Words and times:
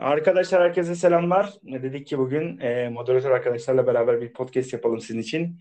Arkadaşlar 0.00 0.62
herkese 0.62 0.94
selamlar. 0.94 1.52
Ne 1.62 1.82
dedik 1.82 2.06
ki 2.06 2.18
bugün 2.18 2.58
e, 2.58 2.88
moderatör 2.88 3.30
arkadaşlarla 3.30 3.86
beraber 3.86 4.20
bir 4.20 4.32
podcast 4.32 4.72
yapalım 4.72 5.00
sizin 5.00 5.20
için. 5.20 5.60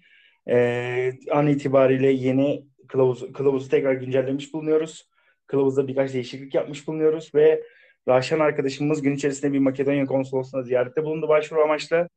E, 0.49 1.11
an 1.31 1.47
itibariyle 1.47 2.11
yeni 2.11 2.65
kılavuz, 2.87 3.33
kılavuzu 3.33 3.69
tekrar 3.69 3.93
güncellemiş 3.93 4.53
bulunuyoruz. 4.53 5.09
Kılavuzda 5.47 5.87
birkaç 5.87 6.13
değişiklik 6.13 6.55
yapmış 6.55 6.87
bulunuyoruz 6.87 7.35
ve 7.35 7.63
Raşan 8.07 8.39
arkadaşımız 8.39 9.01
gün 9.01 9.15
içerisinde 9.15 9.53
bir 9.53 9.59
Makedonya 9.59 10.05
konsolosluğuna 10.05 10.63
ziyarette 10.63 11.03
bulundu 11.03 11.27
başvuru 11.27 11.61
amaçlı. 11.61 12.09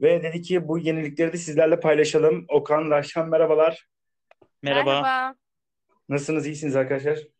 Ve 0.00 0.22
dedi 0.22 0.42
ki 0.42 0.68
bu 0.68 0.78
yenilikleri 0.78 1.32
de 1.32 1.36
sizlerle 1.36 1.80
paylaşalım. 1.80 2.44
Okan, 2.48 2.90
Raşan 2.90 3.28
merhabalar. 3.28 3.86
Merhaba. 4.62 5.02
Merhaba. 5.02 5.34
Nasılsınız? 6.08 6.46
İyisiniz 6.46 6.76
arkadaşlar? 6.76 7.37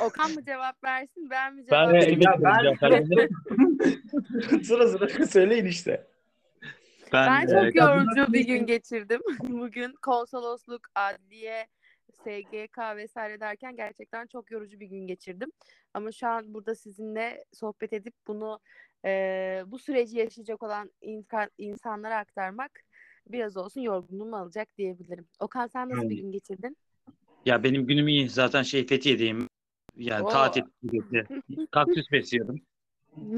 Okan 0.00 0.30
mı 0.30 0.44
cevap 0.44 0.84
versin, 0.84 1.30
ben 1.30 1.54
mi 1.54 1.66
cevap 1.66 1.88
Ben 1.88 1.94
vereyim? 1.94 2.20
ya 2.20 2.36
ben- 2.40 2.76
ben... 2.82 3.28
sıra 4.62 4.88
sıra 4.88 5.26
söyleyin 5.26 5.64
işte. 5.64 6.06
Ben 7.12 7.42
e, 7.42 7.48
çok 7.48 7.74
yorucu 7.74 8.32
bir 8.32 8.46
gün 8.46 8.66
geçirdim. 8.66 9.20
Bugün 9.48 9.92
konsolosluk, 10.02 10.80
adliye, 10.94 11.66
SGK 12.12 12.96
vesaire 12.96 13.40
derken 13.40 13.76
gerçekten 13.76 14.26
çok 14.26 14.50
yorucu 14.50 14.80
bir 14.80 14.86
gün 14.86 15.06
geçirdim. 15.06 15.52
Ama 15.94 16.12
şu 16.12 16.26
an 16.26 16.54
burada 16.54 16.74
sizinle 16.74 17.44
sohbet 17.52 17.92
edip 17.92 18.14
bunu 18.26 18.60
e, 19.04 19.62
bu 19.66 19.78
süreci 19.78 20.18
yaşayacak 20.18 20.62
olan 20.62 20.90
insan, 21.00 21.50
insanlara 21.58 22.16
aktarmak 22.16 22.70
biraz 23.26 23.56
olsun 23.56 23.80
yorgunluğumu 23.80 24.36
alacak 24.36 24.78
diyebilirim. 24.78 25.26
Okan 25.40 25.66
sen 25.66 25.88
nasıl 25.88 26.10
bir 26.10 26.16
gün 26.16 26.32
geçirdin? 26.32 26.76
Ya 27.46 27.62
benim 27.62 27.86
günüm 27.86 28.08
iyi. 28.08 28.28
Zaten 28.28 28.62
şey 28.62 28.86
Fethiye'deyim. 28.86 29.48
Yani 29.96 30.24
Oo. 30.24 30.28
tatil 30.28 30.62
gece. 30.84 31.26
Kaktüs 31.70 32.12
besliyordum. 32.12 32.60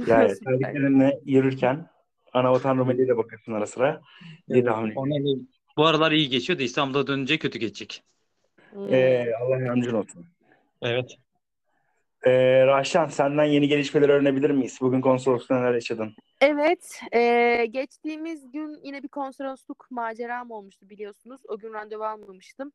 Yani 0.07 0.29
Süper. 0.35 0.53
terliklerinle 0.59 1.21
yürürken 1.25 1.87
ana 2.33 2.53
vatan 2.53 2.79
Rumeli'ye 2.79 3.09
de 3.09 3.17
bakıyorsun 3.17 3.53
ara 3.53 3.67
sıra. 3.67 4.03
diye 4.49 4.65
tahmin 4.65 4.91
ediyorum. 4.91 5.13
Ona 5.13 5.41
bu 5.77 5.87
aralar 5.87 6.13
iyi 6.13 6.29
geçiyor 6.29 6.59
da 6.59 6.63
İstanbul'a 6.63 7.07
dönünce 7.07 7.39
kötü 7.39 7.59
geçecek. 7.59 8.03
Hmm. 8.71 8.95
Ee, 8.95 9.33
Allah 9.43 9.61
yardımcın 9.61 9.95
olsun. 9.95 10.27
Evet. 10.83 11.17
Ee, 12.27 12.67
Rahşan 12.67 13.07
senden 13.07 13.45
yeni 13.45 13.69
gelişmeleri 13.69 14.13
öğrenebilir 14.13 14.51
miyiz? 14.51 14.79
Bugün 14.81 15.01
konsoloslukta 15.01 15.61
neler 15.61 15.75
yaşadın? 15.75 16.15
Evet, 16.41 17.01
eee, 17.15 17.67
geçtiğimiz 17.67 18.51
gün 18.51 18.81
yine 18.85 19.03
bir 19.03 19.09
konsolosluk 19.09 19.87
maceram 19.91 20.51
olmuştu 20.51 20.89
biliyorsunuz. 20.91 21.41
O 21.49 21.59
gün 21.59 21.73
randevu 21.73 22.05
almamıştım. 22.05 22.73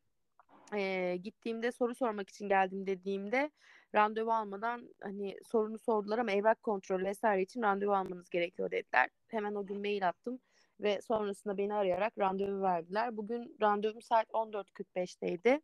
Eee, 0.73 1.17
gittiğimde 1.17 1.71
soru 1.71 1.95
sormak 1.95 2.29
için 2.29 2.49
geldim 2.49 2.87
dediğimde 2.87 3.51
randevu 3.95 4.31
almadan 4.33 4.89
hani 5.01 5.37
sorunu 5.45 5.79
sordular 5.79 6.17
ama 6.19 6.31
evrak 6.31 6.63
kontrolü 6.63 7.05
vesaire 7.05 7.41
için 7.41 7.61
randevu 7.61 7.95
almanız 7.95 8.29
gerekiyor 8.29 8.71
dediler. 8.71 9.09
Hemen 9.27 9.55
o 9.55 9.65
gün 9.65 9.79
mail 9.81 10.07
attım 10.07 10.39
ve 10.79 11.01
sonrasında 11.01 11.57
beni 11.57 11.73
arayarak 11.73 12.17
randevu 12.19 12.61
verdiler. 12.61 13.17
Bugün 13.17 13.57
randevum 13.61 14.01
saat 14.01 14.27
14.45'teydi. 14.33 15.59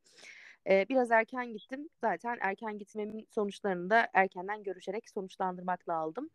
Ee, 0.69 0.85
biraz 0.89 1.11
erken 1.11 1.53
gittim. 1.53 1.89
Zaten 2.01 2.37
erken 2.41 2.77
gitmemin 2.77 3.27
sonuçlarını 3.29 3.89
da 3.89 4.07
erkenden 4.13 4.63
görüşerek 4.63 5.09
sonuçlandırmakla 5.09 5.93
aldım. 5.93 6.29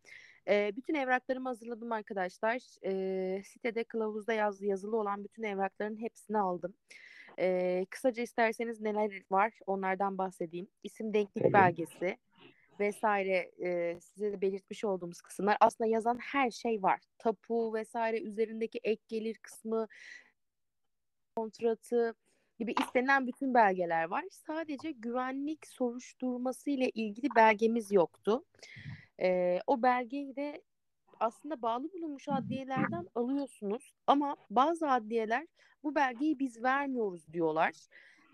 Ee, 0.48 0.72
bütün 0.76 0.94
evraklarımı 0.94 1.48
hazırladım 1.48 1.92
arkadaşlar. 1.92 2.58
Ee, 2.84 3.42
sitede 3.44 3.84
kılavuzda 3.84 4.32
yaz, 4.32 4.62
yazılı 4.62 4.96
olan 4.96 5.24
bütün 5.24 5.42
evrakların 5.42 5.96
hepsini 6.00 6.38
aldım. 6.38 6.74
Ee, 7.38 7.86
kısaca 7.90 8.22
isterseniz 8.22 8.80
neler 8.80 9.22
var 9.30 9.52
onlardan 9.66 10.18
bahsedeyim. 10.18 10.68
İsim 10.82 11.14
denklik 11.14 11.44
Tabii. 11.44 11.52
belgesi 11.52 12.18
vesaire 12.80 13.50
e, 13.64 14.00
size 14.00 14.32
de 14.32 14.40
belirtmiş 14.40 14.84
olduğumuz 14.84 15.20
kısımlar 15.20 15.56
aslında 15.60 15.90
yazan 15.90 16.18
her 16.18 16.50
şey 16.50 16.82
var. 16.82 17.00
Tapu 17.18 17.74
vesaire 17.74 18.20
üzerindeki 18.20 18.80
ek 18.82 19.02
gelir 19.08 19.34
kısmı 19.34 19.88
kontratı 21.36 22.14
gibi 22.58 22.74
istenilen 22.80 23.26
bütün 23.26 23.54
belgeler 23.54 24.04
var. 24.04 24.24
Sadece 24.30 24.90
güvenlik 24.90 25.66
soruşturması 25.66 26.70
ile 26.70 26.90
ilgili 26.90 27.28
belgemiz 27.36 27.92
yoktu. 27.92 28.44
Ee, 29.20 29.60
o 29.66 29.82
belgeyi 29.82 30.36
de 30.36 30.62
aslında 31.22 31.62
bağlı 31.62 31.92
bulunmuş 31.92 32.28
adliyelerden 32.28 33.06
alıyorsunuz 33.14 33.94
ama 34.06 34.36
bazı 34.50 34.90
adliyeler 34.90 35.46
bu 35.84 35.94
belgeyi 35.94 36.38
biz 36.38 36.62
vermiyoruz 36.62 37.32
diyorlar. 37.32 37.72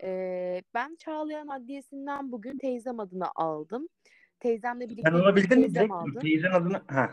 Ee, 0.03 0.61
ben 0.73 0.95
Çağlayan 0.95 1.47
Adliyesi'nden 1.47 2.31
bugün 2.31 2.57
teyzem 2.57 2.99
adına 2.99 3.31
aldım. 3.35 3.89
Teyzemle 4.39 4.89
birlikte 4.89 5.11
Sen 5.11 5.15
onu 5.17 5.35
bildin 5.35 5.57
mi? 5.59 5.63
teyzem 5.63 5.91
aldı. 5.91 6.19
teyzenin 6.19 6.53
adını... 6.53 6.81
Ha. 6.87 7.09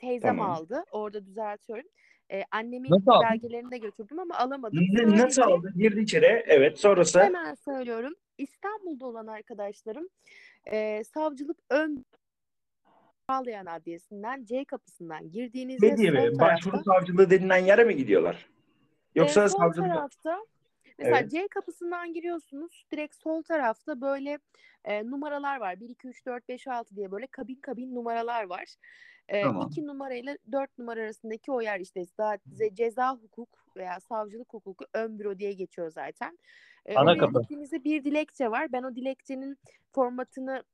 Teyzem 0.00 0.36
Tamam. 0.36 0.50
aldı. 0.50 0.84
Orada 0.92 1.26
düzeltiyorum. 1.26 1.86
Ee, 2.32 2.42
annemin 2.50 2.90
Nasıl 2.90 3.10
aldın? 3.10 3.28
belgelerini 3.30 3.70
de 3.70 3.78
götürdüm 3.78 4.18
ama 4.18 4.34
alamadım. 4.38 4.78
Ne- 4.92 5.16
Nasıl 5.16 5.42
aldı? 5.42 5.72
Girdi 5.76 6.00
içeri. 6.00 6.44
Evet. 6.46 6.78
Sonrası 6.78 7.20
Hemen 7.20 7.54
söylüyorum. 7.54 8.14
İstanbul'da 8.38 9.06
olan 9.06 9.26
arkadaşlarım 9.26 10.08
e, 10.72 11.04
savcılık 11.04 11.58
ön 11.70 12.04
Çağlayan 13.30 13.66
Adliyesi'nden 13.66 14.44
C 14.44 14.64
kapısından 14.64 15.30
girdiğinizde 15.30 15.86
ne 15.92 15.96
diye 15.96 16.12
sol 16.12 16.18
mi? 16.18 16.38
Başvuru 16.38 16.72
tarafta 16.72 16.92
savcılığı 16.92 17.30
denilen 17.30 17.56
yere 17.56 17.84
mi 17.84 17.96
gidiyorlar? 17.96 18.46
Yoksa 19.14 19.44
e, 19.44 19.48
sol 19.48 19.58
savcılık... 19.58 19.88
tarafta 19.88 20.38
mesela 20.98 21.18
Evet. 21.18 21.30
C 21.30 21.48
kapısından 21.48 22.12
giriyorsunuz. 22.12 22.86
Direkt 22.92 23.14
sol 23.14 23.42
tarafta 23.42 24.00
böyle 24.00 24.38
e, 24.84 25.10
numaralar 25.10 25.60
var. 25.60 25.80
1 25.80 25.88
2 25.88 26.08
3 26.08 26.26
4 26.26 26.48
5 26.48 26.68
6 26.68 26.96
diye 26.96 27.10
böyle 27.10 27.26
kabin 27.26 27.54
kabin 27.54 27.94
numaralar 27.94 28.44
var. 28.44 28.74
E, 29.28 29.42
Tamam. 29.42 29.68
2 29.70 29.86
numarayla 29.86 30.36
4 30.52 30.78
numara 30.78 31.00
arasındaki 31.00 31.52
o 31.52 31.60
yer 31.60 31.80
işte 31.80 32.00
za- 32.00 32.38
ze- 32.58 32.74
ceza 32.74 33.16
hukuk 33.16 33.48
veya 33.76 34.00
savcılık 34.00 34.54
hukuku 34.54 34.84
ön 34.94 35.18
büro 35.18 35.38
diye 35.38 35.52
geçiyor 35.52 35.90
zaten. 35.90 36.38
E, 36.86 36.94
Ana 36.94 37.10
oraya 37.10 37.18
kapı. 37.18 37.40
gittiğinizde 37.40 37.84
bir 37.84 38.04
dilekçe 38.04 38.50
var. 38.50 38.72
Ben 38.72 38.82
o 38.82 38.94
dilekçenin 38.94 39.58
formatını 39.92 40.64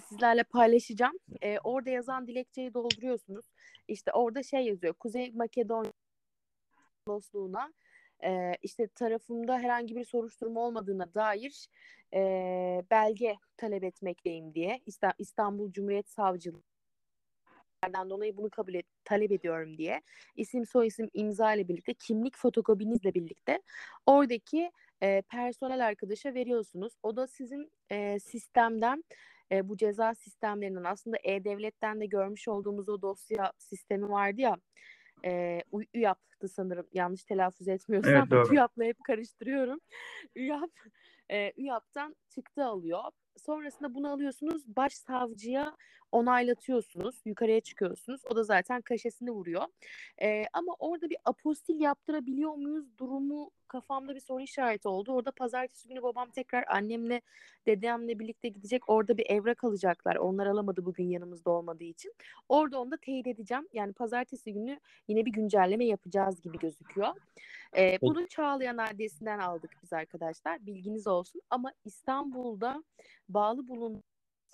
sizlerle 0.00 0.42
paylaşacağım. 0.42 1.18
E, 1.42 1.58
orada 1.58 1.90
yazan 1.90 2.26
dilekçeyi 2.26 2.74
dolduruyorsunuz. 2.74 3.44
İşte 3.88 4.12
orada 4.12 4.42
şey 4.42 4.66
yazıyor. 4.66 4.94
Kuzey 4.94 5.32
Makedonya 5.32 5.92
konsolosluğuna 7.06 7.72
e, 8.24 8.52
işte 8.62 8.88
tarafımda 8.88 9.58
herhangi 9.58 9.96
bir 9.96 10.04
soruşturma 10.04 10.60
olmadığına 10.60 11.14
dair 11.14 11.68
e, 12.14 12.20
belge 12.90 13.36
talep 13.56 13.84
etmekteyim 13.84 14.54
diye 14.54 14.80
İsta- 14.86 15.14
İstanbul 15.18 15.72
Cumhuriyet 15.72 16.08
Savcılığı 16.08 16.62
dolayı 18.10 18.36
bunu 18.36 18.50
kabul 18.50 18.74
et, 18.74 18.86
talep 19.04 19.32
ediyorum 19.32 19.78
diye 19.78 20.02
isim 20.36 20.66
soyisim 20.66 21.10
imza 21.14 21.54
ile 21.54 21.68
birlikte 21.68 21.94
kimlik 21.94 22.36
fotokopinizle 22.36 23.14
birlikte 23.14 23.62
oradaki 24.06 24.70
e, 25.02 25.22
personel 25.22 25.86
arkadaşa 25.86 26.34
veriyorsunuz. 26.34 26.92
O 27.02 27.16
da 27.16 27.26
sizin 27.26 27.72
e, 27.90 28.18
sistemden 28.20 29.04
e, 29.52 29.68
bu 29.68 29.76
ceza 29.76 30.14
sistemlerinden 30.14 30.84
aslında 30.84 31.16
E-Devlet'ten 31.24 32.00
de 32.00 32.06
görmüş 32.06 32.48
olduğumuz 32.48 32.88
o 32.88 33.02
dosya 33.02 33.52
sistemi 33.58 34.08
vardı 34.08 34.40
ya 34.40 34.56
e, 35.24 35.62
UYAP'tı 35.72 36.48
sanırım 36.48 36.86
yanlış 36.92 37.24
telaffuz 37.24 37.68
etmiyorsam. 37.68 38.28
Evet. 38.32 38.46
UYAP'la 38.50 38.84
hep 38.84 39.04
karıştırıyorum. 39.04 39.80
UYAP, 40.36 40.70
e, 41.30 41.52
UYAP'tan 41.56 42.16
çıktı 42.28 42.64
alıyor. 42.64 43.02
Sonrasında 43.38 43.94
bunu 43.94 44.10
alıyorsunuz 44.10 44.62
başsavcıya 44.76 45.76
onaylatıyorsunuz. 46.12 47.16
Yukarıya 47.24 47.60
çıkıyorsunuz. 47.60 48.20
O 48.30 48.36
da 48.36 48.44
zaten 48.44 48.80
kaşesini 48.80 49.30
vuruyor. 49.30 49.62
E, 50.22 50.44
ama 50.52 50.74
orada 50.78 51.10
bir 51.10 51.16
apostil 51.24 51.80
yaptırabiliyor 51.80 52.54
muyuz 52.54 52.98
durumu 52.98 53.50
kafamda 53.68 54.14
bir 54.14 54.20
soru 54.20 54.40
işareti 54.40 54.88
oldu. 54.88 55.12
Orada 55.12 55.30
pazartesi 55.30 55.88
günü 55.88 56.02
babam 56.02 56.30
tekrar 56.30 56.64
annemle 56.68 57.20
dedemle 57.66 58.18
birlikte 58.18 58.48
gidecek. 58.48 58.88
Orada 58.88 59.18
bir 59.18 59.26
evrak 59.30 59.64
alacaklar. 59.64 60.16
Onlar 60.16 60.46
alamadı 60.46 60.84
bugün 60.84 61.08
yanımızda 61.08 61.50
olmadığı 61.50 61.84
için. 61.84 62.14
Orada 62.48 62.80
onu 62.80 62.90
da 62.90 62.96
teyit 62.96 63.26
edeceğim. 63.26 63.68
Yani 63.72 63.92
pazartesi 63.92 64.52
günü 64.52 64.80
yine 65.08 65.26
bir 65.26 65.32
güncelleme 65.32 65.84
yapacağız 65.84 66.40
gibi 66.40 66.58
gözüküyor. 66.58 67.14
Ee, 67.76 67.98
bunu 68.02 68.28
Çağlayan 68.28 68.78
Adliyesi'nden 68.78 69.38
aldık 69.38 69.70
biz 69.82 69.92
arkadaşlar. 69.92 70.66
Bilginiz 70.66 71.06
olsun. 71.06 71.42
Ama 71.50 71.72
İstanbul'da 71.84 72.84
bağlı 73.28 73.68
bulun 73.68 74.02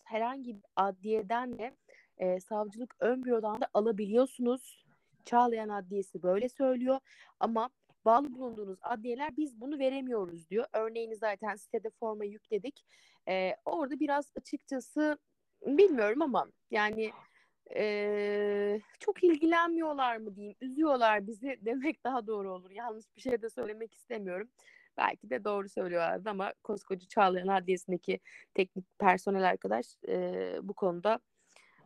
herhangi 0.04 0.56
bir 0.56 0.64
adliyeden 0.76 1.58
de 1.58 1.76
e, 2.18 2.40
savcılık 2.40 2.94
ön 3.00 3.24
bürodan 3.24 3.60
da 3.60 3.68
alabiliyorsunuz. 3.74 4.84
Çağlayan 5.24 5.68
Adliyesi 5.68 6.22
böyle 6.22 6.48
söylüyor. 6.48 7.00
Ama 7.40 7.70
bağlı 8.04 8.34
bulunduğunuz 8.34 8.78
adliyeler 8.82 9.36
biz 9.36 9.60
bunu 9.60 9.78
veremiyoruz 9.78 10.50
diyor. 10.50 10.66
Örneğini 10.72 11.16
zaten 11.16 11.56
sitede 11.56 11.90
forma 11.90 12.24
yükledik. 12.24 12.84
Ee, 13.28 13.56
orada 13.64 14.00
biraz 14.00 14.32
açıkçası 14.36 15.18
bilmiyorum 15.66 16.22
ama 16.22 16.46
yani 16.70 17.10
eee, 17.70 18.80
çok 19.00 19.24
ilgilenmiyorlar 19.24 20.16
mı 20.16 20.36
diyeyim, 20.36 20.56
üzüyorlar 20.60 21.26
bizi 21.26 21.58
demek 21.64 22.04
daha 22.04 22.26
doğru 22.26 22.52
olur. 22.52 22.70
Yanlış 22.70 23.04
bir 23.16 23.20
şey 23.20 23.42
de 23.42 23.50
söylemek 23.50 23.94
istemiyorum. 23.94 24.48
Belki 24.96 25.30
de 25.30 25.44
doğru 25.44 25.68
söylüyorlardı 25.68 26.30
ama 26.30 26.52
koskoca 26.62 27.08
Çağlayan 27.08 27.48
Adliyesi'ndeki 27.48 28.20
teknik 28.54 28.98
personel 28.98 29.48
arkadaş 29.48 29.86
eee, 30.08 30.58
bu 30.62 30.72
konuda 30.74 31.18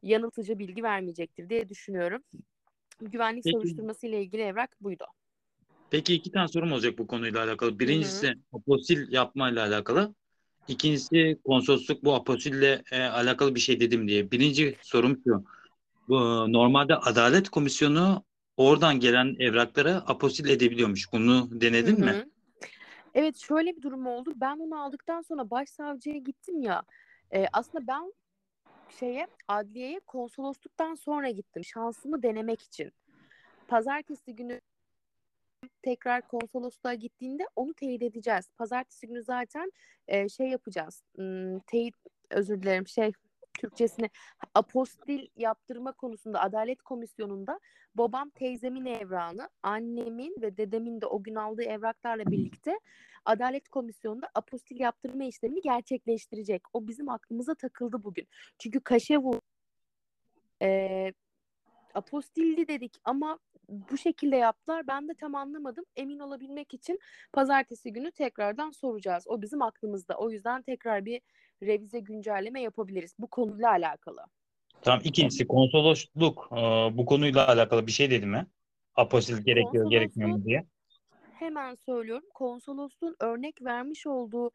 yanıltıcı 0.02 0.58
bilgi 0.58 0.82
vermeyecektir 0.82 1.48
diye 1.50 1.68
düşünüyorum. 1.68 2.22
Güvenlik 3.00 3.44
Peki. 3.44 3.52
soruşturması 3.56 4.06
ile 4.06 4.22
ilgili 4.22 4.42
evrak 4.42 4.76
buydu. 4.80 5.04
Peki 5.90 6.14
iki 6.14 6.30
tane 6.30 6.48
sorum 6.48 6.72
olacak 6.72 6.98
bu 6.98 7.06
konuyla 7.06 7.44
alakalı. 7.44 7.78
Birincisi 7.78 8.34
apostil 8.52 9.12
yapmayla 9.12 9.66
alakalı. 9.66 10.14
İkincisi 10.68 11.38
konsolosluk 11.44 12.04
bu 12.04 12.14
apostille 12.14 12.82
e, 12.92 13.02
alakalı 13.02 13.54
bir 13.54 13.60
şey 13.60 13.80
dedim 13.80 14.08
diye. 14.08 14.30
Birinci 14.30 14.76
sorum 14.82 15.20
şu. 15.24 15.44
Bu, 16.08 16.52
normalde 16.52 16.96
Adalet 16.96 17.48
Komisyonu 17.48 18.24
oradan 18.56 19.00
gelen 19.00 19.36
evrakları 19.38 19.96
apostil 19.96 20.48
edebiliyormuş. 20.48 21.12
Bunu 21.12 21.48
denedin 21.60 21.96
Hı 21.96 22.04
mi? 22.04 22.28
Evet 23.14 23.36
şöyle 23.36 23.76
bir 23.76 23.82
durum 23.82 24.06
oldu. 24.06 24.32
Ben 24.36 24.58
onu 24.58 24.82
aldıktan 24.82 25.22
sonra 25.22 25.50
başsavcıya 25.50 26.16
gittim 26.16 26.62
ya. 26.62 26.82
e, 27.34 27.46
aslında 27.52 27.86
ben 27.86 28.12
şeye 28.88 29.26
adliyeye 29.48 30.00
konsolosluktan 30.00 30.94
sonra 30.94 31.30
gittim. 31.30 31.64
Şansımı 31.64 32.22
denemek 32.22 32.62
için. 32.62 32.92
Pazartesi 33.68 34.36
günü 34.36 34.60
tekrar 35.82 36.28
konsolosluğa 36.28 36.94
gittiğinde 36.94 37.42
onu 37.56 37.74
teyit 37.74 38.02
edeceğiz. 38.02 38.48
Pazartesi 38.56 39.06
günü 39.06 39.22
zaten 39.22 39.72
e, 40.08 40.28
şey 40.28 40.48
yapacağız. 40.48 41.02
Hmm, 41.14 41.58
teyit 41.58 41.94
özür 42.30 42.62
dilerim 42.62 42.86
şey 42.86 43.12
Türkçesini 43.58 44.10
apostil 44.54 45.28
yaptırma 45.36 45.92
konusunda 45.92 46.40
Adalet 46.40 46.82
Komisyonu'nda 46.82 47.60
babam 47.94 48.30
teyzemin 48.30 48.86
evrağını, 48.86 49.48
annemin 49.62 50.36
ve 50.40 50.56
dedemin 50.56 51.00
de 51.00 51.06
o 51.06 51.22
gün 51.22 51.34
aldığı 51.34 51.62
evraklarla 51.62 52.26
birlikte 52.26 52.80
Adalet 53.24 53.68
Komisyonu'nda 53.68 54.28
apostil 54.34 54.80
yaptırma 54.80 55.24
işlemini 55.24 55.60
gerçekleştirecek. 55.60 56.62
O 56.72 56.88
bizim 56.88 57.08
aklımıza 57.08 57.54
takıldı 57.54 58.02
bugün. 58.04 58.28
Çünkü 58.58 58.80
kaşe 58.80 59.18
vur 59.18 59.40
e, 60.62 61.12
apostilli 61.94 62.68
dedik 62.68 62.96
ama 63.04 63.38
bu 63.68 63.96
şekilde 63.98 64.36
yaptılar. 64.36 64.86
Ben 64.86 65.08
de 65.08 65.14
tam 65.14 65.34
anlamadım. 65.34 65.84
Emin 65.96 66.18
olabilmek 66.18 66.74
için 66.74 66.98
pazartesi 67.32 67.92
günü 67.92 68.10
tekrardan 68.10 68.70
soracağız. 68.70 69.24
O 69.26 69.42
bizim 69.42 69.62
aklımızda. 69.62 70.14
O 70.14 70.30
yüzden 70.30 70.62
tekrar 70.62 71.04
bir 71.04 71.20
revize 71.62 72.00
güncelleme 72.00 72.62
yapabiliriz 72.62 73.14
bu 73.18 73.26
konuyla 73.26 73.70
alakalı. 73.70 74.24
Tamam. 74.82 75.00
İkincisi 75.04 75.46
konsolosluk 75.46 76.48
e, 76.52 76.56
bu 76.98 77.06
konuyla 77.06 77.48
alakalı 77.48 77.86
bir 77.86 77.92
şey 77.92 78.10
dedi 78.10 78.26
mi? 78.26 78.46
Apostil 78.94 79.44
gerekiyor 79.44 79.90
gerekmiyor 79.90 80.30
mu 80.30 80.44
diye. 80.44 80.66
Hemen 81.34 81.74
söylüyorum. 81.74 82.24
Konsolosluğun 82.34 83.16
örnek 83.20 83.62
vermiş 83.62 84.06
olduğu 84.06 84.50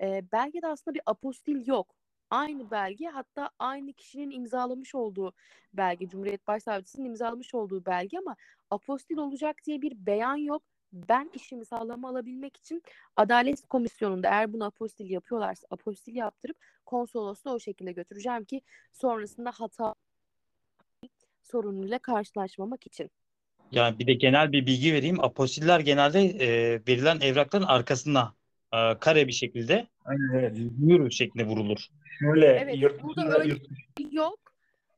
e, 0.00 0.22
belgede 0.32 0.66
aslında 0.66 0.94
bir 0.94 1.02
apostil 1.06 1.66
yok. 1.66 1.94
Aynı 2.30 2.70
belge 2.70 3.06
hatta 3.06 3.50
aynı 3.58 3.92
kişinin 3.92 4.30
imzalamış 4.30 4.94
olduğu 4.94 5.32
belge. 5.74 6.08
Cumhuriyet 6.08 6.46
Başsavcısının 6.46 7.06
imzalamış 7.06 7.54
olduğu 7.54 7.86
belge 7.86 8.18
ama 8.18 8.36
apostil 8.70 9.16
olacak 9.16 9.56
diye 9.66 9.82
bir 9.82 10.06
beyan 10.06 10.36
yok. 10.36 10.62
Ben 10.94 11.30
işimi 11.34 11.64
sağlama 11.64 12.08
alabilmek 12.08 12.56
için 12.56 12.82
Adalet 13.16 13.66
Komisyonu'nda 13.68 14.28
eğer 14.28 14.52
bunu 14.52 14.64
apostil 14.64 15.10
yapıyorlarsa 15.10 15.66
apostil 15.70 16.14
yaptırıp 16.16 16.56
konsolosluğa 16.86 17.54
o 17.54 17.60
şekilde 17.60 17.92
götüreceğim 17.92 18.44
ki 18.44 18.60
sonrasında 18.92 19.50
hata 19.54 19.94
sorunuyla 21.42 21.98
karşılaşmamak 21.98 22.86
için. 22.86 23.10
Yani 23.72 23.98
bir 23.98 24.06
de 24.06 24.14
genel 24.14 24.52
bir 24.52 24.66
bilgi 24.66 24.92
vereyim. 24.94 25.20
Apostiller 25.24 25.80
genelde 25.80 26.20
e, 26.20 26.48
verilen 26.88 27.20
evrakların 27.20 27.64
arkasına 27.64 28.34
e, 28.72 28.98
kare 29.00 29.26
bir 29.26 29.32
şekilde 29.32 29.86
Aynen 30.04 30.32
evet. 30.34 30.58
mühür 30.78 31.10
şeklinde 31.10 31.46
vurulur. 31.46 31.78
Şöyle 32.18 32.46
Evet, 32.46 32.82
yurt 32.82 33.02
burada 33.02 33.20
dışında- 33.22 33.38
öyle- 33.38 33.48
yurt- 33.48 33.66
yok. 34.14 34.38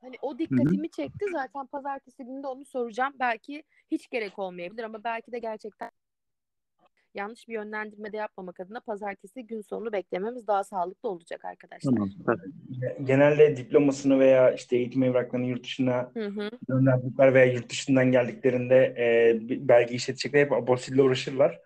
Hani 0.06 0.16
o 0.22 0.38
dikkatimi 0.38 0.90
çekti. 0.90 1.24
Zaten 1.32 1.66
pazartesi 1.66 2.24
günü 2.24 2.42
de 2.42 2.46
onu 2.46 2.64
soracağım. 2.64 3.12
Belki 3.20 3.62
hiç 3.90 4.10
gerek 4.10 4.38
olmayabilir 4.38 4.82
ama 4.82 5.04
belki 5.04 5.32
de 5.32 5.38
gerçekten 5.38 5.90
yanlış 7.14 7.48
bir 7.48 7.52
yönlendirme 7.52 8.12
de 8.12 8.16
yapmamak 8.16 8.60
adına 8.60 8.80
pazartesi 8.80 9.46
gün 9.46 9.60
sonunu 9.60 9.92
beklememiz 9.92 10.46
daha 10.46 10.64
sağlıklı 10.64 11.08
olacak 11.08 11.44
arkadaşlar. 11.44 11.92
Tamam. 11.92 12.10
genelde 13.04 13.56
diplomasını 13.56 14.18
veya 14.18 14.50
işte 14.52 14.76
eğitim 14.76 15.02
evraklarını 15.02 15.46
yurt 15.46 15.64
dışına 15.64 16.10
Hı 16.14 16.26
hı. 16.26 16.50
gönderdikler 16.68 17.34
veya 17.34 17.44
yurt 17.44 17.70
dışından 17.70 18.12
geldiklerinde 18.12 18.76
e, 18.98 19.38
belge 19.68 19.94
işletecekler 19.94 20.40
hep 20.40 20.52
apostille 20.52 21.02
uğraşırlar. 21.02 21.60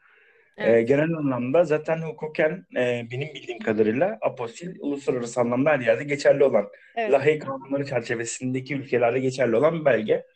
E, 0.61 0.65
Evet. 0.65 0.89
genel 0.89 1.15
anlamda 1.15 1.65
zaten 1.65 2.03
hukuken 2.03 2.67
e, 2.77 3.07
benim 3.11 3.35
bildiğim 3.35 3.59
kadarıyla 3.59 4.19
apostil 4.23 4.77
uluslararası 4.81 5.41
anlamda 5.41 5.71
her 5.71 5.81
yerde 5.81 6.05
geçerli 6.05 6.45
olan, 6.45 6.69
Evet. 6.97 7.13
Lahey 7.13 7.39
kanunları 7.39 7.87
çerçevesindeki 7.87 8.75
ülkelerde 8.75 9.21
geçerli 9.21 9.57
olan 9.57 9.81
bir 9.81 9.85
belge. 9.85 10.27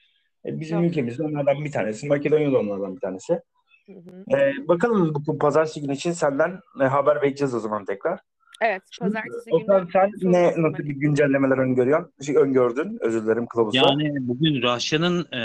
E, 0.46 0.60
bizim 0.60 0.78
Çok. 0.78 0.90
ülkemizde 0.90 1.22
onlardan 1.22 1.64
bir 1.64 1.72
tanesi, 1.72 2.06
Makedonya'da 2.06 2.58
onlardan 2.58 2.96
bir 2.96 3.00
tanesi. 3.00 3.40
Hı 3.86 3.92
hı. 3.92 4.36
E, 4.36 4.68
bakalım 4.68 5.14
bu, 5.14 5.26
bu 5.26 5.38
pazartesi 5.38 5.80
günü 5.80 5.92
için 5.92 6.12
senden 6.12 6.60
e, 6.80 6.84
haber 6.84 7.16
bekleyeceğiz 7.16 7.54
o 7.54 7.60
zaman 7.60 7.84
tekrar. 7.84 8.20
Evet. 8.62 8.82
Pazartesi 9.00 9.50
Okan, 9.50 9.80
günü 9.80 9.92
sen 9.92 10.10
ne 10.22 10.54
nasıl 10.56 10.78
bir 10.78 10.94
güncellemeler 10.94 11.58
öngörüyorsun? 11.58 12.12
Şey, 12.22 12.36
öngördün, 12.36 12.98
özür 13.00 13.24
dilerim 13.24 13.46
kılavuzda. 13.46 13.78
Yani 13.78 14.16
bugün 14.20 14.62
Rahşan'ın 14.62 15.26
e, 15.32 15.44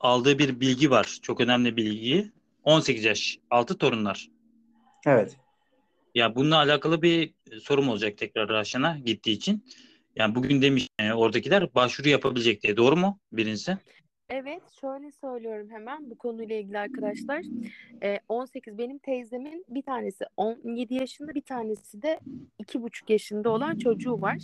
aldığı 0.00 0.38
bir 0.38 0.60
bilgi 0.60 0.90
var. 0.90 1.18
Çok 1.22 1.40
önemli 1.40 1.76
bilgi. 1.76 2.32
18 2.66 3.04
yaş, 3.04 3.38
6 3.50 3.78
torunlar. 3.78 4.28
Evet. 5.06 5.36
Ya 6.14 6.34
bununla 6.34 6.56
alakalı 6.56 7.02
bir 7.02 7.34
sorum 7.62 7.88
olacak 7.88 8.18
tekrar 8.18 8.48
Rahşan'a 8.48 8.98
gittiği 8.98 9.32
için. 9.32 9.64
Yani 10.16 10.34
bugün 10.34 10.62
demiş 10.62 10.88
e, 10.98 11.12
oradakiler 11.12 11.74
başvuru 11.74 12.08
yapabilecek 12.08 12.62
diye. 12.62 12.76
Doğru 12.76 12.96
mu 12.96 13.18
birincisi? 13.32 13.78
Evet, 14.28 14.62
şöyle 14.80 15.12
söylüyorum 15.12 15.68
hemen 15.70 16.10
bu 16.10 16.18
konuyla 16.18 16.56
ilgili 16.56 16.78
arkadaşlar. 16.78 17.42
Ee, 18.02 18.18
18 18.28 18.78
benim 18.78 18.98
teyzemin 18.98 19.64
bir 19.68 19.82
tanesi 19.82 20.24
17 20.36 20.94
yaşında, 20.94 21.34
bir 21.34 21.42
tanesi 21.42 22.02
de 22.02 22.20
2,5 22.62 23.12
yaşında 23.12 23.50
olan 23.50 23.78
çocuğu 23.78 24.20
var. 24.20 24.38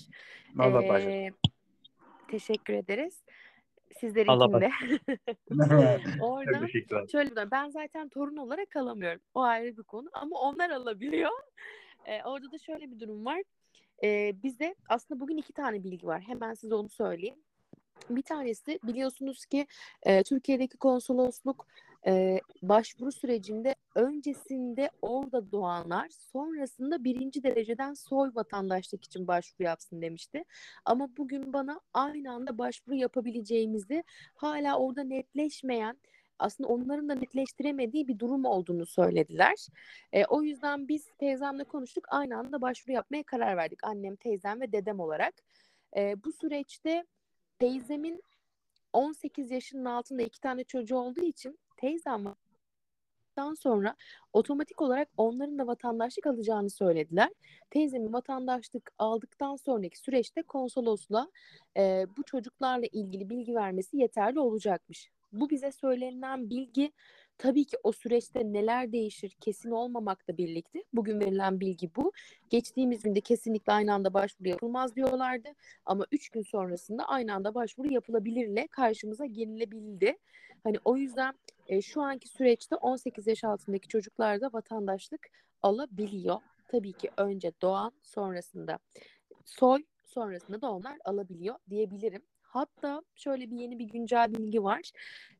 Allah 0.58 1.00
Ee, 1.00 1.30
teşekkür 2.30 2.74
ederiz. 2.74 3.22
Sizlerinkinde. 4.00 4.70
Orada 6.20 6.66
Teşekkürler. 6.66 7.06
şöyle 7.12 7.50
ben 7.50 7.70
zaten 7.70 8.08
torun 8.08 8.36
olarak 8.36 8.76
alamıyorum. 8.76 9.20
O 9.34 9.40
ayrı 9.42 9.76
bir 9.76 9.82
konu 9.82 10.08
ama 10.12 10.40
onlar 10.40 10.70
alabiliyor. 10.70 11.30
Ee, 12.06 12.22
orada 12.24 12.52
da 12.52 12.58
şöyle 12.58 12.90
bir 12.90 13.00
durum 13.00 13.24
var. 13.24 13.42
Ee, 14.04 14.32
bize 14.42 14.74
aslında 14.88 15.20
bugün 15.20 15.36
iki 15.36 15.52
tane 15.52 15.84
bilgi 15.84 16.06
var. 16.06 16.20
Hemen 16.20 16.54
size 16.54 16.74
onu 16.74 16.88
söyleyeyim. 16.88 17.36
Bir 18.10 18.22
tanesi 18.22 18.78
biliyorsunuz 18.82 19.46
ki 19.46 19.66
e, 20.02 20.22
Türkiye'deki 20.22 20.76
konsolosluk 20.76 21.66
e, 22.06 22.40
başvuru 22.62 23.12
sürecinde 23.12 23.74
öncesinde 23.94 24.90
orada 25.02 25.52
doğanlar 25.52 26.08
sonrasında 26.08 27.04
birinci 27.04 27.42
dereceden 27.42 27.94
soy 27.94 28.30
vatandaşlık 28.34 29.04
için 29.04 29.26
başvuru 29.26 29.62
yapsın 29.62 30.02
demişti. 30.02 30.44
Ama 30.84 31.16
bugün 31.16 31.52
bana 31.52 31.80
aynı 31.94 32.32
anda 32.32 32.58
başvuru 32.58 32.96
yapabileceğimizi 32.96 34.04
hala 34.34 34.78
orada 34.78 35.04
netleşmeyen 35.04 35.98
aslında 36.38 36.68
onların 36.68 37.08
da 37.08 37.14
netleştiremediği 37.14 38.08
bir 38.08 38.18
durum 38.18 38.44
olduğunu 38.44 38.86
söylediler. 38.86 39.66
E, 40.12 40.24
o 40.24 40.42
yüzden 40.42 40.88
biz 40.88 41.06
teyzemle 41.18 41.64
konuştuk 41.64 42.04
aynı 42.08 42.38
anda 42.38 42.60
başvuru 42.60 42.92
yapmaya 42.92 43.22
karar 43.22 43.56
verdik. 43.56 43.84
Annem, 43.84 44.16
teyzem 44.16 44.60
ve 44.60 44.72
dedem 44.72 45.00
olarak. 45.00 45.34
E, 45.96 46.24
bu 46.24 46.32
süreçte 46.32 47.04
teyzemin 47.58 48.22
18 48.92 49.50
yaşının 49.50 49.84
altında 49.84 50.22
iki 50.22 50.40
tane 50.40 50.64
çocuğu 50.64 50.96
olduğu 50.96 51.24
için 51.24 51.58
teyzem 51.82 52.24
dan 53.36 53.54
sonra 53.54 53.96
otomatik 54.32 54.82
olarak 54.82 55.08
onların 55.16 55.58
da 55.58 55.66
vatandaşlık 55.66 56.26
alacağını 56.26 56.70
söylediler. 56.70 57.30
Teyzemin 57.70 58.12
vatandaşlık 58.12 58.92
aldıktan 58.98 59.56
sonraki 59.56 59.98
süreçte 59.98 60.42
konsolosluğa 60.42 61.28
e, 61.76 62.06
bu 62.16 62.22
çocuklarla 62.22 62.86
ilgili 62.92 63.30
bilgi 63.30 63.54
vermesi 63.54 63.96
yeterli 63.96 64.40
olacakmış. 64.40 65.10
Bu 65.32 65.50
bize 65.50 65.72
söylenen 65.72 66.50
bilgi 66.50 66.92
tabii 67.38 67.64
ki 67.64 67.76
o 67.82 67.92
süreçte 67.92 68.52
neler 68.52 68.92
değişir 68.92 69.36
kesin 69.40 69.70
olmamakla 69.70 70.36
birlikte 70.36 70.84
bugün 70.92 71.20
verilen 71.20 71.60
bilgi 71.60 71.90
bu. 71.96 72.12
Geçtiğimiz 72.50 73.02
günde 73.02 73.20
kesinlikle 73.20 73.72
aynı 73.72 73.94
anda 73.94 74.14
başvuru 74.14 74.48
yapılmaz 74.48 74.96
diyorlardı 74.96 75.48
ama 75.86 76.06
3 76.12 76.28
gün 76.28 76.42
sonrasında 76.42 77.04
aynı 77.08 77.34
anda 77.34 77.54
başvuru 77.54 77.92
yapılabilirle 77.92 78.66
karşımıza 78.66 79.26
gelinebildi. 79.26 80.18
Hani 80.64 80.76
o 80.84 80.96
yüzden 80.96 81.34
e, 81.68 81.82
şu 81.82 82.02
anki 82.02 82.28
süreçte 82.28 82.76
18 82.76 83.26
yaş 83.26 83.44
altındaki 83.44 83.88
çocuklar 83.88 84.40
da 84.40 84.52
vatandaşlık 84.52 85.28
alabiliyor. 85.62 86.40
Tabii 86.68 86.92
ki 86.92 87.10
önce 87.16 87.52
doğan 87.62 87.92
sonrasında 88.02 88.78
soy 89.44 89.84
sonrasında 90.04 90.60
da 90.60 90.70
onlar 90.70 90.98
alabiliyor 91.04 91.56
diyebilirim. 91.70 92.22
Hatta 92.42 93.02
şöyle 93.14 93.50
bir 93.50 93.56
yeni 93.56 93.78
bir 93.78 93.84
güncel 93.84 94.34
bilgi 94.34 94.62
var. 94.62 94.90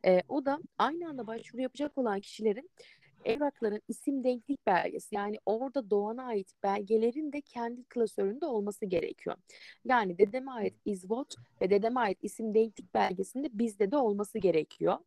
E, 0.07 0.23
o 0.29 0.45
da 0.45 0.59
aynı 0.79 1.09
anda 1.09 1.27
başvuru 1.27 1.63
yapacak 1.63 1.99
olan 1.99 2.21
kişilerin 2.21 2.71
evrakların 3.25 3.83
isim 3.89 4.25
denklik 4.25 4.67
belgesi 4.67 5.15
yani 5.15 5.39
orada 5.47 5.91
doğana 5.91 6.25
ait 6.25 6.53
belgelerin 6.63 7.33
de 7.33 7.41
kendi 7.41 7.85
klasöründe 7.85 8.47
olması 8.47 8.87
gerekiyor. 8.87 9.37
Yani 9.85 10.19
dedeme 10.19 10.51
ait 10.51 10.75
izvot 10.85 11.35
ve 11.61 11.71
dedeme 11.71 12.01
ait 12.01 12.19
isim 12.23 12.55
denklik 12.55 12.95
belgesinde 12.95 13.49
bizde 13.53 13.91
de 13.91 13.97
olması 13.97 14.39
gerekiyor. 14.39 14.99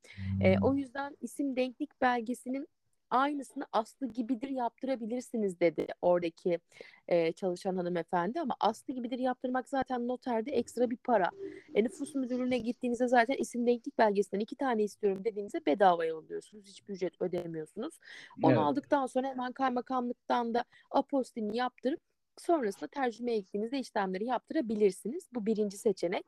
E, 0.41 0.59
o 0.59 0.75
yüzden 0.75 1.17
isim 1.21 1.55
denklik 1.55 2.01
belgesinin 2.01 2.67
aynısını 3.09 3.65
aslı 3.71 4.07
gibidir 4.07 4.49
yaptırabilirsiniz 4.49 5.59
dedi 5.59 5.87
oradaki 6.01 6.59
e, 7.07 7.31
çalışan 7.31 7.75
hanımefendi 7.75 8.41
ama 8.41 8.55
aslı 8.59 8.93
gibidir 8.93 9.19
yaptırmak 9.19 9.69
zaten 9.69 10.07
noterde 10.07 10.51
ekstra 10.51 10.89
bir 10.89 10.97
para. 10.97 11.31
E, 11.75 11.83
nüfus 11.83 12.15
müdürlüğüne 12.15 12.57
gittiğinizde 12.57 13.07
zaten 13.07 13.35
isim 13.35 13.67
denklik 13.67 13.97
belgesinden 13.97 14.39
iki 14.39 14.55
tane 14.55 14.83
istiyorum 14.83 15.23
dediğinizde 15.25 15.65
bedava 15.65 16.05
yolluyorsunuz. 16.05 16.65
Hiçbir 16.65 16.93
ücret 16.93 17.21
ödemiyorsunuz. 17.21 17.99
Onu 18.43 18.51
Evet. 18.51 18.61
aldıktan 18.61 19.05
sonra 19.05 19.27
hemen 19.27 19.51
kaymakamlıktan 19.51 20.53
da 20.53 20.63
apostilini 20.91 21.57
yaptırıp 21.57 21.99
sonrasında 22.37 22.87
tercüme 22.87 23.35
ettiğinizde 23.35 23.79
işlemleri 23.79 24.25
yaptırabilirsiniz. 24.25 25.29
Bu 25.33 25.45
birinci 25.45 25.77
seçenek. 25.77 26.25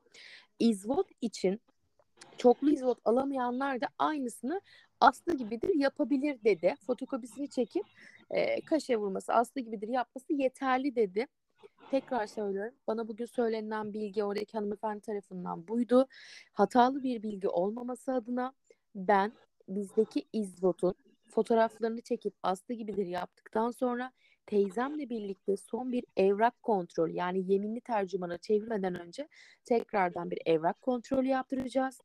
İzvot 0.59 1.09
için 1.21 1.61
çoklu 2.37 2.69
izvot 2.69 2.97
alamayanlar 3.05 3.81
da 3.81 3.87
aynısını 3.99 4.61
aslı 5.01 5.37
gibidir 5.37 5.75
yapabilir 5.75 6.43
dedi. 6.43 6.75
Fotokopisini 6.87 7.49
çekip 7.49 7.83
e, 8.31 8.61
kaşe 8.61 8.97
vurması 8.97 9.33
aslı 9.33 9.61
gibidir 9.61 9.87
yapması 9.87 10.33
yeterli 10.33 10.95
dedi. 10.95 11.27
Tekrar 11.91 12.27
söylüyorum. 12.27 12.73
Bana 12.87 13.07
bugün 13.07 13.25
söylenen 13.25 13.93
bilgi 13.93 14.23
oradaki 14.23 14.57
hanımefendi 14.57 15.01
tarafından 15.01 15.67
buydu. 15.67 16.07
Hatalı 16.53 17.03
bir 17.03 17.23
bilgi 17.23 17.49
olmaması 17.49 18.13
adına 18.13 18.53
ben 18.95 19.31
bizdeki 19.67 20.25
izvotun 20.33 20.95
fotoğraflarını 21.29 22.01
çekip 22.01 22.33
aslı 22.43 22.73
gibidir 22.73 23.05
yaptıktan 23.05 23.71
sonra 23.71 24.11
teyzemle 24.45 25.09
birlikte 25.09 25.57
son 25.57 25.91
bir 25.91 26.03
evrak 26.17 26.63
kontrolü 26.63 27.11
yani 27.11 27.51
yeminli 27.51 27.81
tercümana 27.81 28.37
çevirmeden 28.37 29.01
önce 29.01 29.27
tekrardan 29.65 30.31
bir 30.31 30.39
evrak 30.45 30.81
kontrolü 30.81 31.27
yaptıracağız. 31.27 32.01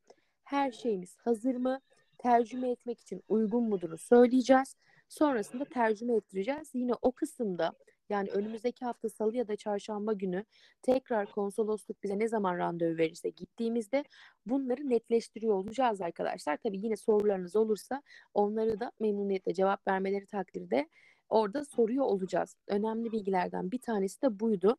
Her 0.53 0.71
şeyimiz 0.71 1.17
hazır 1.17 1.55
mı? 1.55 1.79
Tercüme 2.17 2.69
etmek 2.69 2.99
için 2.99 3.23
uygun 3.27 3.63
muduru 3.63 3.97
söyleyeceğiz. 3.97 4.75
Sonrasında 5.09 5.65
tercüme 5.65 6.15
ettireceğiz. 6.15 6.69
Yine 6.73 6.91
o 7.01 7.11
kısımda 7.11 7.71
yani 8.09 8.29
önümüzdeki 8.29 8.85
hafta 8.85 9.09
salı 9.09 9.37
ya 9.37 9.47
da 9.47 9.55
çarşamba 9.55 10.13
günü 10.13 10.45
tekrar 10.81 11.31
konsolosluk 11.31 12.03
bize 12.03 12.19
ne 12.19 12.27
zaman 12.27 12.57
randevu 12.57 12.97
verirse 12.97 13.29
gittiğimizde 13.29 14.03
bunları 14.45 14.89
netleştiriyor 14.89 15.53
olacağız 15.53 16.01
arkadaşlar. 16.01 16.57
Tabii 16.57 16.85
yine 16.85 16.95
sorularınız 16.95 17.55
olursa 17.55 18.01
onları 18.33 18.79
da 18.79 18.91
memnuniyetle 18.99 19.53
cevap 19.53 19.87
vermeleri 19.87 20.25
takdirde 20.25 20.89
orada 21.29 21.65
soruyor 21.65 22.05
olacağız. 22.05 22.55
Önemli 22.67 23.11
bilgilerden 23.11 23.71
bir 23.71 23.81
tanesi 23.81 24.21
de 24.21 24.39
buydu. 24.39 24.77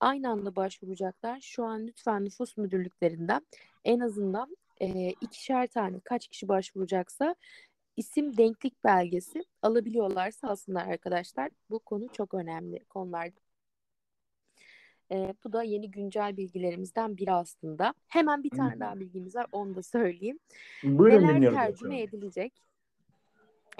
Aynı 0.00 0.30
anda 0.30 0.56
başvuracaklar. 0.56 1.40
Şu 1.40 1.64
an 1.64 1.86
lütfen 1.86 2.24
nüfus 2.24 2.56
müdürlüklerinden 2.56 3.46
en 3.84 4.00
azından 4.00 4.56
e, 4.80 5.10
ikişer 5.20 5.66
tane 5.66 6.00
kaç 6.00 6.28
kişi 6.28 6.48
başvuracaksa 6.48 7.34
isim 7.96 8.36
denklik 8.36 8.84
belgesi 8.84 9.44
alabiliyorlarsa 9.62 10.48
alsınlar 10.48 10.86
arkadaşlar. 10.86 11.50
Bu 11.70 11.78
konu 11.78 12.08
çok 12.12 12.34
önemli 12.34 12.84
konular. 12.84 13.30
E, 15.12 15.34
bu 15.44 15.52
da 15.52 15.62
yeni 15.62 15.90
güncel 15.90 16.36
bilgilerimizden 16.36 17.16
biri 17.16 17.32
aslında. 17.32 17.94
Hemen 18.08 18.44
bir 18.44 18.50
tane 18.50 18.80
daha 18.80 19.00
bilgimiz 19.00 19.36
var 19.36 19.46
onu 19.52 19.74
da 19.74 19.82
söyleyeyim. 19.82 20.38
Buyurun 20.82 21.22
Neler 21.22 21.36
dinliyorum. 21.36 21.58
tercüme 21.58 22.02
edilecek? 22.02 22.62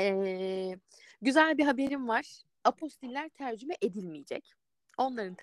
Ee, 0.01 0.77
güzel 1.23 1.59
bir 1.59 1.65
haberim 1.65 2.09
var. 2.09 2.43
Apostiller 2.65 3.29
tercüme 3.29 3.75
edilmeyecek. 3.83 4.53
Onların 4.99 5.37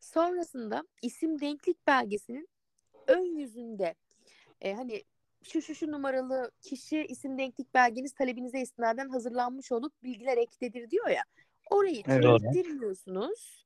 sonrasında 0.00 0.84
isim 1.02 1.40
denklik 1.40 1.86
belgesinin 1.86 2.48
ön 3.10 3.38
yüzünde 3.38 3.94
e, 4.60 4.74
hani 4.74 5.04
şu 5.42 5.62
şu 5.62 5.74
şu 5.74 5.92
numaralı 5.92 6.50
kişi 6.60 7.04
isim 7.04 7.38
denklik 7.38 7.74
belgeniz 7.74 8.12
talebinize 8.12 8.60
istinaden 8.60 9.08
hazırlanmış 9.08 9.72
olup 9.72 10.02
bilgiler 10.02 10.36
ektedir 10.36 10.90
diyor 10.90 11.08
ya. 11.08 11.22
Orayı 11.70 12.02
Evet. 12.06 12.22
çevirttirmiyorsunuz. 12.22 13.64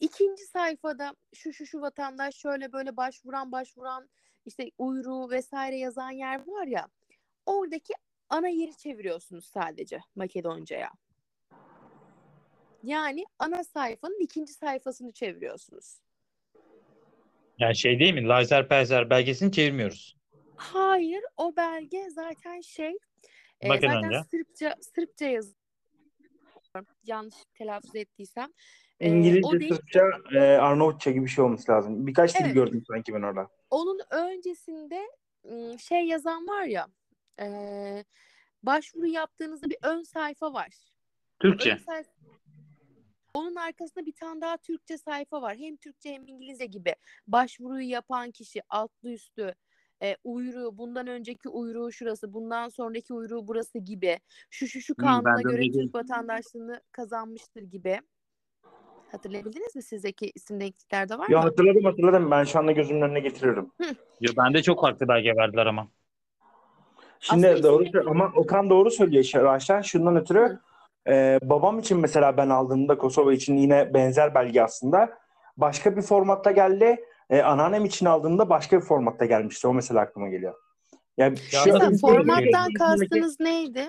İkinci 0.00 0.44
sayfada 0.44 1.14
şu 1.34 1.52
şu 1.52 1.66
şu 1.66 1.80
vatandaş 1.80 2.36
şöyle 2.36 2.72
böyle 2.72 2.96
başvuran 2.96 3.52
başvuran 3.52 4.08
işte 4.46 4.70
uyruğu 4.78 5.30
vesaire 5.30 5.76
yazan 5.76 6.10
yer 6.10 6.46
var 6.46 6.66
ya 6.66 6.88
oradaki 7.46 7.94
ana 8.28 8.48
yeri 8.48 8.76
çeviriyorsunuz 8.76 9.46
sadece 9.46 10.00
Makedonca'ya. 10.14 10.90
Yani 12.82 13.24
ana 13.38 13.64
sayfanın 13.64 14.20
ikinci 14.20 14.52
sayfasını 14.52 15.12
çeviriyorsunuz. 15.12 16.00
Yani 17.58 17.76
şey 17.76 18.00
değil 18.00 18.14
mi? 18.14 18.28
Lazer 18.28 18.68
Perzer 18.68 19.10
belgesini 19.10 19.52
çevirmiyoruz. 19.52 20.16
Hayır, 20.56 21.20
o 21.36 21.56
belge 21.56 22.10
zaten 22.10 22.60
şey, 22.60 22.98
e, 23.62 23.68
Bakın 23.68 23.88
zaten 23.88 24.04
önce. 24.04 24.20
Sırpça 24.30 24.74
Sırpça 24.94 25.26
yazıyor. 25.26 25.56
Yanlış 27.04 27.34
telaffuz 27.54 27.96
ettiysem. 27.96 28.48
E, 29.00 29.10
o 29.10 29.14
İngilizce, 29.14 29.60
değil. 29.60 29.70
Türkçe, 29.76 30.00
e, 30.34 30.38
Arnavutça 30.40 31.10
gibi 31.10 31.24
bir 31.24 31.30
şey 31.30 31.44
olması 31.44 31.72
lazım. 31.72 32.06
Birkaç 32.06 32.34
dil 32.34 32.44
Evet. 32.44 32.54
gördüm 32.54 32.82
sanki 32.88 33.14
ben 33.14 33.22
orada. 33.22 33.48
Onun 33.70 33.98
öncesinde 34.10 35.00
ım, 35.44 35.78
şey 35.78 36.04
yazan 36.04 36.46
var 36.48 36.64
ya, 36.64 36.86
e, 37.40 37.46
başvuru 38.62 39.06
yaptığınızda 39.06 39.70
bir 39.70 39.78
ön 39.82 40.02
sayfa 40.02 40.52
var. 40.52 40.68
Türkçe. 41.40 41.70
Ön 41.72 41.76
sayfa- 41.76 42.35
Onun 43.36 43.54
arkasında 43.54 44.06
bir 44.06 44.12
tane 44.12 44.40
daha 44.40 44.56
Türkçe 44.56 44.98
sayfa 44.98 45.42
var. 45.42 45.56
Hem 45.56 45.76
Türkçe 45.76 46.12
hem 46.12 46.26
İngilizce 46.26 46.66
gibi. 46.66 46.94
Başvuruyu 47.26 47.88
yapan 47.88 48.30
kişi 48.30 48.60
altlı 48.68 49.10
üstü 49.12 49.54
e, 50.02 50.16
uyruğu, 50.24 50.78
bundan 50.78 51.06
önceki 51.06 51.48
uyruğu 51.48 51.92
şurası, 51.92 52.32
bundan 52.32 52.68
sonraki 52.68 53.14
uyruğu 53.14 53.48
burası 53.48 53.78
gibi. 53.78 54.18
Şu 54.50 54.66
şu 54.68 54.80
şu 54.80 54.94
Hı, 54.98 55.02
kanuna 55.02 55.42
göre 55.42 55.70
Türk 55.70 55.94
vatandaşlığını 55.94 56.80
kazanmıştır 56.92 57.62
gibi. 57.62 58.00
Hatırlayabildiniz 59.12 59.76
mi 59.76 59.82
sizdeki 59.82 60.32
isim 60.34 60.60
denkliklerde 60.60 61.18
var 61.18 61.28
Ya 61.30 61.38
mı? 61.38 61.44
hatırladım 61.44 61.84
hatırladım. 61.84 62.30
Ben 62.30 62.44
şu 62.44 62.58
anda 62.58 62.72
gözümün 62.72 63.02
önüne 63.02 63.20
getiriyorum. 63.20 63.70
Yo, 64.20 64.32
bende 64.36 64.62
çok 64.62 64.80
farklı 64.80 65.08
belge 65.08 65.36
verdiler 65.36 65.66
ama. 65.66 65.88
Şimdi 67.20 67.46
Aslında 67.46 67.62
doğru 67.62 67.84
isim- 67.84 68.08
ama 68.10 68.32
Okan 68.36 68.70
doğru 68.70 68.90
söylüyor 68.90 69.24
Şeraşen. 69.24 69.80
Şundan 69.82 70.16
ötürü 70.16 70.38
Hı. 70.38 70.58
E, 71.08 71.38
babam 71.42 71.78
için 71.78 71.98
mesela 71.98 72.36
ben 72.36 72.48
aldığımda 72.48 72.98
Kosova 72.98 73.32
için 73.32 73.56
yine 73.56 73.94
benzer 73.94 74.34
belge 74.34 74.62
aslında. 74.62 75.18
Başka 75.56 75.96
bir 75.96 76.02
formatta 76.02 76.50
geldi. 76.50 77.04
E, 77.30 77.42
anneannem 77.42 77.84
için 77.84 78.06
aldığımda 78.06 78.48
başka 78.50 78.76
bir 78.76 78.84
formatta 78.84 79.24
gelmişti. 79.24 79.68
O 79.68 79.74
mesela 79.74 80.00
aklıma 80.00 80.28
geliyor. 80.28 80.54
Yani 81.16 81.38
Ya 81.52 81.60
şu- 81.60 81.72
mesela 81.72 81.90
formattan 82.00 82.72
kastınız 82.72 83.40
neydi? 83.40 83.88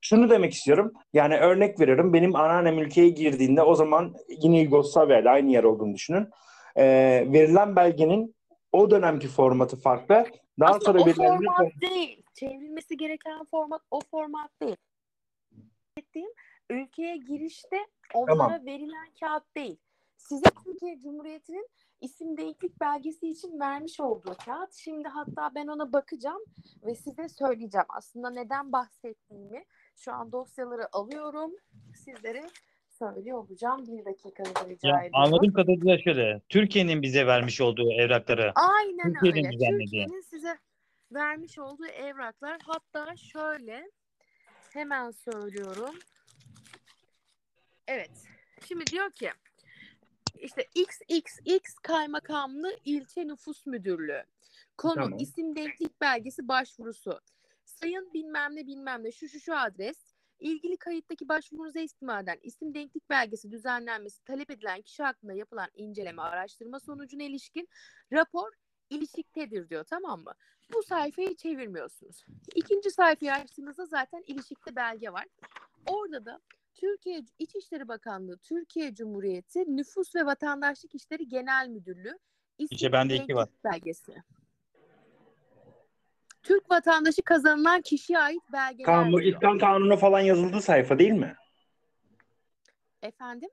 Şunu 0.00 0.30
demek 0.30 0.52
istiyorum. 0.52 0.92
Yani 1.12 1.36
örnek 1.36 1.80
veriyorum. 1.80 2.12
Benim 2.12 2.36
anneannem 2.36 2.78
ülkeye 2.78 3.08
girdiğinde 3.08 3.62
o 3.62 3.74
zaman 3.74 4.14
yine 4.28 4.60
Yugoslavya'da 4.60 5.30
aynı 5.30 5.50
yer 5.50 5.64
olduğunu 5.64 5.94
düşünün. 5.94 6.28
E, 6.76 6.84
verilen 7.32 7.76
belgenin 7.76 8.34
o 8.72 8.90
dönemki 8.90 9.28
formatı 9.28 9.76
farklı. 9.76 10.26
Daha 10.60 10.70
Aslında 10.70 10.84
sonra 10.84 11.02
o 11.02 11.06
verilen 11.06 11.36
format 11.36 11.66
değil. 11.80 12.22
Çevrilmesi 12.34 12.96
gereken 12.96 13.44
format 13.50 13.80
o 13.90 14.00
format 14.10 14.50
değil. 14.62 14.76
Ettiğim 16.10 16.30
ülkeye 16.70 17.16
girişte 17.16 17.76
onlara 18.14 18.36
Tamam. 18.38 18.66
verilen 18.66 19.08
kağıt 19.20 19.56
değil. 19.56 19.76
Size 20.16 20.44
Türkiye 20.64 20.98
Cumhuriyeti'nin 21.00 21.68
isim 22.00 22.36
denklik 22.36 22.80
belgesi 22.80 23.28
için 23.30 23.60
vermiş 23.60 24.00
olduğu 24.00 24.34
kağıt. 24.44 24.74
Şimdi 24.74 25.08
hatta 25.08 25.54
ben 25.54 25.66
ona 25.66 25.92
bakacağım 25.92 26.42
ve 26.82 26.94
size 26.94 27.28
söyleyeceğim. 27.28 27.86
Aslında 27.88 28.30
neden 28.30 28.72
bahsettiğimi 28.72 29.64
şu 29.96 30.12
an 30.12 30.32
dosyaları 30.32 30.88
alıyorum. 30.96 31.52
Sizlere 31.94 32.46
söylüyor 32.88 33.38
olacağım. 33.38 33.86
Bir 33.86 34.04
dakikanızı 34.04 34.68
rica 34.68 34.88
Ya, 34.88 34.96
ediyorum. 34.98 35.10
anladığım 35.14 35.52
kadarıyla 35.52 35.98
şöyle. 35.98 36.40
Türkiye'nin 36.48 37.02
bize 37.02 37.26
vermiş 37.26 37.60
olduğu 37.60 37.92
evrakları. 37.92 38.52
Aynen 38.54 39.12
Türkiye'nin 39.12 39.44
öyle. 39.46 39.50
düzenlediği. 39.56 39.86
Türkiye'nin 40.06 40.20
size 40.20 40.58
vermiş 41.12 41.58
olduğu 41.58 41.86
evraklar 41.86 42.58
hatta 42.66 43.16
şöyle 43.16 43.90
hemen 44.72 45.10
söylüyorum. 45.10 45.94
Evet. 47.86 48.10
Şimdi 48.68 48.86
diyor 48.86 49.10
ki 49.10 49.30
işte 50.38 50.66
XXX 50.74 51.74
Kaymakamlı 51.82 52.76
İlçe 52.84 53.28
Nüfus 53.28 53.66
Müdürlüğü. 53.66 54.24
Konu 54.76 54.94
Tamam. 54.94 55.18
isim 55.18 55.56
denklik 55.56 56.00
belgesi 56.00 56.48
başvurusu. 56.48 57.20
Sayın 57.64 58.12
bilmem 58.14 58.56
ne 58.56 58.66
bilmem 58.66 59.04
ne 59.04 59.12
şu 59.12 59.28
şu 59.28 59.40
şu 59.40 59.56
adres. 59.56 59.96
İlgili 60.38 60.76
kayıttaki 60.76 61.28
başvurunuza 61.28 61.80
istinaden 61.80 62.38
isim 62.42 62.74
denklik 62.74 63.10
belgesi 63.10 63.50
düzenlenmesi 63.50 64.24
talep 64.24 64.50
edilen 64.50 64.82
kişi 64.82 65.02
hakkında 65.02 65.32
yapılan 65.32 65.68
inceleme 65.74 66.22
araştırma 66.22 66.80
sonucuna 66.80 67.22
ilişkin 67.22 67.68
rapor 68.12 68.52
ilişiktedir 68.90 69.68
diyor 69.68 69.84
tamam 69.84 70.20
mı? 70.20 70.32
Bu 70.74 70.82
sayfayı 70.82 71.36
çevirmiyorsunuz. 71.36 72.24
İkinci 72.54 72.90
sayfayı 72.90 73.32
açtığınızda 73.32 73.86
zaten 73.86 74.24
ilişikte 74.26 74.76
belge 74.76 75.12
var. 75.12 75.26
Orada 75.86 76.24
da 76.24 76.40
Türkiye 76.74 77.22
İçişleri 77.38 77.88
Bakanlığı 77.88 78.38
Türkiye 78.38 78.94
Cumhuriyeti 78.94 79.76
Nüfus 79.76 80.14
ve 80.14 80.26
Vatandaşlık 80.26 80.94
İşleri 80.94 81.28
Genel 81.28 81.68
Müdürlüğü 81.68 82.18
İşte 82.58 82.92
bende 82.92 83.16
iki 83.16 83.34
var. 83.34 83.48
belgesi. 83.64 84.14
Türk 86.42 86.70
vatandaşı 86.70 87.22
kazanılan 87.22 87.82
kişiye 87.82 88.18
ait 88.18 88.42
belgeler 88.52 88.86
Kanun, 88.86 89.10
diyor. 89.10 89.34
İskan 89.34 89.58
Kanunu 89.58 89.96
falan 89.96 90.20
yazıldığı 90.20 90.62
sayfa 90.62 90.98
değil 90.98 91.12
mi? 91.12 91.36
Efendim? 93.02 93.50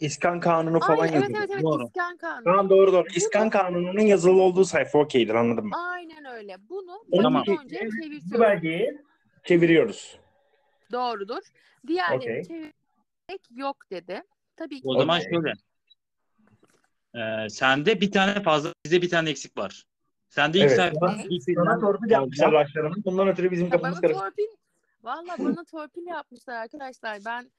İskan 0.00 0.40
Kanunu 0.40 0.80
falan 0.80 0.98
Aynen, 0.98 1.14
evet 1.22 1.30
evet 1.38 1.50
evet 1.50 1.62
Doğru. 1.62 1.86
İskan 1.86 2.16
Kanunu. 2.16 2.44
Tamam 2.44 2.70
doğru 2.70 2.92
doğru. 2.92 3.06
İskan 3.14 3.50
Kanunu'nun 3.50 4.00
yazılı 4.00 4.42
olduğu 4.42 4.64
sayfa 4.64 4.98
okeydir 4.98 5.34
anladım. 5.34 5.66
mı? 5.66 5.76
Aynen 5.76 6.24
öyle. 6.24 6.56
Bunu 6.68 7.04
Onun 7.10 7.22
Tamam. 7.22 7.44
bir 7.46 7.52
için 7.52 7.64
önce 7.64 7.78
Bu 7.86 8.02
çevirtiyoruz. 8.02 8.40
belgeyi 8.40 8.98
çeviriyoruz. 9.44 10.18
Doğrudur. 10.92 11.42
Diğerlerini 11.86 12.22
Okey. 12.22 12.42
çevirmek 12.42 13.42
yok 13.50 13.76
dedi. 13.90 14.22
Tabii 14.56 14.76
ki. 14.80 14.88
O 14.88 14.98
zaman 14.98 15.20
Okey. 15.20 15.30
şöyle. 15.32 15.54
Ee, 17.14 17.48
sende 17.48 18.00
bir 18.00 18.12
tane 18.12 18.42
fazla, 18.42 18.74
bizde 18.84 19.02
bir 19.02 19.10
tane 19.10 19.30
eksik 19.30 19.58
var. 19.58 19.84
Sende 20.28 20.58
ilk 20.58 20.66
Evet. 20.66 20.76
sayfa, 20.76 21.16
Ne? 21.16 21.24
ilk 21.28 21.42
Sana 21.54 21.80
torpil 21.80 22.10
yapmışlar 22.10 22.52
başlarına. 22.52 22.94
Bundan 23.04 23.28
ötürü 23.28 23.50
bizim 23.50 23.66
Ya 23.66 23.70
kafamız 23.70 24.00
karıştı. 24.00 24.20
torpil 24.22 24.60
Valla 25.02 25.38
bana 25.38 25.64
torpil 25.64 26.06
yapmışlar 26.06 26.54
arkadaşlar. 26.54 27.18
Ben 27.24 27.50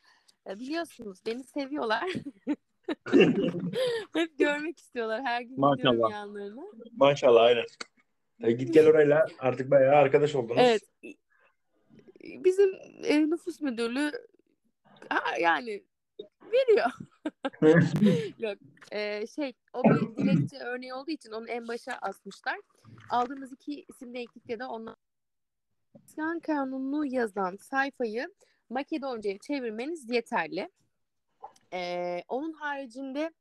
biliyorsunuz 0.48 1.20
beni 1.26 1.44
seviyorlar. 1.44 2.10
Hep 4.14 4.38
görmek 4.38 4.80
istiyorlar. 4.80 5.22
Her 5.24 5.42
gün 5.42 5.60
Maşallah. 5.60 6.12
yanlarına. 6.12 6.62
Maşallah 6.92 7.42
aynen. 7.42 7.66
Tabii 8.42 8.58
git 8.58 8.74
gel 8.74 8.88
orayla 8.90 9.28
artık 9.40 9.72
bayağı 9.72 9.96
arkadaş 9.96 10.36
oldunuz. 10.36 10.62
Evet. 10.62 10.82
Bizim 12.24 12.70
e, 13.04 13.30
nüfus 13.30 13.62
müdürlüğü 13.62 14.12
ha, 15.10 15.38
yani 15.40 15.84
veriyor. 16.52 16.92
Yok. 18.40 18.58
e, 18.92 19.28
şey 19.28 19.54
o 19.74 19.84
bir 19.84 20.16
dilekçe 20.18 20.58
örneği 20.58 20.94
olduğu 20.94 21.12
için 21.12 21.32
onu 21.32 21.50
en 21.50 21.68
başa 21.68 21.92
asmışlar. 22.02 22.60
Aldığımız 23.10 23.52
iki 23.52 23.86
isim 23.88 24.14
denklikle 24.14 24.60
de 24.60 24.66
onlar 24.66 24.96
İskan 26.08 26.40
kanununu 26.40 27.06
yazan 27.06 27.56
sayfayı 27.56 28.28
Makedonca'ya 28.72 29.38
çevirmeniz 29.38 30.10
yeterli. 30.10 30.70
E, 31.74 32.24
onun 32.28 32.54
haricinde 32.54 33.32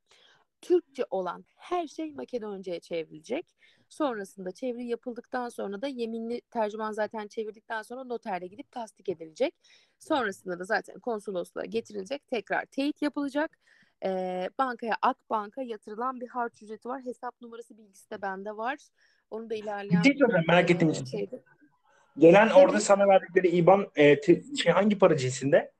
Türkçe 0.61 1.03
olan 1.09 1.45
her 1.55 1.87
şey 1.87 2.13
Makedonca'ya 2.13 2.79
çevrilecek. 2.79 3.45
Sonrasında 3.89 4.51
çeviri 4.51 4.85
yapıldıktan 4.85 5.49
sonra 5.49 5.81
da 5.81 5.87
yeminli 5.87 6.41
tercüman 6.41 6.91
zaten 6.91 7.27
çevirdikten 7.27 7.81
sonra 7.81 8.03
noterde 8.03 8.47
gidip 8.47 8.71
tasdik 8.71 9.09
edilecek. 9.09 9.55
Sonrasında 9.99 10.59
da 10.59 10.63
zaten 10.63 10.99
konsolosluğa 10.99 11.65
getirilecek. 11.65 12.27
Tekrar 12.27 12.65
teyit 12.65 13.01
yapılacak. 13.01 13.57
Ee, 14.05 14.49
bankaya 14.57 14.95
Akbank'a 15.01 15.61
yatırılan 15.61 16.21
bir 16.21 16.27
harç 16.27 16.61
ücreti 16.61 16.89
var. 16.89 17.05
Hesap 17.05 17.41
numarası 17.41 17.77
bilgisi 17.77 18.09
de 18.11 18.21
bende 18.21 18.57
var. 18.57 18.77
Onu 19.31 19.49
da 19.49 19.55
ilerleyen 19.55 20.03
Bir 20.03 20.17
şey 20.17 20.27
merak 20.47 20.71
ettiğim 20.71 20.91
için. 20.91 21.05
şeyde. 21.05 21.43
Gelen 22.17 22.49
Tabii. 22.49 22.59
orada 22.59 22.79
sana 22.79 23.07
verdikleri 23.07 23.47
IBAN 23.47 23.87
e, 23.95 24.19
te- 24.21 24.55
şey, 24.55 24.71
hangi 24.71 24.97
para 24.97 25.17
cinsinde? 25.17 25.71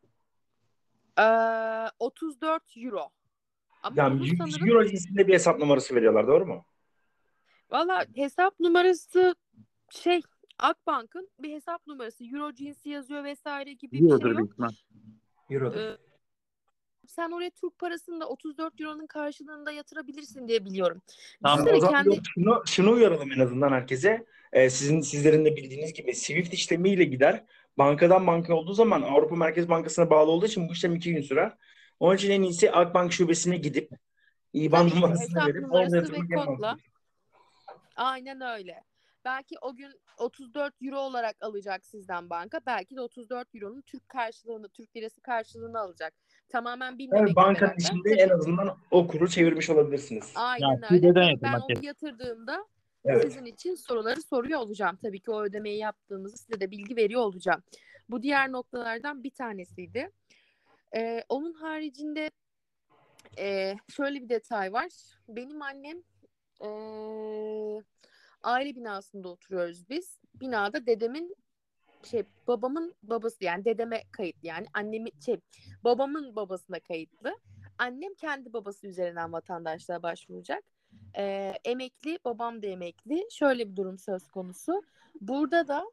Ee, 1.19 1.23
34 1.99 2.63
euro. 2.77 3.09
Ama 3.83 3.95
Yani 4.01 4.23
100 4.27 4.37
sanırım 4.37 4.67
euro 4.67 4.85
cinsinde 4.85 5.27
bir 5.27 5.33
hesap 5.33 5.59
numarası 5.59 5.95
veriyorlar 5.95 6.27
doğru 6.27 6.45
mu? 6.45 6.65
Valla 7.71 8.05
hesap 8.15 8.59
numarası 8.59 9.35
şey 9.89 10.21
Akbank'ın 10.59 11.29
bir 11.39 11.53
hesap 11.53 11.87
numarası 11.87 12.23
Euro 12.25 12.53
cinsi 12.53 12.89
yazıyor 12.89 13.23
vesaire 13.23 13.73
gibi 13.73 13.91
bir 13.91 13.97
şey 13.97 14.07
Euro'dur 14.07 14.29
yok. 14.29 14.37
büyük 14.37 14.51
ihtimal. 14.51 14.69
Euro. 15.49 15.73
Ee, 15.73 15.97
sen 17.11 17.31
oraya 17.31 17.49
Türk 17.49 17.79
parasını 17.79 18.21
da 18.21 18.27
34 18.27 18.81
Euro'nun 18.81 19.07
karşılığında 19.07 19.71
yatırabilirsin 19.71 20.47
diye 20.47 20.65
biliyorum. 20.65 21.01
Tamam, 21.43 21.57
Düşünsene 21.57 21.77
o 21.77 21.79
zaman 21.79 22.03
kendi 22.03 22.15
yok, 22.15 22.25
şunu, 22.33 22.63
şunu 22.65 22.91
uyaralım 22.91 23.31
en 23.31 23.39
azından 23.39 23.71
herkese. 23.71 24.25
Ee, 24.53 24.69
sizin 24.69 25.01
sizlerin 25.01 25.45
de 25.45 25.55
bildiğiniz 25.55 25.93
gibi 25.93 26.15
Swift 26.15 26.53
işlemiyle 26.53 27.03
gider. 27.03 27.43
Bankadan 27.77 28.27
banka 28.27 28.53
olduğu 28.53 28.73
zaman 28.73 29.01
Avrupa 29.01 29.35
Merkez 29.35 29.69
Bankası'na 29.69 30.09
bağlı 30.09 30.31
olduğu 30.31 30.45
için 30.45 30.69
bu 30.69 30.73
işlem 30.73 30.95
iki 30.95 31.13
gün 31.13 31.21
sürer. 31.21 31.53
Onun 31.99 32.15
için 32.15 32.31
en 32.31 32.41
iyisi 32.41 32.71
Akbank 32.71 33.13
şubesine 33.13 33.57
gidip 33.57 33.91
IBAN 34.53 34.89
numarasını 34.89 35.47
verip 35.47 35.73
orada 35.73 35.97
yatırmak 35.97 36.45
kodla. 36.45 36.77
aynen 37.95 38.41
öyle. 38.41 38.83
Belki 39.25 39.55
o 39.61 39.75
gün 39.75 40.01
34 40.17 40.73
euro 40.81 40.99
olarak 40.99 41.35
alacak 41.41 41.85
sizden 41.85 42.29
banka. 42.29 42.59
Belki 42.65 42.95
de 42.95 43.01
34 43.01 43.55
euronun 43.55 43.81
Türk 43.81 44.09
karşılığını, 44.09 44.69
Türk 44.69 44.95
lirası 44.95 45.21
karşılığını 45.21 45.79
alacak. 45.79 46.13
Tamamen 46.51 46.97
bilmemekle 46.97 47.25
Evet, 47.25 47.35
bankanın 47.35 47.73
içinde 47.79 48.09
en 48.09 48.29
azından 48.29 48.77
o 48.91 49.07
kuru 49.07 49.29
çevirmiş 49.29 49.69
olabilirsiniz. 49.69 50.31
Aynen 50.35 50.67
Ya, 50.67 50.87
öyle. 50.91 51.41
Ben 51.41 51.53
onu 51.53 51.71
ya. 51.71 51.79
yatırdığımda 51.81 52.65
Evet. 53.05 53.23
sizin 53.23 53.45
için 53.45 53.75
soruları 53.75 54.21
soruyor 54.21 54.59
olacağım. 54.59 54.97
Tabii 55.01 55.19
ki 55.19 55.31
o 55.31 55.41
ödemeyi 55.43 55.77
yaptığınızı 55.77 56.37
size 56.37 56.59
de 56.59 56.71
bilgi 56.71 56.95
veriyor 56.95 57.21
olacağım. 57.21 57.63
Bu 58.09 58.23
diğer 58.23 58.51
noktalardan 58.51 59.23
bir 59.23 59.29
tanesiydi. 59.31 60.11
Ee, 60.95 61.23
onun 61.29 61.53
haricinde 61.53 62.31
e, 63.39 63.75
şöyle 63.89 64.21
bir 64.21 64.29
detay 64.29 64.73
var. 64.73 64.89
Benim 65.29 65.61
annem 65.61 65.97
e, 66.61 66.69
aile 68.43 68.75
binasında 68.75 69.29
oturuyoruz 69.29 69.89
biz. 69.89 70.19
Binada 70.35 70.85
dedemin 70.85 71.35
şey 72.05 72.23
babamın 72.47 72.95
babası 73.03 73.43
yani 73.43 73.65
dedeme 73.65 74.03
kayıt 74.11 74.35
yani 74.43 74.67
annemin 74.73 75.13
şey 75.25 75.39
babamın 75.83 76.35
babasına 76.35 76.79
kayıtlı. 76.79 77.37
Annem 77.77 78.13
kendi 78.13 78.53
babası 78.53 78.87
üzerinden 78.87 79.33
vatandaşlığa 79.33 80.03
başvuracak. 80.03 80.63
Ee, 81.17 81.53
emekli, 81.65 82.19
babam 82.25 82.61
da 82.61 82.67
emekli. 82.67 83.27
Şöyle 83.31 83.69
bir 83.71 83.75
durum 83.75 83.97
söz 83.97 84.27
konusu. 84.27 84.83
Burada 85.21 85.67
da 85.67 85.91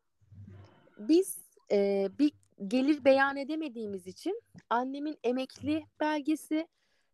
biz 0.99 1.39
e, 1.73 2.09
bir 2.19 2.33
gelir 2.67 3.05
beyan 3.05 3.37
edemediğimiz 3.37 4.07
için 4.07 4.43
annemin 4.71 5.19
emekli 5.25 5.87
belgesi 6.01 6.69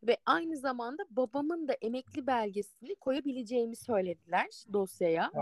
ve 0.07 0.17
aynı 0.27 0.57
zamanda 0.57 1.03
babamın 1.11 1.69
da 1.69 1.73
emekli 1.83 2.27
belgesini 2.27 2.95
koyabileceğimi 2.95 3.77
söylediler 3.77 4.47
dosyaya. 4.73 5.33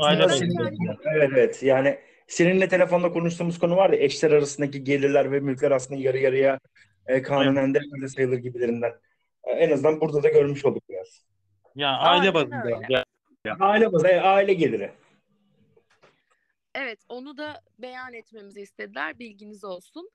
Aynen 0.00 0.28
kendim- 0.28 0.96
Evet 1.14 1.30
evet 1.32 1.62
yani 1.62 1.98
seninle 2.26 2.68
telefonda 2.68 3.12
konuştuğumuz 3.12 3.58
konu 3.58 3.76
var 3.76 3.90
ya 3.90 3.98
eşler 3.98 4.30
arasındaki 4.30 4.84
gelirler 4.84 5.32
ve 5.32 5.40
mülkler 5.40 5.70
aslında 5.70 6.00
yarı 6.00 6.18
yarıya 6.18 6.58
e, 7.06 7.22
kanunen 7.22 7.74
de 7.74 8.08
sayılır 8.08 8.38
gibilerinden. 8.38 8.92
E, 9.44 9.50
en 9.50 9.70
azından 9.70 10.00
burada 10.00 10.22
da 10.22 10.28
görmüş 10.28 10.64
olduk 10.64 10.82
biraz. 10.88 11.24
Ya 11.74 11.88
aile 11.98 12.34
bazında. 12.34 12.80
Ya, 12.88 13.04
Aile 13.60 13.92
bazı, 13.92 14.08
e, 14.08 14.20
aile 14.20 14.54
geliri. 14.54 14.90
Evet, 16.74 16.98
onu 17.08 17.36
da 17.36 17.60
beyan 17.78 18.14
etmemizi 18.14 18.60
istediler. 18.60 19.18
Bilginiz 19.18 19.64
olsun. 19.64 20.10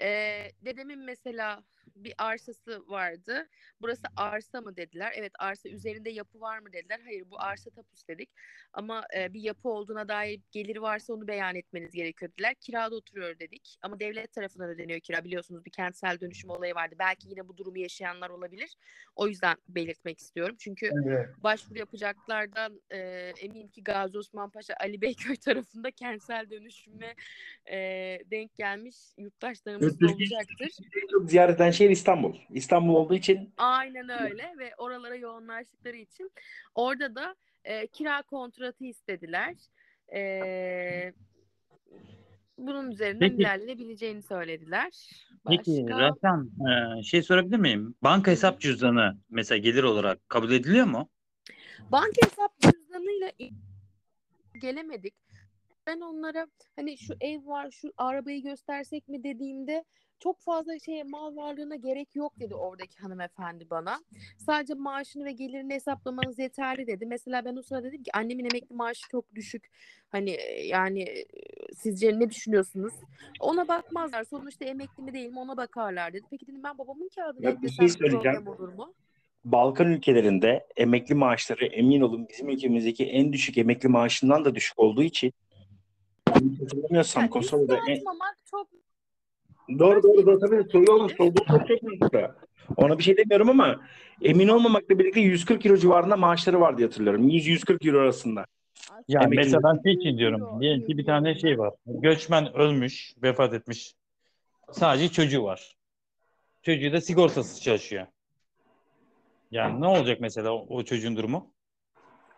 Ee, 0.00 0.50
dedemin 0.64 0.98
mesela 0.98 1.62
bir 1.96 2.14
arsası 2.18 2.84
vardı. 2.88 3.48
Burası 3.80 4.02
arsa 4.16 4.60
mı 4.60 4.76
dediler. 4.76 5.12
Evet 5.16 5.32
arsa 5.38 5.68
üzerinde 5.68 6.10
yapı 6.10 6.40
var 6.40 6.58
mı 6.58 6.72
dediler. 6.72 7.00
Hayır 7.04 7.30
bu 7.30 7.40
arsa 7.40 7.70
tapus 7.70 8.08
dedik. 8.08 8.30
Ama 8.72 9.04
e, 9.16 9.32
bir 9.32 9.40
yapı 9.40 9.68
olduğuna 9.68 10.08
dair 10.08 10.40
geliri 10.52 10.82
varsa 10.82 11.12
onu 11.12 11.28
beyan 11.28 11.54
etmeniz 11.54 11.92
gerekiyor 11.92 12.32
dediler. 12.32 12.54
Kirada 12.54 12.94
oturuyor 12.94 13.38
dedik. 13.38 13.78
Ama 13.82 14.00
devlet 14.00 14.32
tarafından 14.32 14.68
ödeniyor 14.68 15.00
kira. 15.00 15.24
Biliyorsunuz 15.24 15.64
bir 15.64 15.70
kentsel 15.70 16.20
dönüşüm 16.20 16.50
olayı 16.50 16.74
vardı. 16.74 16.94
Belki 16.98 17.28
yine 17.28 17.48
bu 17.48 17.56
durumu 17.56 17.78
yaşayanlar 17.78 18.30
olabilir. 18.30 18.76
O 19.16 19.28
yüzden 19.28 19.56
belirtmek 19.68 20.18
istiyorum. 20.18 20.56
Çünkü 20.58 20.90
Evet. 21.06 21.28
başvuru 21.38 21.78
yapacaklardan 21.78 22.80
e, 22.90 22.98
eminim 23.40 23.68
ki 23.68 23.84
Gazi 23.84 24.18
Osman 24.18 24.50
Paşa 24.50 24.74
Ali 24.80 25.00
Beyköy 25.00 25.36
tarafında 25.44 25.90
kentsel 25.90 26.50
dönüşüme 26.50 27.14
e, 27.70 27.76
denk 28.30 28.54
gelmiş 28.54 28.96
yurttaşlarımız 29.18 30.02
olacaktır. 30.02 30.68
En 31.02 31.08
çok 31.08 31.30
ziyaret 31.30 31.56
eden 31.56 31.70
şehir 31.74 31.90
İstanbul. 31.90 32.34
İstanbul 32.50 32.94
olduğu 32.94 33.14
için 33.14 33.52
Aynen 33.56 34.08
öyle 34.08 34.54
ve 34.58 34.74
oralara 34.78 35.14
yoğunlaştıkları 35.14 35.96
için 35.96 36.30
orada 36.74 37.14
da 37.14 37.34
e, 37.64 37.86
kira 37.86 38.22
kontratı 38.22 38.84
istediler. 38.84 39.54
E, 40.14 41.12
bunun 42.58 42.90
üzerinden 42.90 43.28
Peki. 43.28 43.42
ilerlenebileceğini 43.42 44.22
söylediler. 44.22 45.10
Peki 45.48 45.84
Başka? 45.84 46.00
Rafan 46.00 46.50
e, 46.98 47.02
şey 47.02 47.22
sorabilir 47.22 47.56
miyim? 47.56 47.94
Banka 48.02 48.30
hesap 48.30 48.60
cüzdanı 48.60 49.16
mesela 49.30 49.58
gelir 49.58 49.82
olarak 49.82 50.28
kabul 50.28 50.52
ediliyor 50.52 50.86
mu? 50.86 51.08
Banka 51.92 52.26
hesap 52.26 52.60
cüzdanıyla 52.60 53.30
gelemedik. 54.60 55.14
Ben 55.86 56.00
onlara 56.00 56.46
hani 56.76 56.98
şu 56.98 57.14
ev 57.20 57.46
var, 57.46 57.70
şu 57.70 57.92
arabayı 57.96 58.42
göstersek 58.42 59.08
mi 59.08 59.24
dediğimde 59.24 59.84
çok 60.18 60.40
fazla 60.40 60.78
şey 60.78 61.04
mal 61.04 61.36
varlığına 61.36 61.76
gerek 61.76 62.16
yok 62.16 62.32
dedi 62.40 62.54
oradaki 62.54 62.98
hanımefendi 62.98 63.70
bana. 63.70 64.00
Sadece 64.38 64.74
maaşını 64.74 65.24
ve 65.24 65.32
gelirini 65.32 65.74
hesaplamanız 65.74 66.38
yeterli 66.38 66.86
dedi. 66.86 67.06
Mesela 67.06 67.44
ben 67.44 67.56
o 67.56 67.62
sırada 67.62 67.86
dedim 67.88 68.02
ki 68.02 68.10
annemin 68.14 68.44
emekli 68.44 68.74
maaşı 68.74 69.08
çok 69.10 69.34
düşük. 69.34 69.70
Hani 70.08 70.30
e, 70.30 70.66
yani 70.66 71.02
e, 71.02 71.24
sizce 71.74 72.18
ne 72.18 72.30
düşünüyorsunuz? 72.30 72.94
Ona 73.40 73.68
bakmazlar. 73.68 74.24
Sonuçta 74.24 74.64
emekli 74.64 75.02
mi 75.02 75.12
değil 75.12 75.30
mi 75.30 75.38
ona 75.38 75.56
bakarlar 75.56 76.12
dedi. 76.12 76.26
Peki 76.30 76.46
dedim 76.46 76.62
ben 76.64 76.78
babamın 76.78 77.08
kağıdını 77.14 77.44
Ya 77.46 77.62
bir 77.62 77.68
şey 77.68 77.88
söyleyeceğim. 77.88 78.48
olur 78.48 78.68
mu? 78.68 78.94
Balkan 79.44 79.86
ülkelerinde 79.92 80.66
emekli 80.76 81.14
maaşları 81.14 81.66
emin 81.66 82.00
olun 82.00 82.28
bizim 82.28 82.48
ülkemizdeki 82.48 83.04
en 83.06 83.32
düşük 83.32 83.58
emekli 83.58 83.88
maaşından 83.88 84.44
da 84.44 84.54
düşük 84.54 84.78
olduğu 84.78 85.02
için 85.02 85.32
hatırlamıyorsam 86.60 87.22
Yani 87.22 87.30
Kosova'da 87.30 87.78
en... 87.88 88.00
çok 88.50 88.68
Doğru 89.68 90.02
doğru 90.02 90.26
doğru 90.26 90.38
tabii 90.38 90.70
soruyu 90.72 90.92
olan 90.92 91.08
sorduğu 91.08 91.44
soru 91.48 91.66
çok 91.66 91.82
mantıklı. 91.82 92.34
Ona 92.76 92.98
bir 92.98 93.02
şey 93.02 93.16
demiyorum 93.16 93.48
ama 93.50 93.80
emin 94.22 94.48
olmamakla 94.48 94.98
birlikte 94.98 95.20
140 95.20 95.66
euro 95.66 95.76
civarında 95.76 96.16
maaşları 96.16 96.60
var 96.60 96.78
diye 96.78 96.86
hatırlıyorum. 96.88 97.28
100-140 97.28 97.88
euro 97.88 98.00
arasında. 98.00 98.46
Ya 99.08 99.20
Emekli. 99.20 99.36
mesela 99.36 99.62
ben 99.62 99.82
şey 99.82 99.92
için 99.92 100.18
diyorum. 100.18 100.60
Diyelim 100.60 100.86
ki 100.86 100.98
bir 100.98 101.06
tane 101.06 101.38
şey 101.38 101.58
var. 101.58 101.74
Göçmen 101.86 102.54
ölmüş, 102.54 103.14
vefat 103.22 103.54
etmiş. 103.54 103.94
Sadece 104.72 105.08
çocuğu 105.08 105.42
var. 105.42 105.76
Çocuğu 106.62 106.92
da 106.92 107.00
sigortasız 107.00 107.62
çalışıyor. 107.62 108.06
Yani 109.50 109.80
ne 109.80 109.86
olacak 109.86 110.18
mesela 110.20 110.52
o, 110.52 110.66
o 110.68 110.82
çocuğun 110.84 111.16
durumu? 111.16 111.50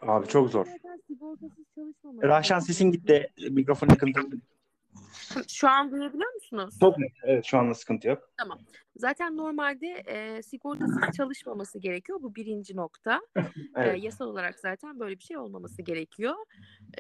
Abi 0.03 0.29
çok 0.29 0.51
zor. 0.51 0.67
Rahşan 2.23 2.59
sesin 2.59 2.93
gitti. 2.93 3.29
Mikrofon 3.51 3.89
yakın. 3.89 4.43
Şu 5.49 5.69
an 5.69 5.91
duyabiliyor 5.91 6.35
musunuz? 6.35 6.75
Çok 6.81 6.99
net. 6.99 7.13
Evet 7.23 7.45
şu 7.45 7.59
anda 7.59 7.75
sıkıntı 7.75 8.09
yok. 8.09 8.31
Zaten 8.97 9.37
normalde 9.37 9.87
e, 10.07 10.43
sigortasız 10.43 11.17
çalışmaması 11.17 11.79
gerekiyor. 11.79 12.23
Bu 12.23 12.35
birinci 12.35 12.77
nokta. 12.77 13.21
E, 13.77 13.81
Evet. 13.83 14.05
yasal 14.05 14.27
olarak 14.27 14.59
zaten 14.61 15.01
böyle 15.01 15.19
bir 15.19 15.23
şey 15.25 15.37
olmaması 15.37 15.83
gerekiyor. 15.83 16.35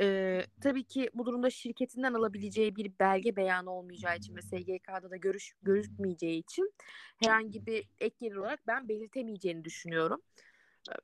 E, 0.00 0.40
tabii 0.60 0.84
ki 0.84 1.10
bu 1.14 1.26
durumda 1.26 1.50
şirketinden 1.50 2.14
alabileceği 2.14 2.76
bir 2.76 2.92
belge 3.00 3.36
beyanı 3.36 3.70
olmayacağı 3.70 4.16
için 4.16 4.36
ve 4.36 4.42
SGK'da 4.42 5.10
da 5.10 5.16
görüş 5.16 5.52
görükmeyeceği 5.62 6.38
için 6.38 6.72
herhangi 7.16 7.66
bir 7.66 7.88
ek 8.00 8.16
gelir 8.20 8.36
olarak 8.36 8.66
ben 8.66 8.88
belirtemeyeceğini 8.88 9.64
düşünüyorum. 9.64 10.22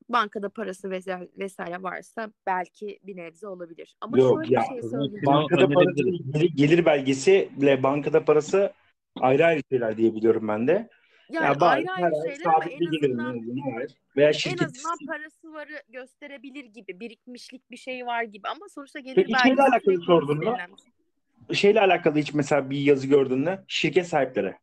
Bankada 0.08 0.48
parası 0.48 0.90
vesaire, 0.90 1.28
vesaire 1.38 1.82
varsa 1.82 2.32
belki 2.46 2.98
bir 3.02 3.16
nebze 3.16 3.46
olabilir. 3.46 3.96
Ama 4.00 4.18
Yok, 4.18 4.44
şöyle 4.44 4.54
ya, 4.54 4.60
bir 4.60 4.80
şey 4.80 4.90
söyleyeyim. 4.90 5.22
Bankada 5.26 5.68
parası, 5.68 5.94
gelir, 5.94 6.50
gelir 6.56 6.86
belgesiyle 6.86 7.82
bankada 7.82 8.24
parası 8.24 8.72
ayrı 9.20 9.46
ayrı 9.46 9.60
şeyler 9.70 9.96
diye 9.96 10.14
biliyorum 10.14 10.48
ben 10.48 10.68
de. 10.68 10.88
Yani 11.30 11.44
Ya 11.44 11.60
bari 11.60 11.90
ayrı 11.90 12.04
ayrı 12.04 12.16
ay 12.16 12.34
şeyler 12.34 12.54
ama 12.54 12.64
en 12.64 12.80
bir 12.80 12.98
azından 12.98 13.36
en. 13.36 13.88
Veya 14.16 14.28
en 14.28 14.32
şirket 14.32 14.62
azından 14.62 14.96
parası 15.06 15.52
varı 15.52 15.82
gösterebilir 15.88 16.64
gibi 16.64 17.00
birikmişlik 17.00 17.70
bir 17.70 17.76
şey 17.76 18.06
var 18.06 18.22
gibi 18.22 18.48
ama 18.48 18.68
sonuçta 18.68 19.00
gelir 19.00 19.14
Peki 19.16 19.32
belgesi 19.32 19.62
alakalı 19.62 19.80
sürekli 19.84 20.04
sordun 20.04 20.44
mu? 20.44 20.56
bir 21.48 21.54
şey. 21.54 21.56
şeyle 21.56 21.80
alakalı 21.80 22.18
hiç 22.18 22.34
mesela 22.34 22.70
bir 22.70 22.78
yazı 22.78 23.06
gördün 23.06 23.38
mü? 23.38 23.64
Şirket 23.68 24.08
sahipleri. 24.08 24.54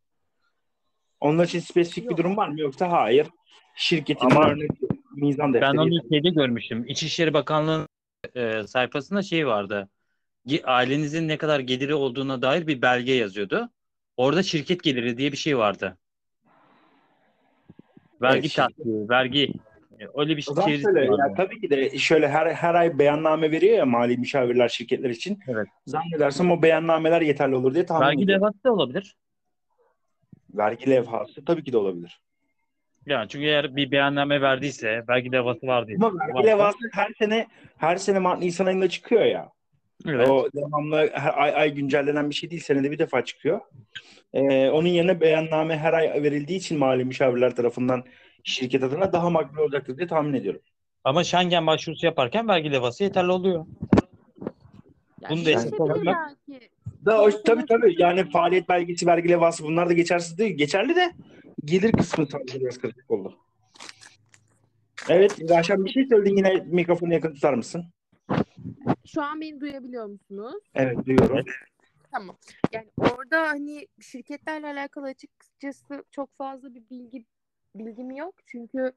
Onlar 1.19 1.45
için 1.45 1.59
spesifik 1.59 2.03
bir 2.03 2.09
Yok. 2.09 2.17
durum 2.17 2.37
var 2.37 2.47
mı 2.47 2.59
yoksa 2.59 2.91
hayır. 2.91 3.27
Şirketin 3.75 4.29
Ama 4.29 4.49
örnek 4.49 4.71
mizan 5.21 5.53
Ben 5.53 5.61
defteri. 5.61 5.79
onu 5.81 6.09
şeyde 6.11 6.29
görmüştüm. 6.29 6.85
İçişleri 6.87 7.33
Bakanlığı'nın 7.33 7.87
e, 8.35 8.67
sayfasında 8.67 9.21
şey 9.21 9.47
vardı. 9.47 9.89
Ailenizin 10.63 11.27
ne 11.27 11.37
kadar 11.37 11.59
geliri 11.59 11.93
olduğuna 11.95 12.41
dair 12.41 12.67
bir 12.67 12.81
belge 12.81 13.11
yazıyordu. 13.13 13.69
Orada 14.17 14.43
şirket 14.43 14.83
geliri 14.83 15.17
diye 15.17 15.31
bir 15.31 15.37
şey 15.37 15.57
vardı. 15.57 15.97
Vergi 18.21 18.39
Evet, 18.39 18.55
tahsili, 18.55 19.09
vergi. 19.09 19.53
E, 19.99 20.03
Öyle 20.15 20.37
bir 20.37 20.41
Zaten 20.41 20.61
çevirisi 20.65 20.83
şöyle, 20.83 21.07
vardı. 21.09 21.21
ya 21.29 21.33
tabii 21.33 21.61
ki 21.61 21.69
de 21.69 21.97
şöyle 21.97 22.27
her 22.29 22.47
her 22.53 22.75
ay 22.75 22.99
beyanname 22.99 23.51
veriyor 23.51 23.77
ya 23.77 23.85
mali 23.85 24.17
müşavirler 24.17 24.69
şirketler 24.69 25.09
için. 25.09 25.39
Evet. 25.47 25.67
Zannedersem 25.85 26.51
o 26.51 26.61
beyannameler 26.61 27.21
yeterli 27.21 27.55
olur 27.55 27.73
diye 27.73 27.85
tahmin 27.85 28.05
Vergi 28.07 28.23
ediyorum. 28.23 28.43
levhası 28.43 28.63
da 28.63 28.73
olabilir. 28.73 29.15
Vergi 30.53 30.89
levhası 30.89 31.45
tabii 31.45 31.63
ki 31.63 31.73
de 31.73 31.77
olabilir. 31.77 32.21
Yani 33.09 33.29
çünkü 33.29 33.45
eğer 33.45 33.75
bir 33.75 33.91
beyanname 33.91 34.41
verdiyse, 34.41 35.03
vergi 35.09 35.31
levhası 35.31 35.67
vardıysa. 35.67 36.05
Ama 36.05 36.19
vergi 36.19 36.47
levhası 36.47 36.77
her 36.91 37.13
sene 37.19 37.47
her 37.77 37.95
sene 37.95 38.19
Mart 38.19 38.39
Nisan 38.39 38.65
ayında 38.65 38.89
çıkıyor 38.89 39.25
ya. 39.25 39.49
Evet. 40.07 40.29
O 40.29 40.47
devamlı 40.55 41.09
her 41.13 41.33
ay, 41.37 41.53
ay 41.55 41.73
güncellenen 41.73 42.29
bir 42.29 42.35
şey 42.35 42.51
değil. 42.51 42.61
Senede 42.61 42.91
bir 42.91 42.99
defa 42.99 43.25
çıkıyor. 43.25 43.59
Ee, 44.33 44.69
onun 44.69 44.87
yerine 44.87 45.21
beyanname 45.21 45.77
her 45.77 45.93
ay 45.93 46.23
verildiği 46.23 46.59
için 46.59 46.77
mali 46.77 47.05
müşavirler 47.05 47.55
tarafından 47.55 48.03
şirket 48.43 48.83
adına 48.83 49.13
daha 49.13 49.29
makbul 49.29 49.61
olacaktır 49.61 49.97
diye 49.97 50.07
tahmin 50.07 50.33
ediyorum. 50.33 50.61
Ama 51.03 51.23
Schengen 51.23 51.67
başvurusu 51.67 52.05
yaparken 52.05 52.47
vergi 52.47 52.71
levhası 52.71 53.03
yeterli 53.03 53.31
oluyor. 53.31 53.65
Yani 55.21 55.31
Bunu 55.31 55.45
da 55.45 55.49
hesap 55.49 55.81
almak-. 55.81 56.35
Da, 57.05 57.21
o, 57.21 57.29
tabii 57.45 57.65
tabii 57.65 57.95
yani 57.97 58.29
faaliyet 58.29 58.69
belgesi, 58.69 59.07
vergi 59.07 59.29
levhası 59.29 59.63
bunlar 59.63 59.89
da 59.89 59.93
geçersiz 59.93 60.37
değil. 60.37 60.57
Geçerli 60.57 60.95
de 60.95 61.11
gelir 61.65 61.91
kısmı 61.91 62.27
sadece 62.27 62.59
biraz 62.59 62.79
kritik 62.79 63.11
oldu. 63.11 63.37
Evet, 65.09 65.49
Raşan 65.49 65.85
bir 65.85 65.89
şey 65.89 66.05
söyledin 66.05 66.37
yine 66.37 66.53
mikrofonu 66.53 67.13
yakın 67.13 67.33
tutar 67.33 67.53
mısın? 67.53 67.85
Şu 69.05 69.21
an 69.21 69.41
beni 69.41 69.61
duyabiliyor 69.61 70.05
musunuz? 70.05 70.63
Evet, 70.75 71.05
duyuyorum. 71.05 71.45
Tamam. 72.11 72.37
Yani 72.73 72.87
orada 72.97 73.49
hani 73.49 73.87
şirketlerle 74.01 74.67
alakalı 74.67 75.05
açıkçası 75.05 76.03
çok 76.11 76.35
fazla 76.35 76.75
bir 76.75 76.89
bilgi 76.89 77.25
bilgim 77.75 78.11
yok. 78.11 78.35
Çünkü 78.45 78.91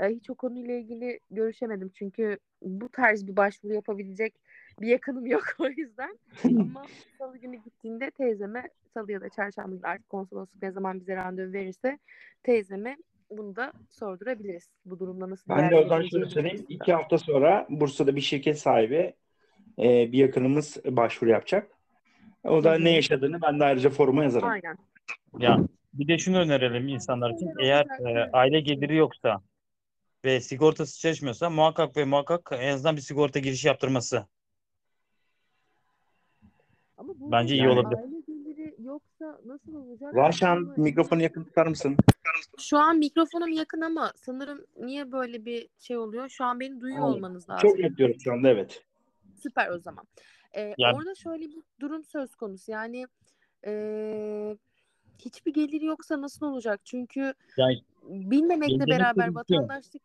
e, 0.00 0.08
hiç 0.08 0.30
o 0.30 0.34
konuyla 0.34 0.74
ilgili 0.74 1.20
görüşemedim. 1.30 1.90
Çünkü 1.94 2.38
bu 2.62 2.88
tarz 2.88 3.26
bir 3.26 3.36
başvuru 3.36 3.74
yapabilecek 3.74 4.34
bir 4.80 4.88
yakınım 4.88 5.26
yok 5.26 5.44
o 5.58 5.68
yüzden. 5.68 6.18
Ama 6.44 6.84
salı 7.18 7.38
günü 7.38 7.56
gittiğinde 7.56 8.10
teyzeme 8.10 8.68
salı 8.94 9.12
ya 9.12 9.20
da 9.20 9.28
çarşamba 9.28 9.76
günü 9.76 9.86
artık 9.86 10.08
konsolosluk 10.08 10.62
ne 10.62 10.70
zaman 10.70 11.00
bize 11.00 11.16
randevu 11.16 11.52
verirse 11.52 11.98
teyzeme 12.42 12.96
bunu 13.30 13.56
da 13.56 13.72
sordurabiliriz. 13.90 14.68
Bu 14.84 14.98
durumda 14.98 15.30
nasıl 15.30 15.48
Ben 15.48 15.70
de 15.70 15.76
o 15.76 15.82
zaman 15.82 15.82
şöyle 15.82 15.90
değerlendirileceğini 15.90 16.30
söyleyeyim. 16.30 16.66
İki 16.68 16.92
hafta 16.92 17.18
sonra 17.18 17.66
Bursa'da 17.70 18.16
bir 18.16 18.20
şirket 18.20 18.58
sahibi 18.58 19.14
e, 19.78 20.12
bir 20.12 20.18
yakınımız 20.18 20.76
başvuru 20.84 21.30
yapacak. 21.30 21.70
O 22.44 22.64
da 22.64 22.78
ne 22.78 22.90
yaşadığını 22.90 23.42
ben 23.42 23.60
de 23.60 23.64
ayrıca 23.64 23.90
foruma 23.90 24.24
yazarım. 24.24 24.48
Aynen. 24.48 24.78
Ya 25.38 25.58
bir 25.92 26.08
de 26.08 26.18
şunu 26.18 26.38
önerelim 26.38 26.88
insanlar 26.88 27.30
için. 27.30 27.50
Eğer 27.60 27.86
e, 28.06 28.30
aile 28.32 28.60
geliri 28.60 28.96
yoksa 28.96 29.42
ve 30.24 30.40
sigortası 30.40 31.00
çalışmıyorsa 31.00 31.50
muhakkak 31.50 31.96
ve 31.96 32.04
muhakkak 32.04 32.50
en 32.52 32.72
azından 32.72 32.96
bir 32.96 33.00
sigorta 33.00 33.38
girişi 33.38 33.68
yaptırması. 33.68 34.26
Ama 36.98 37.20
burada 37.20 37.32
Bence 37.32 37.54
iyi 37.54 37.58
yani 37.62 37.70
olabilir. 37.70 37.98
Aile 38.02 38.20
geliri 38.26 38.74
yoksa 38.78 39.40
nasıl 39.46 39.74
olacak? 39.74 40.14
Raşan 40.14 40.56
Aslında- 40.56 40.82
mikrofonu 40.82 41.22
yakın 41.22 41.44
tutar 41.44 41.66
mısın? 41.66 41.96
Şu 42.58 42.78
an 42.78 42.96
mikrofonum 42.98 43.48
yakın 43.52 43.80
ama 43.80 44.12
sanırım 44.16 44.64
niye 44.76 45.12
böyle 45.12 45.44
bir 45.44 45.68
şey 45.78 45.96
oluyor? 45.98 46.28
Şu 46.28 46.44
an 46.44 46.60
beni 46.60 46.80
duyuyor 46.80 47.02
Aynen. 47.04 47.16
olmanız 47.16 47.50
lazım. 47.50 47.68
Çok 47.68 47.78
net 47.78 47.96
diyorum 47.96 48.16
şu 48.20 48.32
anda 48.32 48.48
evet. 48.48 48.84
Süper 49.42 49.70
o 49.70 49.78
zaman. 49.78 50.04
Ee, 50.52 50.74
Ya- 50.78 50.94
Orada 50.96 51.14
şöyle 51.14 51.44
bir 51.44 51.62
durum 51.80 52.04
söz 52.04 52.34
konusu. 52.34 52.72
Yani 52.72 53.06
ee, 53.66 54.56
hiçbir 55.18 55.54
geliri 55.54 55.84
yoksa 55.84 56.20
nasıl 56.20 56.46
olacak? 56.46 56.80
Çünkü 56.84 57.34
Yani 57.56 57.80
bilmemekle 58.08 58.86
beraber 58.86 59.28
istediğim 59.28 59.32
şu. 59.32 59.54
vatandaşlık 59.54 60.02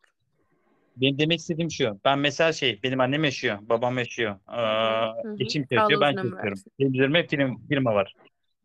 benim 0.98 1.18
demek 1.18 1.40
istediğim 1.40 1.72
şu. 1.72 2.00
Ben 2.06 2.20
mesela 2.20 2.54
şey 2.54 2.80
benim 2.84 3.00
annem 3.00 3.24
yaşıyor, 3.24 3.60
babam 3.62 3.98
yaşıyor, 3.98 4.40
eee 4.50 5.32
eşim 5.40 5.66
çalışıyor, 5.66 6.02
ben 6.02 6.18
ömür 6.18 6.32
çalışıyorum. 6.32 6.50
versin. 6.50 6.72
Benim 6.80 7.28
firma, 7.28 7.58
firma 7.70 7.96
var. 7.96 8.14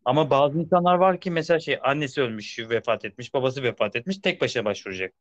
Ama 0.05 0.29
bazı 0.29 0.59
insanlar 0.59 0.95
var 0.95 1.19
ki 1.19 1.31
mesela 1.31 1.59
şey 1.59 1.77
annesi 1.83 2.21
ölmüş, 2.21 2.59
vefat 2.59 3.05
etmiş, 3.05 3.33
babası 3.33 3.63
vefat 3.63 3.95
etmiş, 3.95 4.17
tek 4.17 4.41
başına 4.41 4.65
başvuracak. 4.65 5.13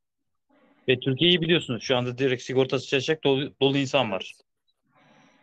Ve 0.88 1.01
Türkiye'yi 1.01 1.40
biliyorsunuz 1.40 1.83
şu 1.83 1.97
anda 1.97 2.18
direkt 2.18 2.42
sigortası 2.42 2.88
çalışacak 2.88 3.25
dolu, 3.25 3.53
dolu 3.61 3.77
insan 3.77 4.12
var. 4.12 4.35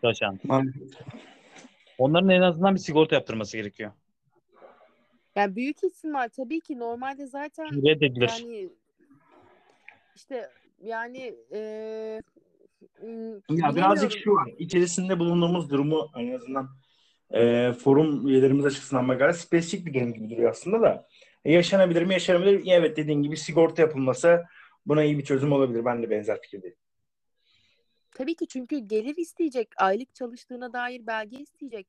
Çalışan. 0.01 0.39
Onların 1.97 2.29
en 2.29 2.41
azından 2.41 2.75
bir 2.75 2.79
sigorta 2.79 3.15
yaptırması 3.15 3.57
gerekiyor. 3.57 3.91
Yani 5.35 5.55
büyük 5.55 5.83
ihtimal 5.83 6.29
tabii 6.35 6.61
ki 6.61 6.79
normalde 6.79 7.27
zaten 7.27 7.65
Reddedilir. 7.85 8.29
yani 8.39 8.69
işte 10.15 10.49
yani 10.81 11.35
m, 11.51 11.59
Ya 13.49 13.75
birazcık 13.75 14.11
şu 14.11 14.31
var. 14.31 14.49
İçerisinde 14.57 15.19
bulunduğumuz 15.19 15.69
durumu 15.69 16.11
en 16.17 16.31
azından 16.35 16.69
e, 17.31 17.71
forum 17.73 18.27
üyelerimiz 18.27 18.65
açısından 18.65 19.07
bakar 19.07 19.31
spesifik 19.31 19.85
bir 19.85 19.93
durum 19.93 20.13
gibi 20.13 20.29
duruyor 20.29 20.51
aslında 20.51 20.81
da. 20.81 21.07
E, 21.45 21.51
yaşanabilir 21.53 22.03
mi? 22.03 22.13
Yaşanabilir. 22.13 22.63
Evet 22.67 22.97
dediğin 22.97 23.23
gibi 23.23 23.37
sigorta 23.37 23.81
yapılması 23.81 24.43
buna 24.85 25.03
iyi 25.03 25.17
bir 25.17 25.23
çözüm 25.23 25.51
olabilir. 25.51 25.85
Ben 25.85 26.03
de 26.03 26.09
benzer 26.09 26.41
fikirdeyim. 26.41 26.75
Tabii 28.11 28.35
ki 28.35 28.47
çünkü 28.47 28.77
gelir 28.77 29.17
isteyecek, 29.17 29.67
aylık 29.77 30.15
çalıştığına 30.15 30.73
dair 30.73 31.07
belge 31.07 31.37
isteyecek. 31.37 31.87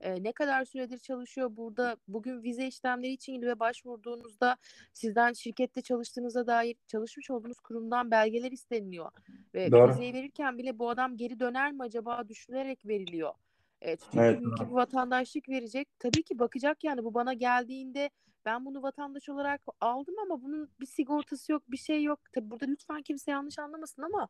E, 0.00 0.22
ne 0.22 0.32
kadar 0.32 0.64
süredir 0.64 0.98
çalışıyor 0.98 1.56
burada 1.56 1.96
bugün 2.08 2.42
vize 2.42 2.66
işlemleri 2.66 3.12
için 3.12 3.42
ve 3.42 3.60
başvurduğunuzda 3.60 4.56
sizden 4.92 5.32
şirkette 5.32 5.82
çalıştığınıza 5.82 6.46
dair 6.46 6.76
çalışmış 6.86 7.30
olduğunuz 7.30 7.60
kurumdan 7.60 8.10
belgeler 8.10 8.52
isteniliyor 8.52 9.10
ve 9.54 9.72
Doğru. 9.72 9.90
vizeyi 9.90 10.14
verirken 10.14 10.58
bile 10.58 10.78
bu 10.78 10.90
adam 10.90 11.16
geri 11.16 11.40
döner 11.40 11.72
mi 11.72 11.82
acaba 11.82 12.28
düşünülerek 12.28 12.86
veriliyor. 12.86 13.34
E, 13.80 13.96
çünkü 13.96 14.18
Evet, 14.18 14.40
bir 14.40 14.72
vatandaşlık 14.72 15.48
verecek. 15.48 15.88
Tabii 15.98 16.22
ki 16.22 16.38
bakacak 16.38 16.84
yani 16.84 17.04
bu 17.04 17.14
bana 17.14 17.32
geldiğinde 17.32 18.10
ben 18.44 18.64
bunu 18.64 18.82
vatandaş 18.82 19.28
olarak 19.28 19.60
aldım 19.80 20.14
ama 20.18 20.42
bunun 20.42 20.70
bir 20.80 20.86
sigortası 20.86 21.52
yok, 21.52 21.62
bir 21.68 21.76
şey 21.76 22.02
yok. 22.02 22.20
Tabii 22.32 22.50
burada 22.50 22.66
lütfen 22.66 23.02
kimse 23.02 23.30
yanlış 23.30 23.58
anlamasın 23.58 24.02
ama 24.02 24.28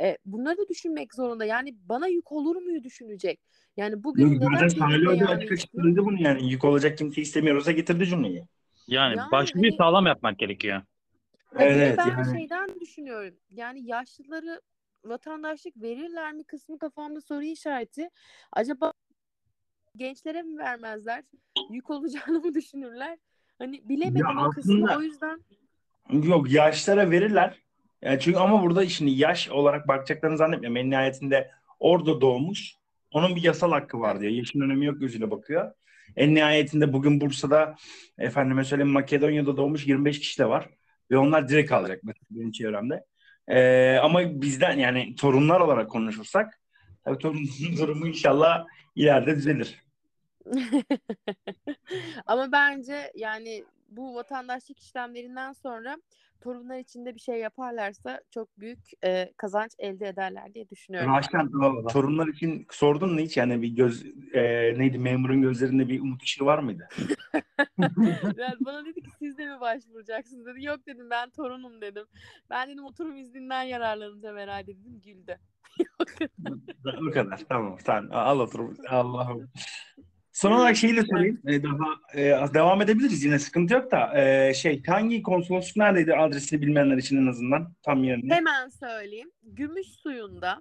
e, 0.00 0.18
bunları 0.26 0.58
da 0.58 0.68
düşünmek 0.68 1.14
zorunda. 1.14 1.44
Yani 1.44 1.76
bana 1.88 2.08
yük 2.08 2.32
olur 2.32 2.56
muyu 2.56 2.84
düşünecek. 2.84 3.40
Yani 3.76 4.04
bugün 4.04 4.22
Yok, 4.22 4.32
neden 4.32 4.70
beyan 4.80 5.26
açık 5.26 5.52
açık 5.52 5.68
etti? 5.68 5.76
söyledi 5.82 5.98
bunu 5.98 6.22
yani. 6.22 6.50
Yük 6.50 6.64
olacak 6.64 6.98
kimse 6.98 7.20
istemiyorsa 7.22 7.72
getirdi 7.72 8.06
cümleyi. 8.06 8.44
Yani, 8.86 9.16
Yani 9.16 9.30
başvuruyu 9.32 9.70
hani- 9.70 9.76
sağlam 9.76 10.06
yapmak 10.06 10.38
gerekiyor. 10.38 10.82
Evet, 11.58 11.98
ben 11.98 12.08
yani. 12.08 12.38
şeyden 12.38 12.80
düşünüyorum. 12.80 13.34
Yani 13.50 13.86
yaşlıları 13.86 14.60
vatandaşlık 15.04 15.82
verirler 15.82 16.32
mi 16.32 16.44
kısmı 16.44 16.78
kafamda 16.78 17.20
soru 17.20 17.42
işareti. 17.42 18.10
Acaba 18.52 18.92
gençlere 19.96 20.42
mi 20.42 20.58
vermezler? 20.58 21.24
Yük 21.70 21.90
olacağını 21.90 22.40
mı 22.40 22.54
düşünürler? 22.54 23.18
Hani 23.60 23.88
bilemedim 23.88 24.26
Ya 24.26 24.46
o 24.46 24.50
kısmı. 24.50 24.72
aslında- 24.74 24.98
O 24.98 25.02
yüzden 25.02 25.40
Yok 26.12 26.50
yaşlara 26.50 27.10
verirler. 27.10 27.58
Yani 28.02 28.20
çünkü 28.20 28.38
ama 28.38 28.62
burada 28.62 28.88
şimdi 28.88 29.10
yaş 29.10 29.48
olarak 29.50 29.88
bakacaklarını 29.88 30.36
zannetmiyorum. 30.36 30.76
En 30.76 30.90
nihayetinde 30.90 31.50
orada 31.78 32.20
doğmuş. 32.20 32.72
Onun 33.12 33.36
bir 33.36 33.42
yasal 33.42 33.70
hakkı 33.72 34.00
var 34.00 34.20
diyor. 34.20 34.32
Yaşın 34.32 34.60
önemi 34.60 34.86
yok 34.86 35.00
gözüyle 35.00 35.30
bakıyor. 35.30 35.72
En 36.16 36.34
nihayetinde 36.34 36.92
bugün 36.92 37.20
Bursa'da 37.20 37.74
efendime 38.18 38.64
söyleyeyim 38.64 38.92
Makedonya'da 38.92 39.56
doğmuş 39.56 39.86
25 39.86 40.20
kişi 40.20 40.38
de 40.38 40.48
var. 40.48 40.68
Ve 41.10 41.18
onlar 41.18 41.48
direkt 41.48 41.72
alacak 41.72 42.00
mesela 42.04 42.26
benim 42.30 42.50
çevremde. 42.52 43.04
Ee, 43.48 43.96
ama 44.02 44.40
bizden 44.42 44.78
yani 44.78 45.14
torunlar 45.14 45.60
olarak 45.60 45.90
konuşursak 45.90 46.60
tabii 47.04 47.18
torun 47.18 47.48
durumu 47.78 48.08
inşallah 48.08 48.66
ileride 48.96 49.36
düzelir. 49.36 49.78
Ama 52.26 52.52
bence 52.52 53.12
yani 53.14 53.64
bu 53.88 54.14
vatandaşlık 54.14 54.80
işlemlerinden 54.80 55.52
sonra 55.52 55.96
torunlar 56.40 56.78
için 56.78 57.06
de 57.06 57.14
bir 57.14 57.20
şey 57.20 57.38
yaparlarsa 57.38 58.20
çok 58.30 58.58
büyük 58.58 58.78
e, 59.04 59.32
kazanç 59.36 59.70
elde 59.78 60.08
ederler 60.08 60.54
diye 60.54 60.68
düşünüyorum. 60.68 61.14
Raşen 61.14 61.50
torunlar 61.88 62.28
için 62.28 62.66
sordun 62.70 63.12
mu 63.12 63.20
hiç? 63.20 63.36
Yani 63.36 63.62
bir 63.62 63.68
göz 63.68 64.04
e, 64.32 64.42
neydi 64.78 64.98
memurun 64.98 65.42
gözlerinde 65.42 65.88
bir 65.88 66.00
umut 66.00 66.22
ışığı 66.22 66.44
var 66.44 66.58
mıydı? 66.58 66.88
Yani 68.36 68.56
bana 68.60 68.84
dedi 68.84 69.02
ki 69.02 69.10
siz 69.18 69.38
de 69.38 69.46
mi 69.46 69.60
başvuracaksınız 69.60 70.46
dedi. 70.46 70.64
Yok 70.64 70.86
dedim 70.86 71.10
ben 71.10 71.30
torunum 71.30 71.80
dedim. 71.80 72.06
Ben 72.50 72.68
dedim 72.68 72.84
oturum 72.84 73.16
izninden 73.16 73.62
yararlanacağım 73.62 74.36
herhalde 74.36 74.66
dedim 74.66 75.00
güldü. 75.04 75.38
o 77.08 77.10
kadar. 77.10 77.40
Tamam. 77.48 77.78
Tamam. 77.84 78.08
Al 78.12 78.40
otur. 78.40 78.76
Allah'ım. 78.88 79.50
Son 80.40 80.52
olarak 80.52 80.76
şeyi 80.76 80.96
de 80.96 81.02
sorayım. 81.02 81.40
Ee, 81.46 81.62
daha 81.62 81.86
e, 82.14 82.54
devam 82.54 82.82
edebiliriz 82.82 83.24
yine 83.24 83.38
sıkıntı 83.38 83.74
yok 83.74 83.90
da. 83.90 84.20
Ee, 84.20 84.54
şey 84.54 84.82
hangi 84.86 85.22
konsolosluk 85.22 85.76
neredeydi 85.76 86.14
adresini 86.14 86.62
bilmeyenler 86.62 86.96
için 86.96 87.16
en 87.16 87.26
azından 87.26 87.74
tam 87.82 88.04
yerini. 88.04 88.32
Hemen 88.32 88.68
söyleyeyim. 88.68 89.30
Gümüş 89.42 89.86
suyunda 89.86 90.60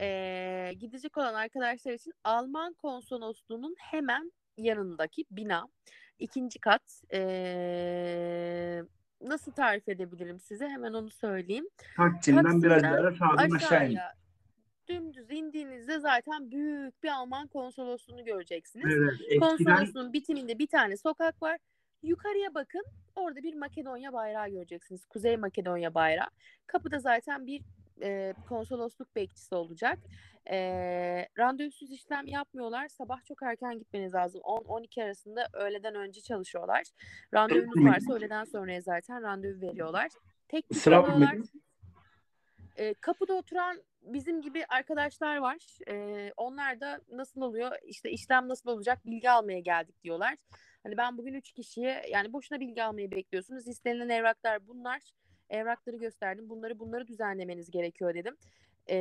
e, 0.00 0.72
gidecek 0.80 1.16
olan 1.18 1.34
arkadaşlar 1.34 1.92
için 1.92 2.12
Alman 2.24 2.74
konsolosluğunun 2.74 3.74
hemen 3.78 4.32
yanındaki 4.58 5.24
bina. 5.30 5.68
ikinci 6.18 6.58
kat. 6.58 7.02
E, 7.12 8.82
nasıl 9.20 9.52
tarif 9.52 9.88
edebilirim 9.88 10.40
size? 10.40 10.68
Hemen 10.68 10.92
onu 10.92 11.10
söyleyeyim. 11.10 11.66
Taksim'den 11.96 12.62
biraz 12.62 12.82
daha 12.82 13.12
sağdan 13.12 13.36
aşağı 13.36 13.50
in. 13.50 13.54
Aşağıya 13.54 14.23
dümdüz 14.88 15.30
indiğinizde 15.30 15.98
zaten 15.98 16.50
büyük 16.50 17.02
bir 17.02 17.08
Alman 17.08 17.46
konsolosluğunu 17.46 18.24
göreceksiniz. 18.24 18.94
Evet, 18.98 19.12
eskiden 19.20 19.40
Konsolosluğun 19.40 20.12
bitiminde 20.12 20.58
bir 20.58 20.66
tane 20.66 20.96
sokak 20.96 21.42
var. 21.42 21.58
Yukarıya 22.02 22.54
bakın. 22.54 22.84
Orada 23.16 23.42
bir 23.42 23.54
Makedonya 23.54 24.12
bayrağı 24.12 24.48
göreceksiniz. 24.48 25.06
Kuzey 25.06 25.36
Makedonya 25.36 25.94
bayrağı. 25.94 26.28
Kapıda 26.66 26.98
zaten 26.98 27.46
bir 27.46 27.62
e, 28.02 28.34
konsolosluk 28.48 29.16
bekçisi 29.16 29.54
olacak. 29.54 29.98
E, 30.50 30.58
randevusuz 31.38 31.92
işlem 31.92 32.26
yapmıyorlar. 32.26 32.88
Sabah 32.88 33.24
çok 33.24 33.42
erken 33.42 33.78
gitmeniz 33.78 34.14
lazım. 34.14 34.40
10-12 34.40 35.04
arasında 35.04 35.48
öğleden 35.52 35.94
önce 35.94 36.20
çalışıyorlar. 36.20 36.82
Randevunuz 37.34 37.84
varsa 37.84 38.14
öğleden 38.14 38.44
sonraya 38.44 38.80
zaten 38.80 39.22
randevu 39.22 39.60
veriyorlar. 39.60 40.08
Tek 40.48 40.66
Sıra? 40.74 41.06
E, 42.76 42.94
kapıda 42.94 43.34
oturan 43.34 43.82
bizim 44.04 44.42
gibi 44.42 44.64
arkadaşlar 44.68 45.36
var. 45.36 45.56
E, 45.90 46.32
onlar 46.36 46.80
da 46.80 47.00
nasıl 47.12 47.40
oluyor? 47.40 47.70
İşte 47.84 48.10
işlem 48.10 48.48
nasıl 48.48 48.70
olacak? 48.70 49.06
Bilgi 49.06 49.30
almaya 49.30 49.60
geldik 49.60 50.02
diyorlar. 50.04 50.34
Hani 50.82 50.96
ben 50.96 51.18
bugün 51.18 51.34
üç 51.34 51.52
kişiye 51.52 52.02
yani 52.12 52.32
boşuna 52.32 52.60
bilgi 52.60 52.82
almayı 52.82 53.10
bekliyorsunuz. 53.10 53.68
İstenilen 53.68 54.08
evraklar 54.08 54.66
bunlar. 54.66 55.00
Evrakları 55.50 55.96
gösterdim. 55.96 56.48
Bunları 56.50 56.78
bunları 56.78 57.06
düzenlemeniz 57.06 57.70
gerekiyor 57.70 58.14
dedim. 58.14 58.36
E, 58.90 58.96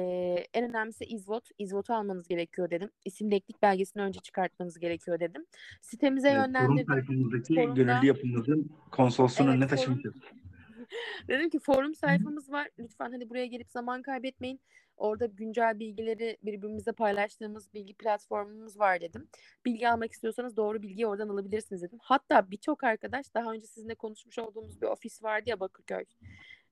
en 0.53 0.69
önemlisi 0.69 1.03
izvot. 1.05 1.49
İzvotu 1.57 1.93
almanız 1.93 2.27
gerekiyor 2.27 2.69
dedim. 2.69 2.89
İsimli 3.05 3.35
eklik 3.35 3.61
belgesini 3.61 4.03
önce 4.03 4.19
çıkartmanız 4.19 4.79
gerekiyor 4.79 5.19
dedim. 5.19 5.45
Sitemize 5.81 6.29
Evet, 6.29 6.37
forum 6.39 6.53
yönlendirdim. 6.53 6.93
sayfamızdaki 6.93 7.53
Forumda- 7.53 7.73
gönüllü 7.75 8.05
yapımızın 8.05 8.71
konsolosluğun 8.91 9.45
Evet, 9.47 9.55
önüne 9.55 9.65
forum- 9.65 9.77
taşımışız. 9.77 10.13
Dedim 11.27 11.49
ki 11.49 11.59
forum 11.59 11.95
sayfamız 11.95 12.51
var. 12.51 12.69
Lütfen 12.79 13.11
hani 13.11 13.29
buraya 13.29 13.45
gelip 13.45 13.71
zaman 13.71 14.01
kaybetmeyin. 14.01 14.59
Orada 14.97 15.25
güncel 15.25 15.79
bilgileri 15.79 16.37
birbirimize 16.43 16.91
paylaştığımız 16.91 17.73
bilgi 17.73 17.93
platformumuz 17.93 18.79
var 18.79 19.01
dedim. 19.01 19.27
Bilgi 19.65 19.89
almak 19.89 20.11
istiyorsanız 20.11 20.57
doğru 20.57 20.81
bilgiyi 20.81 21.07
oradan 21.07 21.29
alabilirsiniz 21.29 21.81
dedim. 21.81 21.99
Hatta 22.01 22.51
birçok 22.51 22.83
arkadaş 22.83 23.33
daha 23.33 23.51
önce 23.51 23.67
sizinle 23.67 23.95
konuşmuş 23.95 24.39
olduğumuz 24.39 24.81
bir 24.81 24.87
ofis 24.87 25.23
vardı 25.23 25.49
ya 25.49 25.59
Bakırköy 25.59 26.05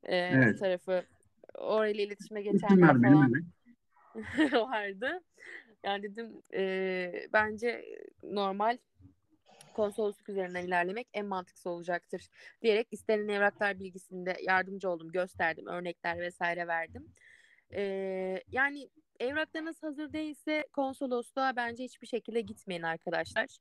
e, 0.03 0.15
Evet. 0.15 0.59
tarafı. 0.59 1.03
Orayla 1.55 2.03
iletişime 2.03 2.41
geçenler 2.41 3.01
falan 3.01 3.33
vardı. 4.71 5.21
Yani 5.83 6.03
dedim 6.03 6.41
e, 6.53 7.27
bence 7.33 7.85
normal 8.23 8.77
konsolosluk 9.73 10.29
üzerinden 10.29 10.67
ilerlemek 10.67 11.07
en 11.13 11.25
mantıklısı 11.25 11.69
olacaktır 11.69 12.29
diyerek 12.61 12.87
istenilen 12.91 13.33
evraklar 13.33 13.79
bilgisinde 13.79 14.37
yardımcı 14.41 14.89
oldum, 14.89 15.11
gösterdim, 15.11 15.67
örnekler 15.67 16.19
vesaire 16.19 16.67
verdim. 16.67 17.13
E, 17.75 17.83
yani 18.51 18.89
evraklarınız 19.19 19.83
hazır 19.83 20.13
değilse 20.13 20.67
konsolosluğa 20.73 21.55
bence 21.55 21.83
hiçbir 21.83 22.07
şekilde 22.07 22.41
gitmeyin 22.41 22.81
arkadaşlar. 22.81 23.57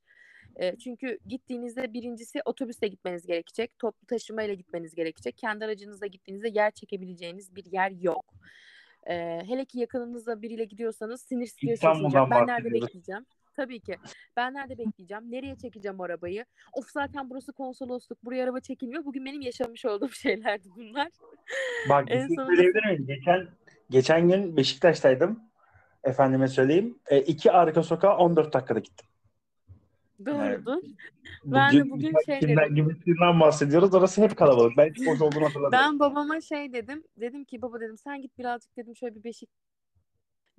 E, 0.55 0.77
çünkü 0.77 1.19
gittiğinizde 1.27 1.93
birincisi 1.93 2.39
otobüsle 2.45 2.87
gitmeniz 2.87 3.25
gerekecek, 3.25 3.79
toplu 3.79 4.07
taşımayla 4.07 4.53
gitmeniz 4.53 4.95
gerekecek. 4.95 5.37
Kendi 5.37 5.65
aracınızla 5.65 6.07
gittiğinizde 6.07 6.49
yer 6.49 6.71
çekebileceğiniz 6.71 7.55
bir 7.55 7.65
yer 7.71 7.91
yok. 7.91 8.33
Ee, 9.09 9.41
hele 9.47 9.65
ki 9.65 9.79
yakınınızda 9.79 10.41
biriyle 10.41 10.63
gidiyorsanız 10.65 11.21
sinir 11.21 11.45
stresi. 11.45 11.87
Ben 12.31 12.47
nerede 12.47 12.73
bekleyeceğim? 12.73 13.25
Tabii 13.55 13.79
ki. 13.79 13.95
Ben 14.37 14.53
nerede 14.53 14.77
bekleyeceğim? 14.77 15.31
Nereye 15.31 15.55
çekeceğim 15.55 16.01
arabayı? 16.01 16.45
Of 16.73 16.89
zaten 16.89 17.29
burası 17.29 17.53
konsolosluk. 17.53 18.25
Buraya 18.25 18.43
araba 18.43 18.59
çekilmiyor. 18.59 19.05
Bugün 19.05 19.25
benim 19.25 19.41
yaşamış 19.41 19.85
olduğum 19.85 20.09
şeylerdi 20.13 20.67
bunlar. 20.75 21.07
Bak 21.89 22.07
bir 22.07 22.11
şey 22.11 22.21
sonunda- 22.21 22.45
söyleyebilir 22.45 22.85
miyim? 22.85 23.07
Geçen, 23.07 23.47
geçen 23.91 24.29
gün 24.29 24.57
Beşiktaş'taydım. 24.57 25.39
Efendime 26.03 26.47
söyleyeyim. 26.47 26.99
E, 27.09 27.19
iki 27.21 27.51
arka 27.51 27.83
sokağa 27.83 28.17
14 28.17 28.53
dakikada 28.53 28.79
gittim. 28.79 29.07
Doğrudur. 30.25 30.83
Ben 31.45 31.73
de 31.73 31.89
bugün 31.89 32.15
şey 32.25 32.41
dedim. 32.41 32.75
gibisinden 32.75 33.39
bahsediyoruz. 33.39 33.93
Orası 33.93 34.21
hep 34.21 34.37
kalabalık. 34.37 34.77
Ben 34.77 34.89
hiç 34.89 35.07
boş 35.07 35.21
olduğunu 35.21 35.45
hatırlamıyorum. 35.45 35.71
Ben 35.71 35.99
babama 35.99 36.41
şey 36.41 36.73
dedim. 36.73 37.03
Dedim 37.17 37.45
ki 37.45 37.61
baba 37.61 37.79
dedim 37.79 37.97
sen 37.97 38.21
git 38.21 38.37
birazcık 38.37 38.77
dedim 38.77 38.95
şöyle 38.95 39.15
bir 39.15 39.23
beşik. 39.23 39.49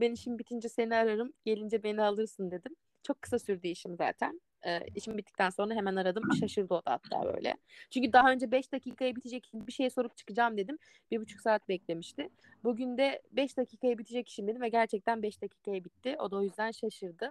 Ben 0.01 0.13
işim 0.13 0.39
bitince 0.39 0.69
seni 0.69 0.97
ararım. 0.97 1.33
Gelince 1.45 1.83
beni 1.83 2.03
alırsın 2.03 2.51
dedim. 2.51 2.73
Çok 3.03 3.23
kısa 3.23 3.39
sürdü 3.39 3.69
işim 3.69 3.97
zaten. 3.97 4.41
Ee, 4.67 4.81
işim 4.95 5.19
bittikten 5.19 5.51
sonra 5.51 5.75
hemen 5.75 5.97
aradım. 5.97 6.23
Şaşırdı 6.41 6.75
o 6.75 6.85
da 6.85 6.91
hatta 6.91 7.35
böyle. 7.35 7.57
Çünkü 7.91 8.13
daha 8.13 8.33
önce 8.33 8.51
5 8.51 8.73
dakikaya 8.73 9.17
bitecek 9.17 9.51
bir 9.55 9.73
şey 9.73 9.91
sorup 9.91 10.17
çıkacağım 10.17 10.57
dedim. 10.57 10.79
Bir 11.11 11.21
buçuk 11.21 11.41
saat 11.41 11.69
beklemişti. 11.69 12.29
Bugün 12.65 12.99
de 12.99 13.23
5 13.33 13.57
dakikaya 13.57 13.99
bitecek 13.99 14.29
işim 14.29 14.47
dedim 14.47 14.63
ve 14.63 14.69
gerçekten 14.69 15.23
5 15.23 15.43
dakikaya 15.43 15.85
bitti. 15.85 16.17
O 16.19 16.31
da 16.31 16.37
o 16.37 16.43
yüzden 16.43 16.71
şaşırdı. 16.71 17.31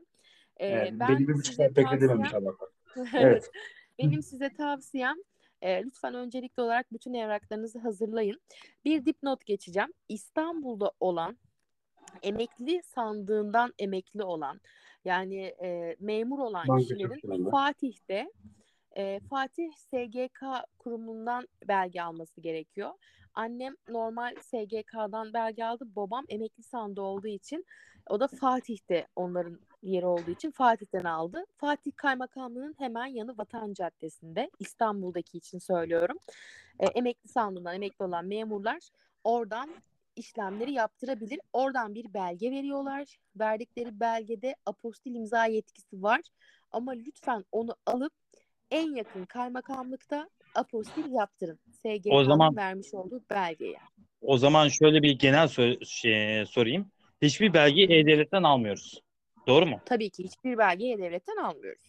Ee, 0.58 0.68
Evet, 0.68 0.94
ben 0.94 1.10
beni 1.10 1.28
bir 1.28 1.34
buçuk 1.34 1.56
saat 1.56 1.78
Allah'tan. 1.78 2.70
evet. 3.14 3.52
Benim 4.00 4.24
size 4.24 4.50
tavsiyem 4.50 5.16
e, 5.62 5.84
lütfen 5.84 6.14
öncelikli 6.14 6.62
olarak 6.62 6.94
bütün 6.94 7.14
evraklarınızı 7.14 7.80
hazırlayın. 7.80 8.42
Bir 8.86 9.06
dipnot 9.06 9.46
geçeceğim. 9.46 9.94
İstanbul'da 10.10 10.92
olan 11.00 11.38
emekli 12.24 12.84
sandığından 12.84 13.74
emekli 13.80 14.24
olan 14.24 14.62
yani 15.06 15.44
e, 15.64 15.96
memur 16.00 16.40
olan 16.40 16.68
Banka 16.68 16.82
kişilerin 16.82 17.20
çalışanlar. 17.20 17.52
Fatih'te 17.52 18.32
e, 18.98 19.20
Fatih 19.20 19.72
SGK 19.76 20.42
kurumundan 20.80 21.48
belge 21.68 22.02
alması 22.02 22.42
gerekiyor. 22.42 22.92
Annem 23.34 23.76
normal 23.90 24.36
SGK'dan 24.42 25.34
belge 25.34 25.64
aldı. 25.64 25.86
Babam 25.96 26.26
emekli 26.30 26.64
sandığı 26.64 27.02
olduğu 27.02 27.28
için 27.28 27.66
o 28.10 28.20
da 28.20 28.28
Fatih'te 28.28 29.08
onların 29.16 29.60
yeri 29.84 30.06
olduğu 30.06 30.32
için 30.32 30.52
Fatih'ten 30.52 31.04
aldı. 31.04 31.46
Fatih 31.58 31.92
Kaymakamlığı'nın 31.96 32.76
hemen 32.78 33.06
yanı 33.06 33.38
Vatan 33.38 33.74
Caddesi'nde 33.74 34.52
İstanbul'daki 34.60 35.38
için 35.38 35.60
söylüyorum. 35.60 36.18
E, 36.80 36.86
emekli 36.86 37.30
sandığından 37.30 37.76
emekli 37.76 38.06
olan 38.06 38.26
memurlar 38.26 38.90
oradan 39.24 39.70
işlemleri 40.16 40.72
yaptırabilir. 40.74 41.40
Oradan 41.54 41.96
bir 41.96 42.14
belge 42.14 42.52
veriyorlar. 42.52 43.18
Verdikleri 43.36 44.00
belgede 44.00 44.56
apostil 44.66 45.16
imza 45.16 45.46
yetkisi 45.46 46.04
var. 46.04 46.22
Ama 46.72 46.92
lütfen 46.92 47.46
onu 47.52 47.76
alıp 47.86 48.14
en 48.72 48.96
yakın 48.96 49.26
kaymakamlıkta 49.26 50.30
apostil 50.56 51.12
yaptırın. 51.12 51.60
SGK'nın 51.72 52.16
O 52.16 52.24
zaman- 52.24 52.56
vermiş 52.56 52.94
olduğu 52.94 53.22
belgeye. 53.30 53.78
O 54.22 54.38
zaman 54.38 54.68
şöyle 54.68 55.04
bir 55.04 55.20
genel 55.20 55.48
sor- 55.48 55.86
şey, 55.86 56.46
sorayım. 56.46 56.92
Hiçbir 57.22 57.54
belgeyi 57.54 57.88
E-Devlet'ten 57.92 58.44
almıyoruz. 58.44 59.02
Doğru 59.48 59.66
mu? 59.66 59.80
Tabii 59.86 60.10
ki 60.10 60.24
hiçbir 60.24 60.58
belgeyi 60.58 60.98
devletten 60.98 61.38
almıyoruz. 61.44 61.88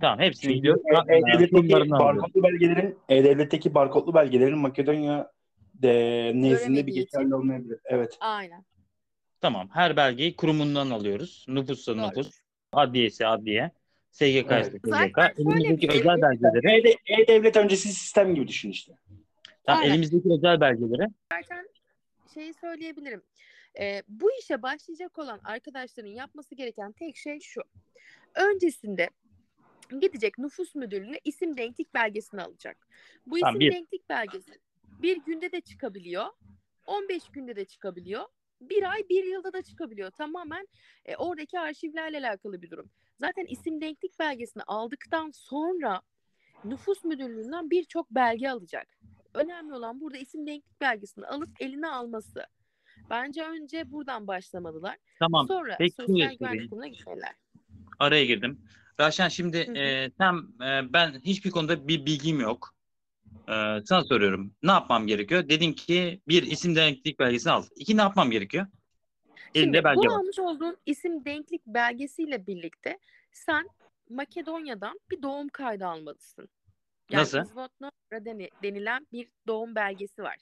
Tamam 0.00 0.18
hepsini 0.18 0.54
gidiyoruz. 0.54 0.82
E-Devlet'teki 1.08 1.70
barkodlu 1.90 2.42
belgelerin 2.42 2.98
E-Devlet'teki 3.08 3.74
barkodlu 3.74 4.14
belgelerin 4.14 4.58
Makedonya 4.58 5.30
de, 5.82 6.32
nezdinde 6.34 6.86
bir 6.86 6.94
geçerli 6.94 7.24
için. 7.24 7.30
olmayabilir. 7.30 7.78
Evet. 7.84 8.16
Aynen. 8.20 8.64
Tamam. 9.40 9.68
Her 9.72 9.96
belgeyi 9.96 10.36
kurumundan 10.36 10.90
alıyoruz. 10.90 11.46
Nüfussa 11.48 11.96
Doğru. 11.96 12.08
nüfus, 12.08 12.40
adliyesi 12.72 13.26
adliye, 13.26 13.70
SGK 14.10 14.52
Evet. 14.52 14.66
SGK. 14.66 14.88
Elimizdeki 15.38 15.88
bir 15.88 15.92
şey- 15.92 16.00
özel 16.00 16.22
belgeleri, 16.22 16.96
E-Devlet 17.06 17.56
öncesi 17.56 17.88
sistem 17.88 18.34
gibi 18.34 18.48
düşün 18.48 18.70
işte. 18.70 18.92
tamam, 19.64 19.82
Aynen. 19.82 19.92
elimizdeki 19.92 20.28
özel 20.32 20.60
belgeleri 20.60 21.08
Zaten 21.32 21.68
şeyi 22.34 22.54
söyleyebilirim. 22.54 23.22
Ee, 23.80 24.02
bu 24.08 24.30
işe 24.40 24.62
başlayacak 24.62 25.18
olan 25.18 25.40
arkadaşların 25.44 26.10
yapması 26.10 26.54
gereken 26.54 26.92
tek 26.92 27.16
şey 27.16 27.40
şu. 27.40 27.60
Öncesinde 28.34 29.10
gidecek 30.00 30.38
nüfus 30.38 30.74
müdürlüğüne 30.74 31.20
isim 31.24 31.56
denklik 31.56 31.94
belgesini 31.94 32.42
alacak. 32.42 32.88
Bu 33.26 33.38
Tamam, 33.38 33.54
isim 33.54 33.60
bir. 33.60 33.72
denklik 33.72 34.08
belgesi 34.08 34.52
bir 35.02 35.16
günde 35.16 35.52
de 35.52 35.60
çıkabiliyor. 35.60 36.26
15 36.86 37.28
günde 37.28 37.56
de 37.56 37.64
çıkabiliyor. 37.64 38.24
Bir 38.60 38.90
ay, 38.90 39.08
bir 39.08 39.24
yılda 39.24 39.52
da 39.52 39.62
çıkabiliyor. 39.62 40.10
Tamamen 40.10 40.68
e, 41.04 41.16
oradaki 41.16 41.60
arşivlerle 41.60 42.18
alakalı 42.18 42.62
bir 42.62 42.70
durum. 42.70 42.90
Zaten 43.18 43.46
isim 43.46 43.80
denklik 43.80 44.18
belgesini 44.18 44.62
aldıktan 44.62 45.30
sonra 45.30 46.02
nüfus 46.64 47.04
müdürlüğünden 47.04 47.70
birçok 47.70 48.10
belge 48.10 48.48
alacak. 48.48 48.88
Önemli 49.34 49.74
olan 49.74 50.00
burada 50.00 50.18
isim 50.18 50.46
denklik 50.46 50.80
belgesini 50.80 51.26
alıp 51.26 51.50
eline 51.60 51.88
alması. 51.88 52.46
Bence 53.10 53.44
önce 53.44 53.92
buradan 53.92 54.26
başlamalılar. 54.26 54.96
tamam. 55.18 55.48
Sonra 55.48 55.76
peki 55.78 55.94
sosyal 55.94 56.34
güvenlik 56.34 56.70
kurumuna 56.70 56.86
gitmeliler. 56.86 57.34
Araya 57.98 58.24
girdim. 58.24 58.60
Raşen 59.00 59.28
şimdi 59.28 59.66
Hı 59.66 59.70
hı. 59.70 59.76
e, 59.76 60.10
tam 60.18 60.52
e, 60.62 60.92
ben 60.92 61.20
hiçbir 61.24 61.50
konuda 61.50 61.88
bir 61.88 62.06
bilgim 62.06 62.40
yok. 62.40 62.75
E, 63.48 63.54
sana 63.84 64.04
soruyorum. 64.04 64.54
Ne 64.62 64.70
yapmam 64.70 65.06
gerekiyor? 65.06 65.48
Dedin 65.48 65.72
ki 65.72 66.20
bir 66.28 66.42
isim 66.42 66.76
denklik 66.76 67.18
belgesini 67.18 67.52
al. 67.52 67.64
İki 67.76 67.96
ne 67.96 68.00
yapmam 68.00 68.30
gerekiyor? 68.30 68.66
Elinde 69.54 69.76
Şimdi 69.76 69.84
belge 69.84 69.96
bu 70.08 70.12
var. 70.12 70.18
almış 70.20 70.38
olduğun 70.38 70.76
isim 70.86 71.24
denklik 71.24 71.66
belgesiyle 71.66 72.46
birlikte 72.46 72.98
sen 73.32 73.68
Makedonya'dan 74.10 75.00
bir 75.10 75.22
doğum 75.22 75.48
kaydı 75.48 75.86
almalısın. 75.86 76.48
Yani 77.10 77.22
Nasıl? 77.22 77.38
İzvotnora 77.38 78.24
deni- 78.24 78.50
denilen 78.62 79.06
bir 79.12 79.28
doğum 79.46 79.74
belgesi 79.74 80.22
var. 80.22 80.36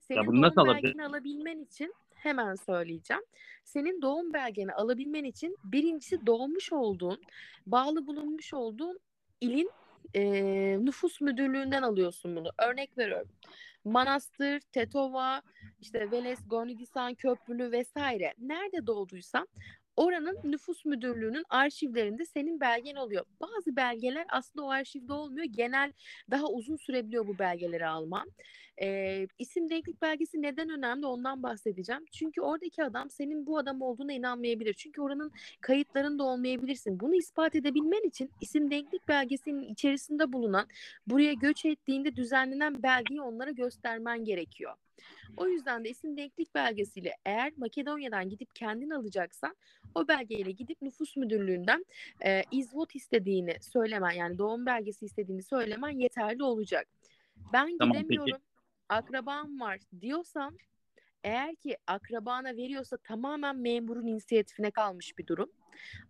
Senin 0.00 0.26
bunu 0.26 0.42
nasıl 0.42 0.56
doğum 0.56 0.68
alabilirim? 0.68 0.98
belgeni 0.98 1.08
alabilmen 1.08 1.58
için 1.58 1.94
hemen 2.14 2.54
söyleyeceğim. 2.54 3.22
Senin 3.64 4.02
doğum 4.02 4.32
belgeni 4.32 4.72
alabilmen 4.72 5.24
için 5.24 5.56
birincisi 5.64 6.26
doğmuş 6.26 6.72
olduğun, 6.72 7.20
bağlı 7.66 8.06
bulunmuş 8.06 8.54
olduğun 8.54 9.00
ilin 9.40 9.70
e, 10.14 10.22
nüfus 10.84 11.20
müdürlüğünden 11.20 11.82
alıyorsun 11.82 12.36
bunu. 12.36 12.50
Örnek 12.58 12.98
veriyorum. 12.98 13.28
Manastır, 13.84 14.60
Tetova, 14.60 15.42
işte 15.80 16.10
Veles, 16.10 16.38
Gornidisan 16.46 17.14
Köprülü 17.14 17.72
vesaire. 17.72 18.34
Nerede 18.38 18.86
doğduysan 18.86 19.48
oranın 19.96 20.38
nüfus 20.44 20.84
müdürlüğünün 20.84 21.44
arşivlerinde 21.48 22.24
senin 22.24 22.60
belgen 22.60 22.96
oluyor. 22.96 23.24
Bazı 23.40 23.76
belgeler 23.76 24.26
aslında 24.28 24.66
o 24.66 24.70
arşivde 24.70 25.12
olmuyor. 25.12 25.46
Genel 25.46 25.92
daha 26.30 26.46
uzun 26.46 26.76
sürebiliyor 26.76 27.26
bu 27.26 27.38
belgeleri 27.38 27.86
alman. 27.86 28.30
Ee, 28.82 29.26
isim 29.38 29.70
denklik 29.70 30.02
belgesi 30.02 30.42
neden 30.42 30.68
önemli 30.68 31.06
ondan 31.06 31.42
bahsedeceğim. 31.42 32.04
Çünkü 32.12 32.40
oradaki 32.40 32.84
adam 32.84 33.10
senin 33.10 33.46
bu 33.46 33.58
adam 33.58 33.82
olduğuna 33.82 34.12
inanmayabilir. 34.12 34.74
Çünkü 34.74 35.00
oranın 35.00 35.32
kayıtlarında 35.60 36.24
olmayabilirsin. 36.24 37.00
Bunu 37.00 37.14
ispat 37.14 37.54
edebilmen 37.54 38.08
için 38.08 38.30
isim 38.40 38.70
denklik 38.70 39.08
belgesinin 39.08 39.62
içerisinde 39.62 40.32
bulunan 40.32 40.66
buraya 41.06 41.32
göç 41.32 41.64
ettiğinde 41.64 42.16
düzenlenen 42.16 42.82
belgeyi 42.82 43.20
onlara 43.20 43.50
göstermen 43.50 44.24
gerekiyor. 44.24 44.74
O 45.36 45.48
yüzden 45.48 45.84
de 45.84 45.90
isim 45.90 46.16
denklik 46.16 46.54
belgesiyle 46.54 47.16
eğer 47.24 47.52
Makedonya'dan 47.56 48.28
gidip 48.28 48.54
kendin 48.54 48.90
alacaksan 48.90 49.56
o 49.94 50.08
belgeyle 50.08 50.50
gidip 50.50 50.82
nüfus 50.82 51.16
müdürlüğünden 51.16 51.86
e, 52.24 52.42
izvot 52.50 52.94
istediğini 52.94 53.56
söylemen 53.60 54.10
yani 54.10 54.38
doğum 54.38 54.66
belgesi 54.66 55.04
istediğini 55.04 55.42
söylemen 55.42 55.90
yeterli 55.90 56.42
olacak. 56.42 56.88
Ben 57.52 57.76
Tamam, 57.78 57.92
peki. 57.92 58.08
gidemiyorum, 58.08 58.42
akrabam 58.88 59.60
var 59.60 59.78
diyorsan 60.00 60.58
eğer 61.24 61.54
ki 61.54 61.76
akrabana 61.86 62.56
veriyorsa 62.56 62.96
tamamen 62.96 63.56
memurun 63.56 64.06
inisiyatifine 64.06 64.70
kalmış 64.70 65.18
bir 65.18 65.26
durum. 65.26 65.50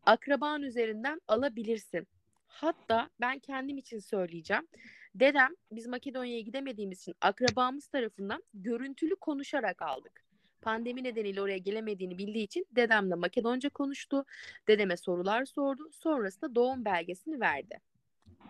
Akraban 0.06 0.62
üzerinden 0.62 1.20
alabilirsin. 1.28 2.06
Hatta 2.46 3.10
ben 3.20 3.38
kendim 3.38 3.78
için 3.78 3.98
söyleyeceğim. 3.98 4.68
Dedem 5.14 5.56
biz 5.72 5.86
Makedonya'ya 5.86 6.40
gidemediğimiz 6.40 7.00
için 7.00 7.14
akrabamız 7.20 7.86
tarafından 7.86 8.42
görüntülü 8.54 9.16
konuşarak 9.16 9.82
aldık. 9.82 10.22
Pandemi 10.62 11.04
nedeniyle 11.04 11.42
oraya 11.42 11.58
gelemediğini 11.58 12.18
bildiği 12.18 12.44
için 12.44 12.66
dedemle 12.70 13.14
Makedonca 13.14 13.70
konuştu. 13.70 14.24
Dedeme 14.68 14.96
sorular 14.96 15.44
sordu. 15.44 15.90
Sonrasında 15.92 16.54
doğum 16.54 16.84
belgesini 16.84 17.40
verdi. 17.40 17.78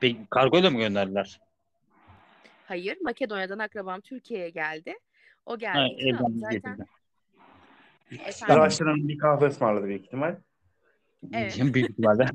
Peki 0.00 0.18
kargoyla 0.30 0.70
mı 0.70 0.78
gönderdiler? 0.78 1.40
Hayır, 2.64 2.98
Makedonya'dan 3.00 3.58
akrabam 3.58 4.00
Türkiye'ye 4.00 4.50
geldi. 4.50 4.94
O 5.46 5.50
Ha, 5.50 5.56
için 5.56 6.14
aldı. 6.14 6.32
evden 6.32 6.36
zaten. 6.36 6.78
Araştıran 8.42 9.08
bir 9.08 9.18
kahve 9.18 9.46
ısmarladı 9.46 9.86
büyük 9.86 10.04
ihtimal. 10.04 10.36
Evet. 11.32 11.58
Büyük 11.74 11.90
ihtimalle. 11.90 12.26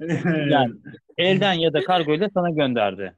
Yani 0.50 0.74
elden 1.18 1.52
ya 1.52 1.72
da 1.72 1.84
kargoyla 1.84 2.30
sana 2.34 2.50
gönderdi. 2.50 3.16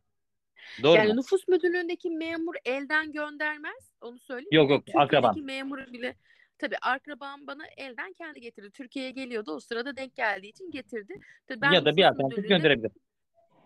Doğru 0.82 0.96
Yani 0.96 1.08
mu? 1.08 1.16
nüfus 1.16 1.48
müdürlüğündeki 1.48 2.10
memur 2.10 2.54
elden 2.64 3.12
göndermez. 3.12 3.92
Onu 4.00 4.18
söyleyeyim. 4.18 4.48
Yok, 4.52 4.70
yok. 4.70 4.86
Türkiye'deki 4.86 5.42
memur 5.42 5.92
bile 5.92 6.16
tabii 6.58 6.76
akrabam 6.82 7.46
bana 7.46 7.62
elden 7.76 8.12
kendi 8.12 8.40
getirdi. 8.40 8.70
Türkiye'ye 8.70 9.10
geliyordu. 9.10 9.52
O 9.52 9.60
sırada 9.60 9.96
denk 9.96 10.16
geldiği 10.16 10.48
için 10.48 10.70
getirdi. 10.70 11.14
Tabii 11.46 11.60
ben 11.60 11.72
ya 11.72 11.84
da 11.84 11.96
bir 11.96 12.04
alternatif 12.04 12.48
gönderebilir. 12.48 12.90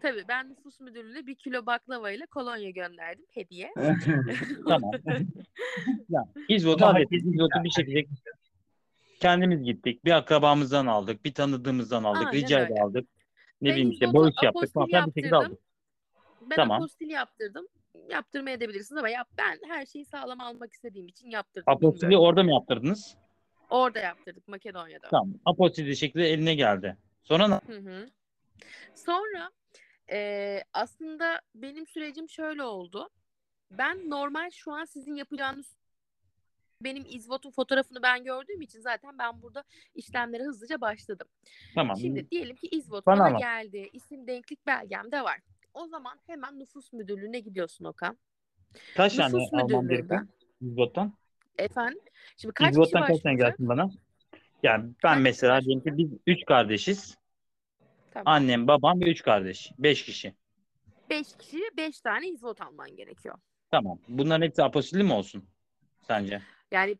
Tabii 0.03 0.25
ben 0.29 0.51
nüfus 0.51 0.81
müdürlüğüne 0.81 1.27
bir 1.27 1.35
kilo 1.35 1.67
baklava 1.67 2.11
ile 2.11 2.27
kolonya 2.27 2.71
gönderdim 2.71 3.25
hediye. 3.31 3.73
Tamam. 4.69 4.91
ya, 6.09 6.25
İzvot'u 6.49 6.87
hallettik. 6.87 7.25
İzvot'u 7.25 7.65
bir 7.65 7.71
şekilde 7.71 8.05
kendimiz 9.21 9.63
gittik. 9.63 10.05
Bir 10.05 10.11
akrabamızdan 10.11 10.87
aldık. 10.87 11.25
Bir 11.25 11.35
tanıdığımızdan 11.35 12.05
aldık. 12.05 12.27
Aynen 12.27 12.33
Rica 12.33 12.61
öyle. 12.61 12.83
aldık. 12.83 13.09
Ne 13.61 13.69
Ben 13.69 13.75
bileyim 13.75 13.91
işte 13.91 14.13
borç 14.13 14.35
yaptık 14.43 14.75
falan 14.75 15.07
bir 15.07 15.21
şekilde 15.21 15.37
aldık. 15.37 15.59
Ben 16.51 16.57
Tamam. 16.57 16.77
apostil 16.77 17.11
yaptırdım. 17.11 17.67
Yaptırmaya 18.11 18.57
edebilirsiniz 18.57 18.99
ama 18.99 19.09
yap, 19.09 19.29
ben 19.39 19.59
her 19.69 19.87
şeyi 19.87 20.05
sağlam 20.05 20.41
almak 20.41 20.73
istediğim 20.73 21.09
için 21.09 21.31
yaptırdım. 21.31 21.73
Apostili 21.73 22.03
bilmiyorum. 22.03 22.27
orada 22.27 22.43
mı 22.43 22.53
yaptırdınız? 22.53 23.17
Orada 23.71 23.99
yaptırdık 23.99 24.49
Makedonya'da. 24.49 25.09
Tamam. 25.09 25.35
Apostili 25.45 25.97
şekilde 25.97 26.29
eline 26.29 26.55
geldi. 26.55 26.97
Sonra 27.23 27.49
ne? 27.49 27.75
Hı 27.75 27.79
hı. 27.79 28.09
Sonra 28.95 29.51
e, 30.11 30.61
aslında 30.73 31.41
benim 31.55 31.87
sürecim 31.87 32.29
şöyle 32.29 32.63
oldu. 32.63 33.09
Ben 33.71 34.11
normal 34.11 34.51
şu 34.51 34.73
an 34.73 34.85
sizin 34.85 35.15
yapacağınız 35.15 35.77
benim 36.81 37.05
izvotun 37.09 37.51
fotoğrafını 37.51 38.03
ben 38.03 38.25
gördüğüm 38.25 38.63
için 38.63 38.81
zaten 38.81 39.19
ben 39.19 39.43
burada 39.43 39.65
işlemlere 39.95 40.43
hızlıca 40.43 40.81
başladım. 40.81 41.29
Tamam. 41.75 41.97
Şimdi 41.97 42.31
diyelim 42.31 42.57
ki 42.57 42.67
izvot 42.67 43.07
Bana 43.07 43.21
bana 43.21 43.39
geldi. 43.39 43.91
isim 43.93 44.27
denklik 44.27 44.67
belgem 44.67 45.13
de 45.13 45.25
var. 45.25 45.41
O 45.77 45.87
zaman 45.87 46.21
hemen 46.27 46.59
nüfus 46.59 46.93
müdürlüğüne 46.93 47.41
gidiyorsun 47.41 47.85
Okan. 47.85 48.19
Kaç 48.95 49.17
tane 49.17 49.35
Nüfus 49.35 49.55
almam 49.55 49.89
gerekiyor. 49.89 50.27
İzvot'tan? 50.61 51.13
Efendim? 51.59 52.01
Şimdi 52.37 52.55
kaç 52.55 52.69
kişi 52.69 52.81
İzvot'tan 52.81 53.07
kaç 53.07 53.21
tane 53.23 53.35
gelsin 53.35 53.69
bana? 53.69 53.91
Yani 54.63 54.85
ben 54.85 55.15
Kaç 55.15 55.23
mesela 55.23 55.61
diyelim 55.61 55.83
ki 55.83 55.97
biz 55.97 56.11
üç 56.27 56.45
kardeşiz. 56.45 57.17
Tamam. 58.11 58.35
Annem, 58.35 58.69
babam 58.69 59.01
ve 59.01 59.11
üç 59.11 59.23
kardeş. 59.23 59.71
Beş 59.79 60.05
kişi. 60.05 60.35
5 61.11 61.37
kişi 61.37 61.61
5 61.77 62.01
tane 62.01 62.29
izvot 62.29 62.61
alman 62.61 62.97
gerekiyor. 62.97 63.39
Tamam. 63.71 63.99
Bunların 64.09 64.47
hepsi 64.47 64.63
apostilli 64.63 65.03
mi 65.03 65.13
olsun? 65.13 65.49
Sence? 66.07 66.43
Yani 66.73 66.97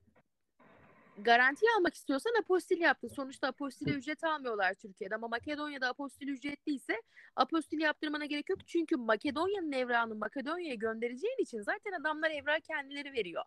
garanti 1.19 1.67
almak 1.79 1.95
istiyorsan 1.95 2.33
apostil 2.41 2.81
yaptın. 2.81 3.09
Sonuçta 3.09 3.49
apostile 3.49 3.91
ücret 3.91 4.25
almıyorlar 4.25 4.75
Türkiye'de 4.75 5.15
ama 5.15 5.29
Makedonya'da 5.29 5.89
apostil 5.89 6.29
ücretliyse 6.29 7.03
apostil 7.37 7.81
yaptırmana 7.81 8.25
gerek 8.25 8.49
yok. 8.51 8.67
Çünkü 8.67 8.97
Makedonya'nın 8.97 9.73
evrağını 9.73 10.15
Makedonya'ya 10.15 10.75
göndereceğin 10.75 11.43
için 11.43 11.61
zaten 11.63 11.93
adamlar 12.01 12.31
evrağı 12.31 12.61
kendileri 12.61 13.13
veriyor. 13.13 13.43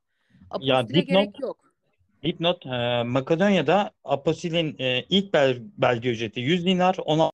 Apostile 0.50 1.00
dipnot- 1.00 1.06
gerek 1.06 1.40
yok. 1.40 1.74
Dipnot, 2.24 2.66
e, 2.66 3.04
Makedonya'da 3.04 3.92
apostilin 4.04 4.76
e, 4.80 5.06
ilk 5.10 5.34
bel- 5.34 5.62
belge 5.78 6.10
ücreti 6.10 6.40
100 6.40 6.66
dinar, 6.66 6.96
16 7.06 7.34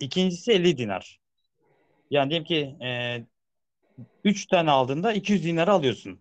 ikincisi 0.00 0.52
50 0.52 0.78
dinar. 0.78 1.20
Yani 2.10 2.30
diyelim 2.30 2.46
ki 2.46 2.76
e, 2.84 3.18
3 4.24 4.46
tane 4.46 4.70
aldığında 4.70 5.12
200 5.12 5.44
dinar 5.44 5.68
alıyorsun. 5.68 6.20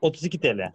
32 0.00 0.40
TL. 0.40 0.72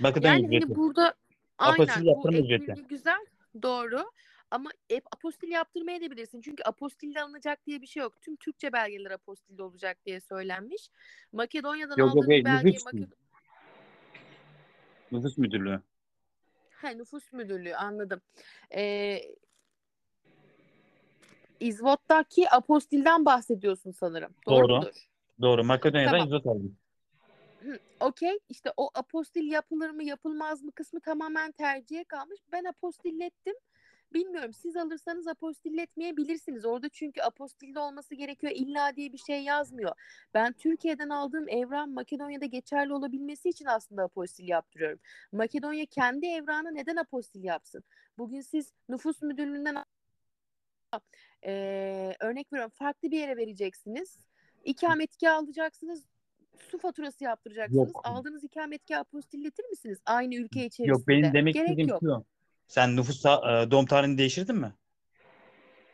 Makedonya 0.00 0.32
Yani 0.34 0.46
ücreti. 0.46 0.64
hani 0.66 0.76
burada 0.76 1.14
Apostil 1.58 1.90
aynen 1.90 2.04
bu 2.04 2.08
yaptırma 2.08 2.38
ücreti. 2.38 2.74
güzel 2.88 3.26
doğru 3.62 4.10
ama 4.50 4.70
hep 4.88 5.04
apostil 5.16 5.48
yaptırmaya 5.48 6.00
da 6.00 6.10
bilirsin. 6.10 6.40
Çünkü 6.40 6.62
apostilde 6.62 7.22
alınacak 7.22 7.66
diye 7.66 7.82
bir 7.82 7.86
şey 7.86 8.02
yok. 8.02 8.20
Tüm 8.20 8.36
Türkçe 8.36 8.72
belgeler 8.72 9.10
apostilde 9.10 9.62
olacak 9.62 9.98
diye 10.06 10.20
söylenmiş. 10.20 10.90
Makedonya'dan 11.32 11.96
Yok, 11.96 12.08
yok, 12.14 12.16
aldığın 12.24 12.30
bir 12.30 12.44
belgeyi 12.44 12.72
nüfus 12.74 12.84
Makedon... 12.84 13.08
Nüfus 15.12 15.38
müdürlüğü. 15.38 15.80
Ha, 16.70 16.88
nüfus 16.88 17.32
müdürlüğü 17.32 17.74
anladım. 17.74 18.20
Ee, 18.74 19.20
İzvot'taki 21.60 22.50
apostilden 22.50 23.24
bahsediyorsun 23.24 23.90
sanırım. 23.90 24.34
Doğru, 24.48 24.68
Doğru. 24.68 24.76
mudur? 24.76 24.94
Doğru. 25.40 25.64
Makedonya'dan 25.64 26.12
Tamam. 26.12 26.26
izot 26.26 26.46
aldım. 26.46 26.76
Okey 28.00 28.38
işte 28.48 28.72
o 28.76 28.90
apostil 28.94 29.50
yapılır 29.50 29.90
mı 29.90 30.04
yapılmaz 30.04 30.62
mı 30.62 30.72
kısmı 30.72 31.00
tamamen 31.00 31.52
tercihe 31.52 32.04
kalmış. 32.04 32.40
Ben 32.52 32.64
apostillettim. 32.64 33.54
Bilmiyorum 34.14 34.52
siz 34.52 34.76
alırsanız 34.76 35.26
apostilletmeyebilirsiniz. 35.26 36.64
Orada 36.64 36.88
çünkü 36.88 37.20
apostilde 37.22 37.80
olması 37.80 38.14
gerekiyor. 38.14 38.52
İlla 38.56 38.96
diye 38.96 39.12
bir 39.12 39.18
şey 39.18 39.42
yazmıyor. 39.42 39.92
Ben 40.34 40.52
Türkiye'den 40.52 41.08
aldığım 41.08 41.48
evran 41.48 41.90
Makedonya'da 41.90 42.46
geçerli 42.46 42.94
olabilmesi 42.94 43.48
için 43.48 43.66
aslında 43.66 44.02
apostil 44.02 44.48
yaptırıyorum. 44.48 45.00
Makedonya 45.32 45.86
kendi 45.86 46.26
evranı 46.26 46.74
neden 46.74 46.96
apostil 46.96 47.44
yapsın? 47.44 47.84
Bugün 48.18 48.40
siz 48.40 48.72
nüfus 48.88 49.22
müdürlüğünden 49.22 49.84
eee, 51.42 52.16
örnek 52.20 52.52
veriyorum 52.52 52.72
farklı 52.74 53.10
bir 53.10 53.18
yere 53.18 53.36
vereceksiniz. 53.36 54.18
İkametgah 54.64 55.36
alacaksınız. 55.36 56.04
Su 56.70 56.78
faturası 56.78 57.24
yaptıracaksınız. 57.24 57.88
Yok. 57.88 58.00
Aldığınız 58.04 58.44
ikametgah 58.44 58.98
apostilletir 58.98 59.64
misiniz? 59.64 59.98
Aynı 60.06 60.34
ülke 60.34 60.66
içerisinde. 60.66 60.88
Yok 60.88 61.08
benim 61.08 61.32
demek 61.32 61.54
Gerek 61.54 61.68
istediğim 61.68 61.88
yok. 61.88 62.00
şu. 62.02 62.24
Sen 62.66 62.96
nüfus 62.96 63.26
e, 63.26 63.28
doğum 63.70 63.86
tarihini 63.86 64.18
değiştirdin 64.18 64.56
mi? 64.56 64.72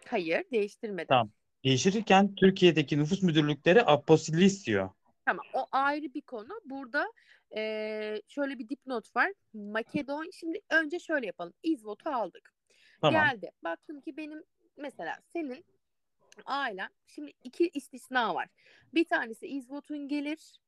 Hayır 0.09 0.45
değiştirmedim. 0.53 1.07
Tamam. 1.09 1.31
Değiştirirken 1.65 2.35
Türkiye'deki 2.35 2.99
nüfus 2.99 3.23
müdürlükleri 3.23 3.83
apostilli 3.83 4.45
istiyor. 4.45 4.91
Tamam 5.27 5.45
o 5.55 5.67
ayrı 5.73 6.15
bir 6.15 6.21
konu. 6.21 6.61
Burada 6.65 7.13
eee, 7.57 8.23
şöyle 8.29 8.59
bir 8.59 8.69
dipnot 8.69 9.17
var. 9.17 9.33
Makedon 9.55 10.31
şimdi 10.33 10.61
önce 10.71 10.99
şöyle 10.99 11.27
yapalım. 11.27 11.53
İzvot'u 11.63 12.11
aldık. 12.11 12.55
Tamam. 13.01 13.23
Geldi. 13.25 13.51
Baktım 13.65 14.01
ki 14.01 14.17
benim 14.17 14.43
mesela 14.77 15.19
senin 15.33 15.65
ailen 16.45 16.89
şimdi 17.07 17.33
iki 17.45 17.71
istisna 17.75 18.35
var. 18.35 18.49
Bir 18.95 19.05
tanesi 19.05 19.47
İzvot'un 19.47 20.09
gelir. 20.09 20.61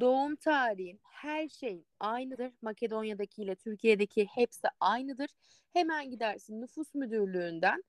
Doğum 0.00 0.36
tarihin 0.36 1.00
her 1.02 1.48
şey 1.48 1.84
aynıdır. 2.00 2.52
Makedonya'daki 2.62 3.42
ile 3.42 3.54
Türkiye'deki 3.54 4.24
hepsi 4.24 4.68
aynıdır. 4.80 5.30
Hemen 5.72 6.10
gidersin 6.10 6.60
nüfus 6.60 6.94
müdürlüğünden 6.94 7.84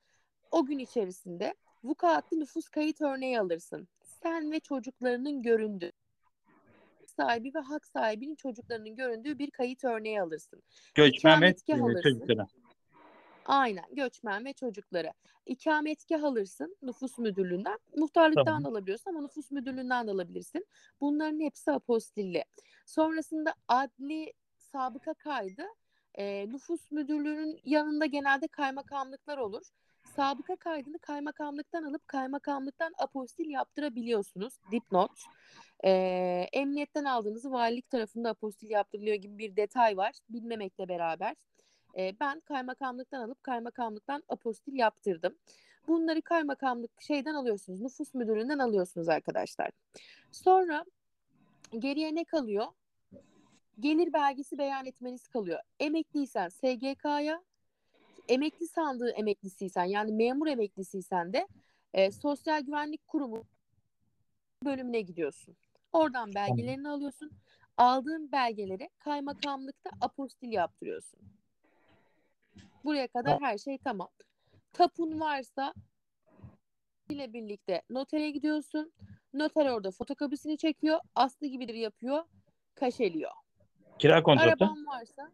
o 0.52 0.66
gün 0.66 0.80
içerisinde 0.80 1.56
vukuatlı 1.84 2.40
nüfus 2.40 2.70
kayıt 2.70 3.02
örneği 3.02 3.40
alırsın. 3.40 3.88
Sen 4.04 4.52
ve 4.52 4.60
çocuklarının 4.60 5.42
göründüğü 5.42 5.92
sahibi 7.20 7.52
ve 7.56 7.60
hak 7.60 7.86
sahibinin 7.86 8.36
çocuklarının 8.36 8.96
göründüğü 8.96 9.40
bir 9.40 9.52
kayıt 9.52 9.84
örneği 9.84 10.22
alırsın. 10.22 10.64
Göçmen 10.96 11.42
ve 11.96 12.02
çocuklara. 12.02 12.48
Aynen 13.50 13.86
göçmen 13.92 14.46
ve 14.46 14.54
çocukları. 14.54 15.14
İkametgah 15.46 16.24
alırsın 16.24 16.78
nüfus 16.82 17.18
müdürlüğünden. 17.18 17.80
Muhtarlıktan 17.96 18.46
Tamam. 18.46 18.64
da 18.64 18.70
alabiliyorsun 18.70 19.12
ama 19.12 19.22
nüfus 19.22 19.52
müdürlüğünden 19.52 20.08
de 20.08 20.12
alabilirsin. 20.12 20.66
Bunların 21.02 21.40
hepsi 21.40 21.72
apostilli. 21.72 22.44
Sonrasında 22.86 23.54
adli 23.68 24.34
sabıka 24.58 25.14
kaydı 25.14 25.64
e, 26.16 26.50
nüfus 26.50 26.92
müdürlüğünün 26.92 27.60
yanında 27.66 28.06
genelde 28.06 28.48
kaymakamlıklar 28.48 29.38
olur. 29.38 29.66
Sabıka 30.16 30.56
kaydını 30.56 31.00
kaymakamlıktan 31.00 31.84
alıp 31.84 32.08
kaymakamlıktan 32.08 32.94
apostil 32.98 33.50
yaptırabiliyorsunuz. 33.50 34.54
Dipnot. 34.72 35.12
E, 35.84 35.90
emniyetten 36.54 37.06
aldığınızı 37.06 37.52
valilik 37.52 37.90
tarafında 37.90 38.30
apostil 38.30 38.70
yaptırılıyor 38.70 39.16
gibi 39.16 39.38
bir 39.38 39.56
detay 39.56 39.98
var. 39.98 40.16
Bilmemekle 40.30 40.88
beraber. 40.90 41.36
E, 41.98 42.20
ben 42.20 42.40
kaymakamlıktan 42.40 43.22
alıp 43.22 43.44
kaymakamlıktan 43.44 44.24
apostil 44.30 44.74
yaptırdım. 44.74 45.36
Bunları 45.88 46.22
kaymakamlık 46.22 47.02
şeyden 47.02 47.34
alıyorsunuz. 47.34 47.82
Nüfus 47.82 48.14
müdürlüğünden 48.14 48.60
alıyorsunuz 48.60 49.10
arkadaşlar. 49.10 49.72
Sonra 50.32 50.86
geriye 51.80 52.16
ne 52.16 52.24
kalıyor? 52.24 52.66
Gelir 53.80 54.14
belgesi 54.14 54.58
beyan 54.58 54.86
etmeniz 54.86 55.28
kalıyor. 55.28 55.60
Emekliysen 55.80 56.50
SGK'ya, 56.50 57.44
emekli 58.28 58.68
sandığı 58.68 59.10
emeklisiysen 59.10 59.84
yani 59.84 60.12
memur 60.12 60.48
emeklisiysen 60.48 61.34
de 61.34 61.48
e, 61.94 62.12
Sosyal 62.12 62.62
Güvenlik 62.62 63.08
Kurumu 63.08 63.44
bölümüne 64.66 65.02
gidiyorsun. 65.02 65.56
Oradan 65.94 66.36
belgelerini 66.36 66.90
alıyorsun. 66.90 67.32
Aldığın 67.78 68.32
belgeleri 68.32 68.90
kaymakamlıkta 69.00 69.90
apostil 70.02 70.52
yaptırıyorsun. 70.52 71.20
Buraya 72.86 73.08
kadar 73.08 73.42
her 73.42 73.58
şey 73.58 73.78
tamam. 73.78 74.10
Tapun 74.74 75.20
varsa 75.20 75.74
ile 77.10 77.34
birlikte 77.34 77.82
notere 77.90 78.30
gidiyorsun. 78.32 78.92
Noter 79.34 79.66
orada 79.66 79.92
fotokopisini 79.92 80.58
çekiyor. 80.58 81.00
Aslı 81.16 81.48
gibidir 81.48 81.74
yapıyor. 81.74 82.24
Kaşeliyor. 82.76 83.32
Kira 84.00 84.24
kontratı. 84.24 84.66
Araban 84.66 84.86
varsa 84.86 85.32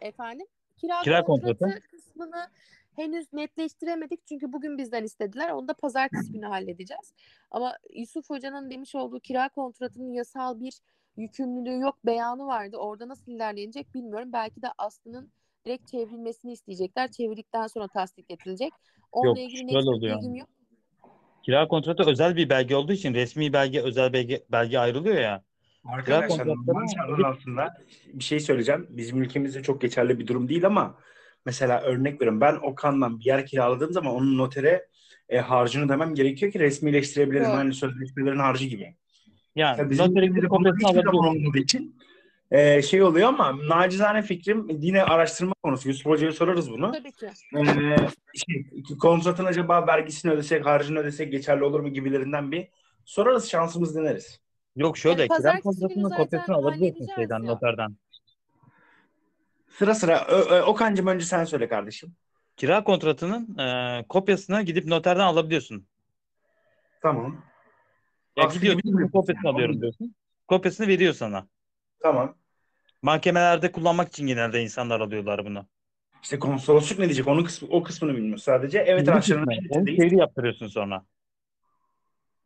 efendim 0.00 0.46
kira, 0.76 1.02
Kira 1.02 1.24
kontratı, 1.24 1.58
kontratı. 1.58 1.88
kısmını 1.88 2.48
henüz 2.96 3.32
netleştiremedik 3.32 4.26
çünkü 4.26 4.52
bugün 4.52 4.78
bizden 4.78 5.04
istediler. 5.04 5.50
Onu 5.50 5.68
da 5.68 5.74
pazartesi 5.74 6.32
günü 6.32 6.46
halledeceğiz. 6.46 7.14
Ama 7.50 7.76
Yusuf 7.94 8.30
Hoca'nın 8.30 8.70
demiş 8.70 8.94
olduğu 8.94 9.20
kira 9.20 9.48
kontratının 9.48 10.12
yasal 10.12 10.60
bir 10.60 10.80
yükümlülüğü 11.16 11.80
yok 11.80 11.98
beyanı 12.06 12.46
vardı. 12.46 12.76
Orada 12.76 13.08
nasıl 13.08 13.32
ilerlenecek 13.32 13.94
bilmiyorum. 13.94 14.32
Belki 14.32 14.62
de 14.62 14.68
Aslı'nın 14.78 15.32
direkt 15.66 15.88
çevrilmesini 15.88 16.52
isteyecekler. 16.52 17.10
Çevirdikten 17.10 17.66
sonra 17.66 17.88
tasdik 17.88 18.30
edilecek. 18.30 18.72
Onunla 19.12 19.40
Yok, 19.40 19.50
ilgili 19.50 19.66
net 19.66 19.74
oluyor. 19.74 20.18
bilgim 20.18 20.34
yok. 20.34 20.48
Kira 21.42 21.68
kontratı 21.68 22.02
özel 22.10 22.36
bir 22.36 22.48
belge 22.48 22.76
olduğu 22.76 22.92
için 22.92 23.14
resmi 23.14 23.52
belge 23.52 23.80
özel 23.80 24.12
belge, 24.12 24.44
belge 24.52 24.78
ayrılıyor 24.78 25.20
ya. 25.20 25.42
Arkadaşlar 25.84 26.46
normal 26.46 26.86
şartlar 26.96 27.18
altında 27.18 27.74
bir 28.06 28.24
şey 28.24 28.40
söyleyeceğim. 28.40 28.86
Bizim 28.90 29.22
ülkemizde 29.22 29.62
çok 29.62 29.80
geçerli 29.80 30.18
bir 30.18 30.26
durum 30.26 30.48
değil 30.48 30.66
ama 30.66 30.98
mesela 31.46 31.80
örnek 31.80 32.14
veriyorum. 32.14 32.40
Ben 32.40 32.54
Okan'dan 32.54 33.20
bir 33.20 33.24
yer 33.24 33.46
kiraladığım 33.46 33.92
zaman 33.92 34.14
onun 34.14 34.38
notere 34.38 34.86
e, 35.28 35.38
harcını 35.38 35.88
demem 35.88 36.14
gerekiyor 36.14 36.52
ki 36.52 36.58
resmileştirebilelim. 36.58 37.46
Doğru. 37.46 37.56
Hani 37.56 37.74
sözleşmelerin 37.74 38.38
harcı 38.38 38.66
gibi. 38.66 38.94
Yani 39.56 39.76
Tabii 39.76 39.90
bizim 39.90 40.06
notere 40.06 40.26
gidip 40.26 40.48
zaman 40.50 40.62
alabiliyorsun. 40.82 41.58
için 41.58 41.96
e, 42.52 42.82
şey 42.82 43.02
oluyor 43.02 43.28
ama 43.28 43.68
nacizane 43.68 44.22
fikrim 44.22 44.66
yine 44.70 45.02
araştırma 45.02 45.54
konusu. 45.62 45.88
Yusuf 45.88 46.06
Hoca'ya 46.06 46.32
sorarız 46.32 46.70
bunu. 46.70 46.92
Tabii 46.92 47.12
ki. 47.12 47.30
Ee, 47.56 47.96
şey, 48.34 48.66
kontratın 49.00 49.44
acaba 49.44 49.86
vergisini 49.86 50.32
ödesek, 50.32 50.66
harcını 50.66 50.98
ödesek 50.98 51.32
geçerli 51.32 51.64
olur 51.64 51.80
mu 51.80 51.88
gibilerinden 51.88 52.52
bir 52.52 52.68
sorarız, 53.04 53.50
şansımız 53.50 53.96
deneriz. 53.96 54.40
Yok 54.76 54.98
şöyle 54.98 55.20
Yani 55.20 55.28
kira 55.28 55.36
pazartesi 55.36 55.80
günü 55.80 55.88
kontratının 56.02 56.24
kopyasını 56.24 56.54
halledeceğiz 56.54 57.10
şeyden 57.16 57.46
noterden. 57.46 57.96
Sıra 59.68 59.94
sıra. 59.94 60.26
Ö, 60.28 60.40
Ö- 60.40 60.62
Okan'cığım 60.62 61.06
önce 61.06 61.24
sen 61.24 61.44
söyle 61.44 61.68
kardeşim. 61.68 62.12
Kira 62.56 62.84
kontratının 62.84 63.58
e, 63.58 64.04
kopyasını 64.08 64.62
gidip 64.62 64.84
noterden 64.84 65.24
alabiliyorsun. 65.24 65.86
Tamam. 67.02 67.44
Ya 68.36 68.48
mi? 68.84 69.10
kopyasını 69.10 69.50
alıyorum 69.50 69.80
diyorsun. 69.80 70.14
Kopyasını 70.48 70.88
veriyor 70.88 71.14
sana. 71.14 71.46
Tamam. 72.02 72.34
Mahkemelerde 73.02 73.72
kullanmak 73.72 74.08
için 74.08 74.26
genelde 74.26 74.62
insanlar 74.62 75.00
alıyorlar 75.00 75.44
bunu. 75.44 75.66
İşte 76.22 76.38
konsolosluk 76.38 76.98
ne 76.98 77.04
diyecek? 77.04 77.28
Onun 77.28 77.44
kısmı, 77.44 77.68
o 77.70 77.82
kısmını 77.82 78.16
bilmiyoruz 78.16 78.42
sadece. 78.42 78.78
Evet 78.78 79.08
Rahşan'ın 79.08 79.46
Onu 79.70 79.86
çeviri 79.86 80.16
yaptırıyorsun 80.16 80.68
sonra. 80.68 81.04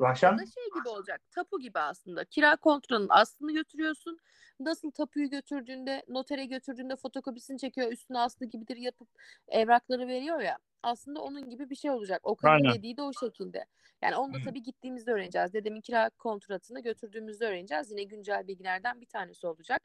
Rahşan 0.00 0.38
da 0.38 0.46
şey 0.46 0.64
gibi 0.74 0.88
olacak. 0.88 1.20
Tapu 1.30 1.60
gibi 1.60 1.78
aslında. 1.78 2.24
Kira 2.24 2.56
kontranın 2.56 3.06
aslını 3.10 3.52
götürüyorsun. 3.52 4.18
Nasıl 4.60 4.90
tapuyu 4.90 5.30
götürdüğünde, 5.30 6.02
notere 6.08 6.44
götürdüğünde 6.44 6.96
fotokopisini 6.96 7.58
çekiyor, 7.58 7.92
üstüne 7.92 8.18
aslı 8.18 8.46
gibidir 8.46 8.76
yapıp 8.76 9.08
evrakları 9.48 10.08
veriyor 10.08 10.40
ya. 10.40 10.58
Aslında 10.82 11.20
onun 11.20 11.50
gibi 11.50 11.70
bir 11.70 11.74
şey 11.74 11.90
olacak. 11.90 12.20
O 12.22 12.36
Aynen. 12.42 12.74
dediği 12.74 12.96
de 12.96 13.02
o 13.02 13.12
şekilde. 13.12 13.64
Yani 14.02 14.16
onu 14.16 14.34
da 14.34 14.38
tabii 14.44 14.62
gittiğimizde 14.62 15.10
öğreneceğiz. 15.10 15.52
Dedemin 15.52 15.80
kira 15.80 16.10
kontratını 16.10 16.80
götürdüğümüzde 16.80 17.46
öğreneceğiz. 17.46 17.90
Yine 17.90 18.02
güncel 18.02 18.48
bilgilerden 18.48 19.00
bir 19.00 19.06
tanesi 19.06 19.46
olacak. 19.46 19.82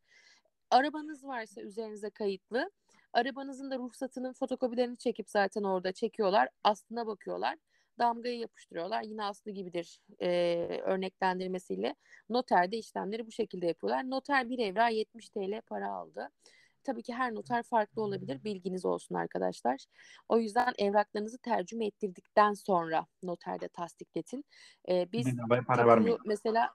Arabanız 0.72 1.24
varsa 1.28 1.62
üzerinize 1.62 2.10
kayıtlı. 2.10 2.72
Arabanızın 3.14 3.72
da 3.72 3.78
ruhsatının 3.78 4.34
fotokopilerini 4.34 4.98
çekip 4.98 5.30
zaten 5.30 5.64
orada 5.64 5.92
çekiyorlar. 5.92 6.50
Aslına 6.64 7.08
bakıyorlar 7.08 7.58
damgayı 8.00 8.40
yapıştırıyorlar. 8.40 9.04
Yine 9.04 9.24
aslı 9.24 9.52
gibidir 9.52 10.00
e, 10.22 10.30
örneklendirmesiyle. 10.84 11.96
Noterde 12.30 12.78
işlemleri 12.78 13.28
bu 13.28 13.32
şekilde 13.32 13.68
yapıyorlar. 13.68 14.10
Noter 14.10 14.50
bir 14.50 14.60
evra 14.60 14.90
70 14.90 15.30
TL 15.30 15.62
para 15.62 15.92
aldı. 15.92 16.30
Tabii 16.84 17.04
ki 17.04 17.14
her 17.14 17.36
noter 17.36 17.64
farklı 17.64 18.02
olabilir. 18.02 18.44
Bilginiz 18.44 18.86
olsun 18.86 19.16
arkadaşlar. 19.16 19.86
O 20.30 20.40
yüzden 20.40 20.74
evraklarınızı 20.78 21.38
tercüme 21.38 21.86
ettirdikten 21.86 22.54
sonra 22.54 23.06
noterde 23.24 23.68
tasdikletin. 23.68 24.46
E, 24.90 25.12
biz 25.12 25.26
bedavaya 25.26 25.62
para 25.62 25.88
vermeyin. 25.88 26.20
mesela 26.26 26.70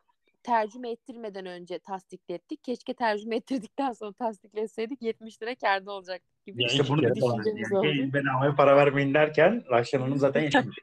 tercüme 0.47 0.91
ettirmeden 0.91 1.47
önce 1.47 1.79
tasdiklettik. 1.79 2.65
Keşke 2.65 2.95
tercüme 2.95 3.37
ettirdikten 3.37 3.93
sonra 3.93 4.13
tasdikletseydik 4.13 5.03
70 5.03 5.43
lira 5.43 5.55
kârda 5.55 5.93
olacaktık 5.93 6.45
gibi. 6.47 6.63
Ya 6.63 6.69
İşte 6.69 6.89
bunu 6.89 7.03
falan. 7.21 7.39
düşüncemiz 7.39 7.73
Yani 7.73 8.05
oldu. 8.07 8.13
bedavaya 8.13 8.55
para 8.55 8.77
vermeyin 8.77 9.15
derken 9.15 9.65
Rahşan 9.71 10.01
Hanım 10.01 10.19
zaten 10.19 10.41
yaşamış. 10.45 10.77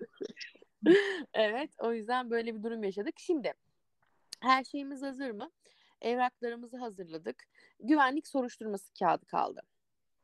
Evet, 1.33 1.69
o 1.79 1.93
yüzden 1.93 2.29
böyle 2.29 2.55
bir 2.55 2.63
durum 2.63 2.83
yaşadık. 2.83 3.19
Şimdi 3.19 3.53
her 4.39 4.63
şeyimiz 4.63 5.01
hazır 5.01 5.31
mı? 5.31 5.51
Evraklarımızı 6.01 6.77
hazırladık. 6.77 7.43
Güvenlik 7.79 8.27
soruşturması 8.27 8.93
kağıdı 8.99 9.25
kaldı. 9.25 9.61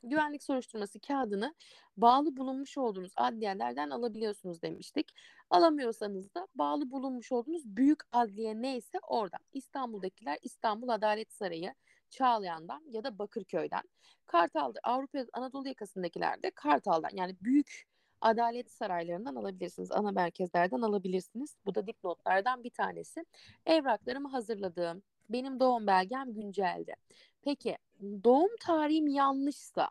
Güvenlik 0.03 0.43
soruşturması 0.43 0.99
kağıdını 0.99 1.55
bağlı 1.97 2.37
bulunmuş 2.37 2.77
olduğunuz 2.77 3.11
adliyelerden 3.15 3.89
alabiliyorsunuz 3.89 4.61
demiştik. 4.61 5.11
Alamıyorsanız 5.49 6.35
da 6.35 6.47
bağlı 6.55 6.91
bulunmuş 6.91 7.31
olduğunuz 7.31 7.65
büyük 7.65 7.99
adliye 8.11 8.61
neyse 8.61 8.99
oradan. 9.07 9.39
İstanbul'dakiler 9.53 10.37
İstanbul 10.41 10.89
Adalet 10.89 11.33
Sarayı, 11.33 11.73
Çağlayan'dan 12.09 12.83
ya 12.89 13.03
da 13.03 13.19
Bakırköy'den. 13.19 13.83
Kartal'da 14.25 14.79
Avrupa 14.83 15.25
Anadolu 15.33 15.67
yakasındakiler 15.67 16.43
de 16.43 16.51
Kartal'dan 16.51 17.09
yani 17.13 17.35
büyük 17.41 17.85
adalet 18.21 18.71
saraylarından 18.71 19.35
alabilirsiniz. 19.35 19.91
Ana 19.91 20.11
merkezlerden 20.11 20.81
alabilirsiniz. 20.81 21.55
Bu 21.65 21.75
da 21.75 21.87
dipnotlardan 21.87 22.63
bir 22.63 22.69
tanesi. 22.69 23.25
Evraklarımı 23.65 24.29
hazırladığım, 24.29 25.03
benim 25.29 25.59
doğum 25.59 25.87
belgem 25.87 26.33
güncelde. 26.33 26.95
Peki 27.41 27.77
doğum 28.01 28.51
tarihim 28.59 29.07
yanlışsa 29.07 29.89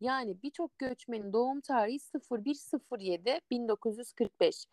yani 0.00 0.42
birçok 0.42 0.78
göçmenin 0.78 1.32
doğum 1.32 1.60
tarihi 1.60 1.98
0107 2.30 3.40
1945. 3.50 4.66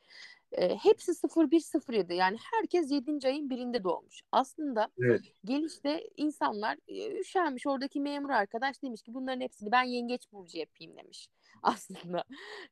E, 0.51 0.75
hepsi 0.75 1.11
0107 1.37 2.13
yani 2.13 2.37
herkes 2.53 2.91
7. 2.91 3.27
ayın 3.27 3.49
birinde 3.49 3.83
doğmuş. 3.83 4.21
Aslında 4.31 4.87
Evet. 4.99 5.21
gelişte 5.45 6.03
insanlar 6.17 6.77
e, 6.87 7.19
üşenmiş 7.19 7.67
oradaki 7.67 8.01
memur 8.01 8.29
arkadaş 8.29 8.83
demiş 8.83 9.01
ki 9.01 9.13
bunların 9.13 9.41
hepsini 9.41 9.71
ben 9.71 9.83
yengeç 9.83 10.31
burcu 10.31 10.57
yapayım 10.57 10.97
demiş 10.97 11.27
aslında. 11.63 12.23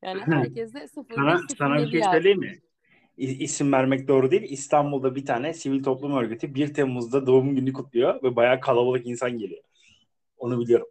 Yani 0.02 0.22
herkes 0.26 0.74
de 0.74 0.80
0107 0.80 1.16
Sana, 1.16 1.40
sana 1.58 1.78
bir 1.78 1.92
şey 1.92 2.04
söyleyeyim 2.04 2.40
mi? 2.40 2.60
İsim 3.18 3.72
vermek 3.72 4.08
doğru 4.08 4.32
değil. 4.32 4.42
İstanbul'da 4.42 5.16
bir 5.16 5.26
tane 5.26 5.54
sivil 5.54 5.84
toplum 5.84 6.16
örgütü 6.18 6.56
1 6.56 6.74
Temmuz'da 6.74 7.28
doğum 7.28 7.56
günü 7.56 7.74
kutluyor 7.74 8.24
ve 8.24 8.36
bayağı 8.36 8.60
kalabalık 8.60 9.08
insan 9.08 9.38
geliyor. 9.38 9.64
Onu 10.38 10.60
biliyorum. 10.60 10.88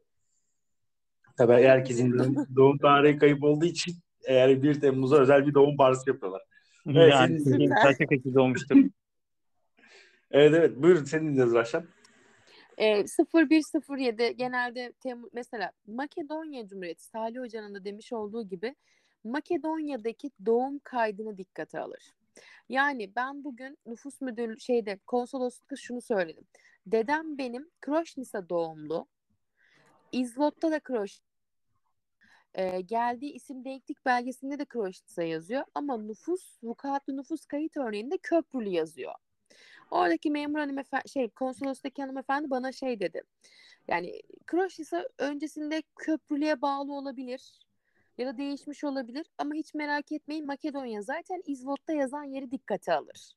Tabii 1.37 1.53
herkesin 1.53 2.37
doğum, 2.57 2.79
tarihi 2.79 3.19
kayıp 3.19 3.43
olduğu 3.43 3.65
için 3.65 3.95
eğer 4.25 4.63
1 4.63 4.81
Temmuz'a 4.81 5.17
özel 5.17 5.47
bir 5.47 5.55
doğum 5.55 5.77
partisi 5.77 6.11
yapıyorlar. 6.11 6.43
Evet, 6.87 7.13
yani 7.13 7.69
kaçta 7.69 8.07
kaçı 8.07 8.35
doğmuştur. 8.35 8.77
Evet 10.31 10.55
evet 10.55 10.77
buyurun 10.77 11.05
senin 11.05 11.29
dinliyoruz 11.29 11.55
Rahşan. 11.55 11.85
E, 12.79 13.05
0107 13.35 14.37
genelde 14.37 14.93
Temmuz 15.01 15.31
mesela 15.33 15.73
Makedonya 15.87 16.69
Cumhuriyeti 16.69 17.05
Salih 17.05 17.41
Hoca'nın 17.41 17.75
da 17.75 17.85
demiş 17.85 18.13
olduğu 18.13 18.49
gibi 18.49 18.75
Makedonya'daki 19.25 20.31
doğum 20.47 20.79
kaydını 20.79 21.39
dikkate 21.39 21.81
alır. 21.81 22.13
Yani 22.69 23.17
ben 23.17 23.45
bugün 23.45 23.79
nüfus 23.87 24.21
müdür 24.21 24.59
şeyde 24.59 24.99
konsoloslukta 25.07 25.77
şunu 25.77 26.01
söyledim. 26.01 26.45
Dedem 26.87 27.39
benim 27.39 27.71
Kroşnisa 27.81 28.49
doğumlu. 28.49 29.07
İzvot'ta 30.13 30.71
da 30.71 30.81
Kroş 30.81 31.21
e, 32.55 32.81
geldiği 32.81 33.33
isim 33.33 33.65
denklik 33.65 34.07
belgesinde 34.07 34.59
de 34.59 34.65
Kroşnisa 34.65 35.23
yazıyor 35.23 35.65
ama 35.75 35.97
nüfus 35.97 36.59
vukuatlı 36.63 37.17
nüfus 37.17 37.47
kayıt 37.47 37.77
örneğinde 37.77 38.19
Köprülü 38.19 38.69
yazıyor. 38.69 39.13
Oradaki 39.91 40.31
memur 40.31 40.59
hanımefendi 40.59 41.09
şey 41.09 41.29
konsolostaki 41.29 42.03
hanımefendi 42.03 42.51
bana 42.51 42.73
şey 42.73 43.01
dedi. 43.01 43.23
Yani 43.89 44.23
Kroşnisa 44.47 45.09
öncesinde 45.19 45.83
köprülüğe 45.97 46.63
bağlı 46.63 46.93
olabilir 46.93 47.59
ya 48.19 48.27
da 48.27 48.39
değişmiş 48.39 48.85
olabilir 48.85 49.27
ama 49.39 49.55
hiç 49.55 49.75
merak 49.75 50.13
etmeyin 50.13 50.47
Makedonya 50.47 51.03
zaten 51.03 51.43
İzvot'ta 51.47 51.93
yazan 51.93 52.25
yeri 52.25 52.51
dikkate 52.51 52.95
alır. 52.95 53.37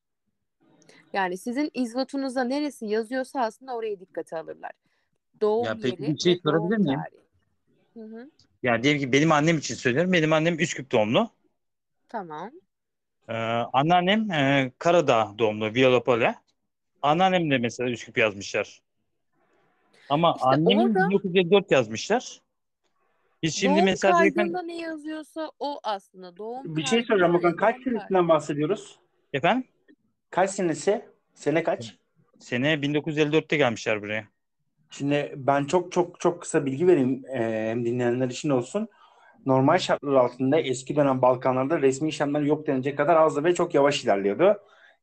Yani 1.14 1.38
sizin 1.38 1.72
İzvot'unuzda 1.74 2.44
neresi 2.44 2.86
yazıyorsa 2.86 3.40
aslında 3.42 3.76
orayı 3.76 4.00
dikkate 4.00 4.38
alırlar. 4.38 4.85
Doğum 5.42 5.66
Ya 5.66 5.78
peki 5.82 6.04
yeri 6.04 6.14
bir 6.14 6.20
şey 6.20 6.34
ve 6.34 6.38
doğum 6.44 6.44
sorabilir 6.44 6.78
miyim? 6.78 7.00
tarihi. 7.00 7.26
Hı 7.94 8.18
hı, 8.18 8.32
Yani 8.64 8.84
diyelim 8.84 9.02
ki 9.02 9.12
benim 9.12 9.32
annem 9.32 9.58
için 9.58 9.76
söylüyorum. 9.76 10.14
Benim 10.14 10.34
annem 10.34 10.60
Üsküp 10.60 10.92
doğumlu. 10.92 11.30
tamam. 12.10 12.52
Ee, 13.30 13.34
anneannem 13.74 14.32
e, 14.32 14.72
Karadağ 14.80 15.32
doğumlu 15.40 15.74
Violapole. 15.74 16.36
Anneannem 17.02 17.52
de 17.52 17.58
mesela 17.58 17.90
Üsküp 17.90 18.18
yazmışlar. 18.18 18.82
Ama 20.10 20.34
İşte 20.36 20.48
annemin 20.48 20.86
orada- 20.90 21.10
1954 21.10 21.72
yazmışlar. 21.72 22.42
Biz 23.44 23.56
şimdi 23.56 23.76
doğum 23.76 23.86
mesela 23.86 24.14
diyelim- 24.20 24.34
kaydında 24.36 24.62
ne 24.62 24.78
yazıyorsa 24.78 25.52
o 25.60 25.80
aslında. 25.84 26.38
Doğum 26.38 26.76
Bir 26.76 26.86
şey 26.86 27.00
kaydı 27.00 27.08
soracağım 27.08 27.34
ya, 27.34 27.40
bakın 27.44 27.56
kaç 27.58 27.76
kaydı. 27.76 27.90
senesinden 27.90 28.30
bahsediyoruz? 28.30 29.00
efendim 29.34 29.68
Kaç 30.30 30.50
senesi? 30.50 31.06
Sene 31.34 31.64
kaç? 31.64 31.96
sene 32.40 32.82
1954'te 32.82 33.58
gelmişler 33.58 34.02
buraya. 34.02 34.28
Şimdi 34.90 35.34
ben 35.36 35.66
çok 35.66 35.92
çok 35.92 36.20
çok 36.20 36.42
kısa 36.42 36.66
bilgi 36.66 36.88
vereyim 36.88 37.26
e, 37.26 37.74
dinleyenler 37.86 38.30
için 38.30 38.50
olsun. 38.50 38.88
Normal 39.46 39.78
şartlar 39.78 40.14
altında 40.14 40.60
eski 40.60 40.96
dönem 40.96 41.22
Balkanlarda 41.22 41.82
resmi 41.82 42.10
işlemler 42.10 42.42
yok 42.42 42.68
denilecek 42.68 42.98
kadar 42.98 43.16
azdı 43.16 43.44
ve 43.44 43.56
çok 43.56 43.74
yavaş 43.74 44.04
ilerliyordu. 44.04 44.58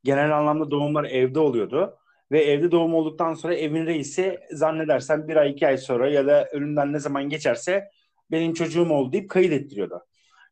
Genel 0.05 0.39
anlamda 0.39 0.71
doğumlar 0.71 1.05
evde 1.05 1.39
oluyordu. 1.39 1.99
Ve 2.33 2.45
evde 2.45 2.71
doğum 2.71 2.95
olduktan 2.95 3.35
sonra 3.35 3.55
evin 3.55 3.87
reisi 3.87 4.39
zannedersem 4.51 5.29
bir 5.29 5.37
ay 5.37 5.51
iki 5.51 5.67
ay 5.67 5.79
sonra 5.79 6.11
ya 6.11 6.27
da 6.27 6.49
ölümden 6.53 6.93
ne 6.93 6.99
zaman 6.99 7.29
geçerse 7.29 7.89
benim 8.31 8.55
çocuğum 8.55 8.91
oldu 8.91 9.13
deyip 9.13 9.31
kayıt 9.31 9.53
ettiriyordu. 9.53 10.05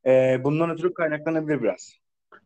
E, 0.07 0.41
bundan 0.45 0.71
ötürü 0.71 0.95
kaynaklanabilir 0.95 1.63
biraz. 1.63 1.93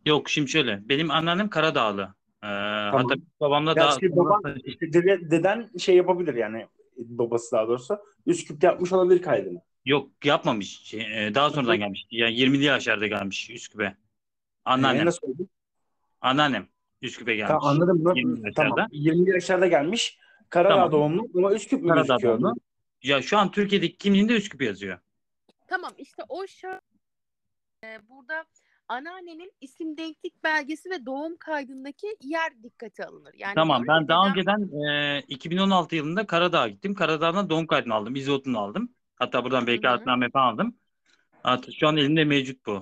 Yok 0.07 0.29
şimdi 0.29 0.51
şöyle. 0.51 0.89
Benim 0.89 1.11
anneannem 1.11 1.49
Karadağlı. 1.49 2.15
Ee, 2.45 2.91
Hatta 2.91 3.15
babamla 3.41 3.77
da 3.77 3.89
işte 3.89 4.17
baban, 4.17 4.57
işte 4.65 4.93
dede- 4.93 5.31
deden 5.31 5.71
şey 5.79 5.97
yapabilir 5.97 6.35
yani 6.35 6.67
babası 6.97 7.53
daha 7.57 7.69
doğrusu. 7.69 7.99
Üsküp'te 8.27 8.67
yapmış 8.67 8.93
olabilir 8.93 9.23
kaydını. 9.23 9.61
yok 9.85 10.11
yapmamış. 10.25 10.81
Şey, 10.83 11.27
e, 11.27 11.35
daha 11.35 11.51
sonradan 11.51 11.79
gelmiş. 11.79 12.07
Yani 12.11 12.35
20'li 12.35 12.65
yaşlarda 12.65 13.07
gelmiş 13.07 13.51
Üsküp'e. 13.51 13.97
Anneannem. 14.65 15.03
Ee, 15.03 15.05
nasıl 15.07 15.27
oldu? 15.29 15.49
Anneannem 16.21 16.69
Üsküp'e 17.03 17.35
gelmiş. 17.37 17.49
Tamam 17.49 17.65
anladım. 17.65 18.05
Nasıl? 18.05 18.17
20 18.17 18.35
Tamam. 18.35 18.45
yaşlarda. 18.79 18.89
20 18.93 19.31
yaşlarda 19.31 19.67
gelmiş. 19.67 20.19
Karadağ 20.51 20.75
Tamam. 20.75 20.93
doğumlu 20.93 21.29
ama 21.35 21.53
Üsküp 21.53 21.83
mü 21.83 21.89
Karadağ 21.89 22.07
gözüküyor? 22.15 22.41
doğumlu. 22.41 22.55
Ya 23.03 23.23
şu 23.23 23.39
an 23.39 23.51
Türkiye'deki 23.51 23.97
kimliğinde 23.97 24.33
Üsküp 24.37 24.63
yazıyor. 24.63 24.99
Tamam 25.67 25.93
işte 25.99 26.23
o 26.29 26.47
şart 26.47 26.83
Ee, 27.85 27.99
burada 28.09 28.45
anneannenin 28.89 29.53
isim 29.61 29.97
denklik 29.97 30.45
belgesi 30.45 30.91
ve 30.91 31.07
doğum 31.07 31.37
kaydındaki 31.37 32.17
yer 32.23 32.63
dikkate 32.63 33.07
alınır. 33.07 33.35
Yani 33.39 33.55
Tamam 33.55 33.85
ben 33.89 34.09
daha 34.09 34.29
önceden 34.29 34.87
e, 34.87 35.23
2016 35.29 35.97
yılında 35.97 36.27
Karadağ'a 36.27 36.69
gittim. 36.69 36.95
Karadağ'dan 36.95 37.51
doğum 37.51 37.67
kaydını 37.67 37.95
aldım. 37.95 38.17
İzotunu 38.17 38.59
aldım. 38.59 38.89
Hatta 39.17 39.45
buradan 39.45 39.67
vekaletname 39.67 40.31
falan 40.31 40.53
aldım. 40.53 40.77
Hatta 41.43 41.73
şu 41.73 41.89
an 41.89 41.97
elimde 41.97 42.25
mevcut 42.25 42.67
bu. 42.67 42.73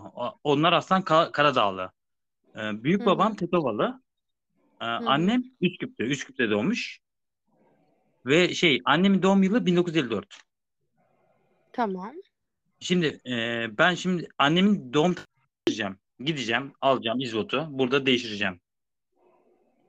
Onlar 0.44 0.72
aslan 0.72 1.02
Ka- 1.02 1.32
Karadağlı. 1.32 1.90
E, 2.56 2.84
büyük 2.84 3.06
babam 3.06 3.32
hı. 3.32 3.36
Tetovalı. 3.36 4.02
E, 4.80 4.84
annem 4.84 5.42
Üsküp'te. 5.60 6.04
Üsküp'te 6.04 6.50
doğmuş. 6.50 7.00
Ve 8.26 8.54
şey 8.54 8.80
annemin 8.84 9.22
doğum 9.22 9.42
yılı 9.42 9.66
1954. 9.66 10.38
Tamam. 11.72 12.12
Şimdi 12.80 13.20
e, 13.26 13.66
ben 13.78 13.94
şimdi 13.94 14.28
annemin 14.38 14.92
doğum 14.92 15.14
değiştireceğim. 15.68 15.96
Gideceğim, 16.20 16.72
alacağım 16.80 17.20
izvotu. 17.20 17.66
Burada 17.70 18.06
değiştireceğim. 18.06 18.60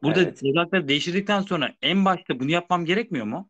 Burada 0.03 0.21
Evet. 0.21 0.43
evrakları 0.43 0.87
değiştirdikten 0.87 1.41
sonra 1.41 1.73
en 1.81 2.05
başta 2.05 2.39
bunu 2.39 2.51
yapmam 2.51 2.85
gerekmiyor 2.85 3.25
mu? 3.25 3.49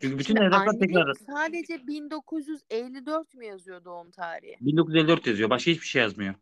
Çünkü 0.00 0.18
bütün 0.18 0.34
Şimdi 0.34 0.40
evraklar 0.40 0.78
tekrar 0.80 1.14
sadece 1.26 1.86
1954 1.86 3.34
mü 3.34 3.44
yazıyor 3.44 3.84
doğum 3.84 4.10
tarihi? 4.10 4.56
1954 4.60 5.26
yazıyor. 5.26 5.50
Başka 5.50 5.70
hiçbir 5.70 5.86
şey 5.86 6.02
yazmıyor. 6.02 6.34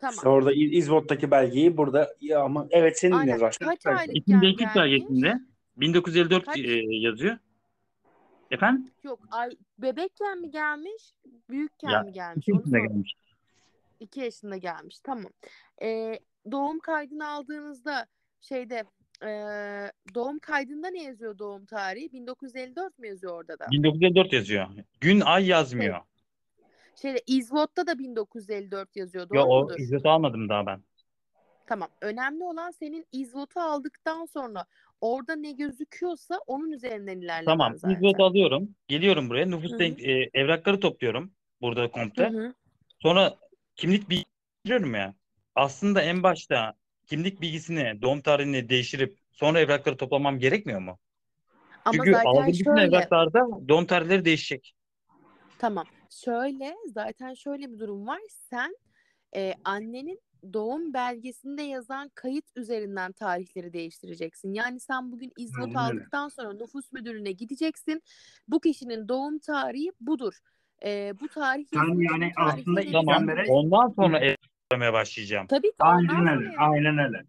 Tamam. 0.00 0.14
İşte 0.14 0.28
orada 0.28 0.52
İz- 0.52 0.72
İzvot'taki 0.72 1.30
belgeyi 1.30 1.76
burada 1.76 2.14
ya 2.20 2.40
ama 2.40 2.66
evet 2.70 2.98
senin 2.98 3.12
Aynen. 3.12 3.32
yazar. 3.32 3.56
Kaç 3.60 3.86
aylık 3.86 4.26
değişiklik 4.26 4.58
gelmiş? 4.58 4.76
belgesinde 4.76 5.40
1954 5.76 6.44
Kaç? 6.44 6.58
e, 6.58 6.82
yazıyor. 6.90 7.38
Efendim? 8.50 8.90
Yok 9.04 9.20
ay 9.30 9.50
bebekken 9.78 10.40
mi 10.40 10.50
gelmiş? 10.50 11.02
Büyükken 11.50 11.90
Ya, 11.90 12.02
mi 12.02 12.12
gelmiş? 12.12 12.48
İki 12.48 12.50
yaşında 12.56 12.78
gelmiş. 12.78 13.14
2 14.00 14.20
yaşında 14.20 14.56
gelmiş. 14.56 15.00
Tamam. 15.00 15.32
Ee, 15.82 16.18
doğum 16.50 16.78
kaydını 16.78 17.28
aldığınızda 17.28 18.06
şeyde 18.40 18.84
ee, 19.22 19.92
doğum 20.14 20.38
kaydında 20.38 20.88
ne 20.88 21.02
yazıyor 21.02 21.38
doğum 21.38 21.66
tarihi? 21.66 22.12
1954 22.12 22.98
mi 22.98 23.08
yazıyor 23.08 23.32
orada 23.32 23.58
da? 23.58 23.66
1954 23.70 24.32
yazıyor. 24.32 24.66
Gün 25.00 25.20
ay 25.20 25.46
yazmıyor. 25.46 26.00
Şeyde 27.02 27.22
İzvot'ta 27.26 27.86
da 27.86 27.98
1954 27.98 28.96
yazıyor. 28.96 29.28
Doğru 29.28 29.38
Ya 29.38 29.44
o 29.44 29.62
mudur? 29.62 29.78
izleti 29.78 30.08
almadım 30.08 30.48
daha 30.48 30.66
ben. 30.66 30.82
Tamam. 31.66 31.88
Önemli 32.00 32.44
olan 32.44 32.70
senin 32.70 33.06
İzvot'u 33.12 33.60
aldıktan 33.60 34.24
sonra 34.24 34.64
orada 35.00 35.36
ne 35.36 35.52
gözüküyorsa 35.52 36.40
onun 36.46 36.70
üzerinden 36.70 37.20
ilerlemen 37.20 37.44
Tamam. 37.44 37.78
zaten. 37.78 38.18
Alıyorum. 38.18 38.74
Geliyorum 38.88 39.30
buraya. 39.30 39.46
Nüfus 39.46 39.72
denk- 39.72 40.02
e, 40.02 40.30
evrakları 40.34 40.80
topluyorum. 40.80 41.32
Burada 41.60 41.82
Hı 41.82 41.86
komple. 41.86 42.28
hı. 42.28 42.54
Sonra 42.98 43.34
kimlik 43.76 44.10
bilgi 44.10 44.24
giriyorum 44.64 44.94
ya. 44.94 45.14
Aslında 45.54 46.02
en 46.02 46.22
başta 46.22 46.74
kimlik 47.06 47.40
bilgisini, 47.40 48.02
doğum 48.02 48.20
tarihini 48.20 48.68
değiştirip 48.68 49.18
sonra 49.32 49.60
evrakları 49.60 49.96
toplamam 49.96 50.38
gerekmiyor 50.38 50.80
mu? 50.80 50.98
Ama 51.84 51.96
Çünkü 51.96 52.12
zaten 52.12 52.28
aldığım 52.28 52.46
bütün 52.48 52.64
şöyle 52.64 52.86
evraklarda 52.86 53.68
doğum 53.68 53.86
tarihleri 53.86 54.24
değişecek. 54.24 54.74
Tamam. 55.58 55.84
Şöyle 56.10 56.74
zaten 56.86 57.34
şöyle 57.34 57.72
bir 57.72 57.78
durum 57.78 58.06
var. 58.06 58.20
Sen 58.50 58.76
e, 59.36 59.54
annenin 59.64 60.20
doğum 60.52 60.94
belgesinde 60.94 61.62
yazan 61.62 62.10
kayıt 62.14 62.44
üzerinden 62.56 63.12
tarihleri 63.12 63.72
değiştireceksin. 63.72 64.54
Yani 64.54 64.80
sen 64.80 65.12
bugün 65.12 65.32
Aynen 65.38 65.70
öyle. 65.70 65.78
aldıktan 65.78 66.28
sonra 66.28 66.52
nüfus 66.52 66.92
müdürlüğüne 66.92 67.32
gideceksin. 67.32 68.02
Bu 68.48 68.60
kişinin 68.60 69.08
doğum 69.08 69.38
tarihi 69.38 69.92
budur. 70.00 70.38
E, 70.84 71.12
bu 71.20 71.28
tarih 71.28 71.64
Sen 71.74 72.00
yani 72.12 72.32
aslında 72.36 72.82
Tamam. 72.82 73.06
işlemlere- 73.06 73.30
yazılmış. 73.30 73.48
Ondan 73.48 73.88
sonra 73.96 74.18
evraklamaya 74.18 74.92
başlayacağım. 74.92 75.46
Tabii 75.46 75.68
ki 75.70 75.76
Aynen 75.78 76.28
öyle. 76.28 76.56
Aynen 76.58 76.98
öyle. 76.98 77.24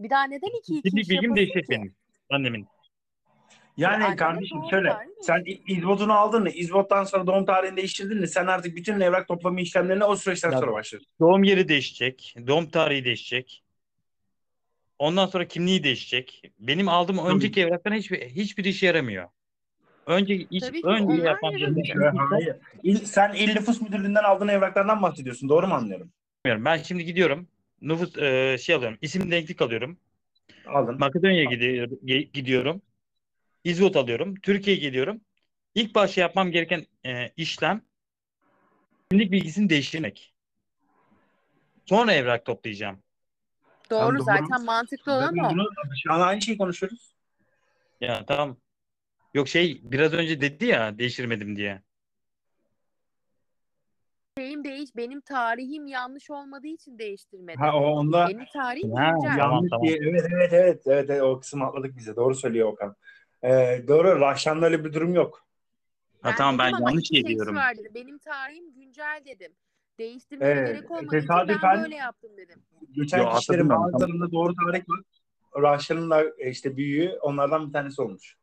Bir 0.00 0.10
daha 0.10 0.24
neden 0.24 0.58
iki 0.58 0.78
iki 0.78 0.88
iş 0.88 0.94
bilgim 0.94 1.14
yapasın 1.14 1.36
değişecek 1.36 1.64
ki? 1.66 1.70
benim. 1.70 1.94
Annemin. 2.30 2.66
Yani 3.76 4.04
Annenin 4.04 4.16
kardeşim 4.16 4.58
doğum 4.58 4.70
şöyle 4.70 4.88
tarihi 4.88 5.12
sen 5.22 5.42
İ- 5.46 5.62
İzvot'unu 5.78 6.12
aldın 6.12 6.42
mı? 6.42 6.50
İzvot'tan 6.50 7.04
sonra 7.04 7.26
doğum 7.26 7.46
tarihini 7.46 7.76
değiştirdin 7.76 8.20
mi? 8.20 8.28
Sen 8.28 8.46
artık 8.46 8.76
bütün 8.76 9.00
evrak 9.00 9.28
toplama 9.28 9.60
işlemlerine 9.60 10.04
o 10.04 10.16
süreçten 10.16 10.50
sonra 10.50 10.72
başlıyorsun. 10.72 11.12
Doğum 11.20 11.44
yeri 11.44 11.68
değişecek. 11.68 12.34
Doğum 12.46 12.70
tarihi 12.70 13.04
değişecek. 13.04 13.64
Ondan 14.98 15.26
sonra 15.26 15.48
kimliği 15.48 15.84
değişecek. 15.84 16.42
Benim 16.58 16.88
aldığım 16.88 17.18
önceki 17.26 17.60
evrakların 17.60 17.96
hiçbir 17.96 18.20
hiçbir 18.28 18.64
işe 18.64 18.86
yaramıyor. 18.86 19.28
Önce 20.08 20.46
Tabii 20.60 20.82
ki 20.82 20.86
önce 20.88 21.04
onlar 21.04 21.18
yaramayacak. 21.24 21.76
gereken 21.76 22.16
Hayır. 22.16 22.56
İl, 22.82 22.96
sen 22.96 23.32
İl 23.32 23.54
Nüfus 23.54 23.80
Müdürlüğü'nden 23.80 24.22
aldığın 24.22 24.48
evraklardan 24.48 25.02
bahsediyorsun. 25.02 25.48
Doğru 25.48 25.66
mu 25.66 25.74
anlıyorum? 25.74 26.12
Bilmiyorum. 26.44 26.64
Ben 26.64 26.76
şimdi 26.76 27.04
gidiyorum. 27.04 27.48
Nüfus 27.80 28.18
e, 28.18 28.58
şey 28.60 28.74
alıyorum. 28.74 28.98
İsim 29.00 29.30
denklik 29.30 29.62
alıyorum. 29.62 29.98
Aldın. 30.66 30.98
Makedonya'ya 30.98 31.44
gidiyorum, 31.44 31.98
gidiyorum. 32.32 32.82
İzvot 33.64 33.96
alıyorum. 33.96 34.34
Türkiye'ye 34.34 34.82
geliyorum. 34.82 35.20
İlk 35.74 35.94
başta 35.94 36.20
yapmam 36.20 36.50
gereken 36.50 36.86
e, 37.06 37.28
işlem 37.36 37.82
kimlik 39.10 39.32
bilgisini 39.32 39.70
değiştirmek. 39.70 40.34
Sonra 41.86 42.12
evrak 42.12 42.44
toplayacağım. 42.44 42.98
Doğru, 43.90 44.14
doğru. 44.14 44.22
zaten 44.22 44.64
mantıklı 44.64 45.12
olan 45.12 45.38
o. 45.38 45.50
bunu, 45.50 45.68
şu 46.04 46.12
an 46.12 46.20
aynı 46.20 46.42
şeyi 46.42 46.58
konuşuyoruz. 46.58 47.12
Ya 48.00 48.24
tamam. 48.26 48.56
Yok 49.34 49.48
şey 49.48 49.80
biraz 49.82 50.12
önce 50.12 50.40
dedi 50.40 50.66
ya 50.66 50.98
değiştirmedim 50.98 51.56
diye. 51.56 51.82
Şeyim 54.38 54.64
değiş, 54.64 54.90
benim 54.96 55.20
tarihim 55.20 55.86
yanlış 55.86 56.30
olmadığı 56.30 56.66
için 56.66 56.98
değiştirmedim. 56.98 57.60
Ha 57.60 57.76
o 57.76 57.80
onda 57.80 58.28
Benim 58.28 58.44
tarihim 58.52 58.92
Ha, 58.92 59.10
güncel. 59.10 59.36
tamam, 59.36 59.38
yanlış 59.38 59.70
tamam. 59.70 59.86
diye. 59.86 59.98
Evet 60.02 60.24
evet 60.32 60.52
evet. 60.52 60.82
Evet, 60.86 61.10
evet 61.10 61.22
o 61.22 61.40
kısmı 61.40 61.64
atladık 61.64 61.96
bize. 61.96 62.16
Doğru 62.16 62.34
söylüyor 62.34 62.68
Okan. 62.68 62.96
Ee, 63.44 63.84
doğru. 63.88 64.20
Raşan'da 64.20 64.66
öyle 64.66 64.84
bir 64.84 64.92
durum 64.92 65.14
yok. 65.14 65.46
Ha 66.22 66.34
tamam 66.34 66.58
ben 66.58 66.66
dedim 66.66 66.76
ama 66.76 66.90
yanlış 66.90 67.04
iki 67.04 67.20
şey 67.20 67.26
diyorum. 67.26 67.56
Benim 67.94 68.18
tarihim 68.18 68.74
güncel 68.74 69.22
dedim. 69.26 69.52
Değiştirmeye 69.98 70.52
Evet, 70.52 70.68
gerek 70.68 70.90
olmadığı 70.90 71.16
için 71.16 71.26
tesadüfen- 71.28 71.74
ben 71.74 71.82
böyle 71.82 71.96
yaptım 71.96 72.36
dedim. 72.36 72.62
Geçen 72.92 73.18
Yo, 73.18 73.30
kişilerin 73.30 73.60
atladım 73.60 73.84
ben, 73.86 73.92
bazılarında 73.92 74.32
doğru 74.32 74.54
tarih 74.54 74.88
var. 74.88 75.00
Raşan'ın 75.62 76.10
da 76.10 76.24
e, 76.38 76.50
işte 76.50 76.76
büyüğü 76.76 77.18
onlardan 77.20 77.68
bir 77.68 77.72
tanesi 77.72 78.02
olmuş. 78.02 78.36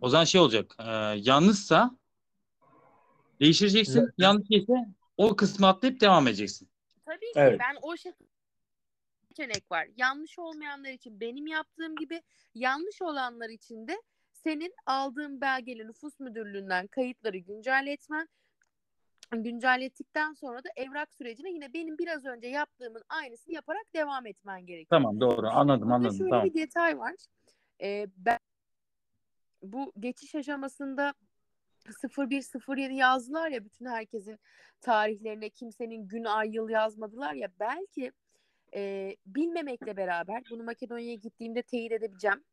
O 0.00 0.08
zaman 0.08 0.24
şey 0.24 0.40
olacak. 0.40 0.76
E, 0.78 0.84
yanlışsa 1.16 1.90
değiştireceksin. 3.40 4.00
Evet. 4.00 4.14
Yanlış 4.18 4.46
ise 4.50 4.72
o 5.16 5.36
kısmı 5.36 5.66
atlayıp 5.66 6.00
devam 6.00 6.28
edeceksin. 6.28 6.68
Tabii 7.04 7.18
ki 7.20 7.32
Evet. 7.34 7.60
ben 7.60 7.76
o 7.82 7.96
şekilde 7.96 8.28
seçenek 9.28 9.70
var. 9.70 9.88
Yanlış 9.96 10.38
olmayanlar 10.38 10.90
için 10.90 11.20
benim 11.20 11.46
yaptığım 11.46 11.96
gibi 11.96 12.22
yanlış 12.54 13.02
olanlar 13.02 13.48
için 13.48 13.88
de 13.88 14.02
senin 14.32 14.74
aldığın 14.86 15.40
belgeli 15.40 15.86
nüfus 15.88 16.20
müdürlüğünden 16.20 16.86
kayıtları 16.86 17.38
güncelletmen 17.38 18.28
güncellettikten 19.32 20.32
sonra 20.32 20.64
da 20.64 20.68
evrak 20.76 21.14
sürecine 21.14 21.50
yine 21.50 21.72
benim 21.72 21.98
biraz 21.98 22.24
önce 22.24 22.46
yaptığımın 22.46 23.02
aynısını 23.08 23.54
yaparak 23.54 23.94
devam 23.94 24.26
etmen 24.26 24.66
gerekiyor. 24.66 24.86
Tamam 24.90 25.20
doğru 25.20 25.48
anladım 25.48 25.82
Burada 25.82 25.94
anladım 25.94 26.16
şöyle 26.18 26.30
tamam. 26.30 26.46
bir 26.46 26.54
detay 26.54 26.98
var. 26.98 27.14
Ee, 27.80 28.06
ben 28.16 28.38
bu 29.72 29.92
geçiş 30.00 30.34
aşamasında 30.34 31.14
0107 32.18 32.94
yazdılar 32.94 33.50
ya 33.50 33.64
bütün 33.64 33.86
herkesin 33.86 34.38
tarihlerine 34.80 35.50
kimsenin 35.50 36.08
gün 36.08 36.24
ay 36.24 36.54
yıl 36.54 36.68
yazmadılar 36.68 37.34
ya 37.34 37.48
belki 37.60 38.12
e, 38.74 39.16
bilmemekle 39.26 39.96
beraber 39.96 40.42
bunu 40.50 40.62
Makedonya'ya 40.62 41.14
gittiğimde 41.14 41.62
teyit 41.62 41.92
edebileceğim. 41.92 42.44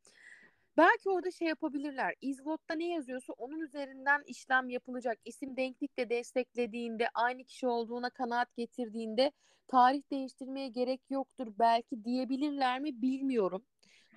Belki 0.77 1.09
orada 1.09 1.31
şey 1.31 1.47
yapabilirler. 1.47 2.15
İzvot'ta 2.21 2.73
ne 2.73 2.87
yazıyorsa 2.87 3.33
onun 3.33 3.59
üzerinden 3.59 4.23
işlem 4.27 4.69
yapılacak. 4.69 5.17
İsim 5.25 5.57
denklikle 5.57 6.09
desteklediğinde, 6.09 7.09
aynı 7.13 7.43
kişi 7.43 7.67
olduğuna 7.67 8.09
kanaat 8.09 8.55
getirdiğinde 8.55 9.31
tarih 9.67 10.01
değiştirmeye 10.11 10.67
gerek 10.67 11.01
yoktur 11.09 11.53
belki 11.59 12.03
diyebilirler 12.03 12.79
mi 12.79 13.01
bilmiyorum. 13.01 13.63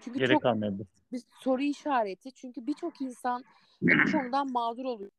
Çünkü 0.01 0.19
Gerek 0.19 0.33
çok 0.33 0.43
kalmadı. 0.43 0.87
bir 1.13 1.23
soru 1.41 1.63
işareti. 1.63 2.33
Çünkü 2.33 2.67
birçok 2.67 3.01
insan 3.01 3.45
bu 3.81 3.89
konudan 4.13 4.53
mağdur 4.53 4.85
oluyor. 4.85 5.11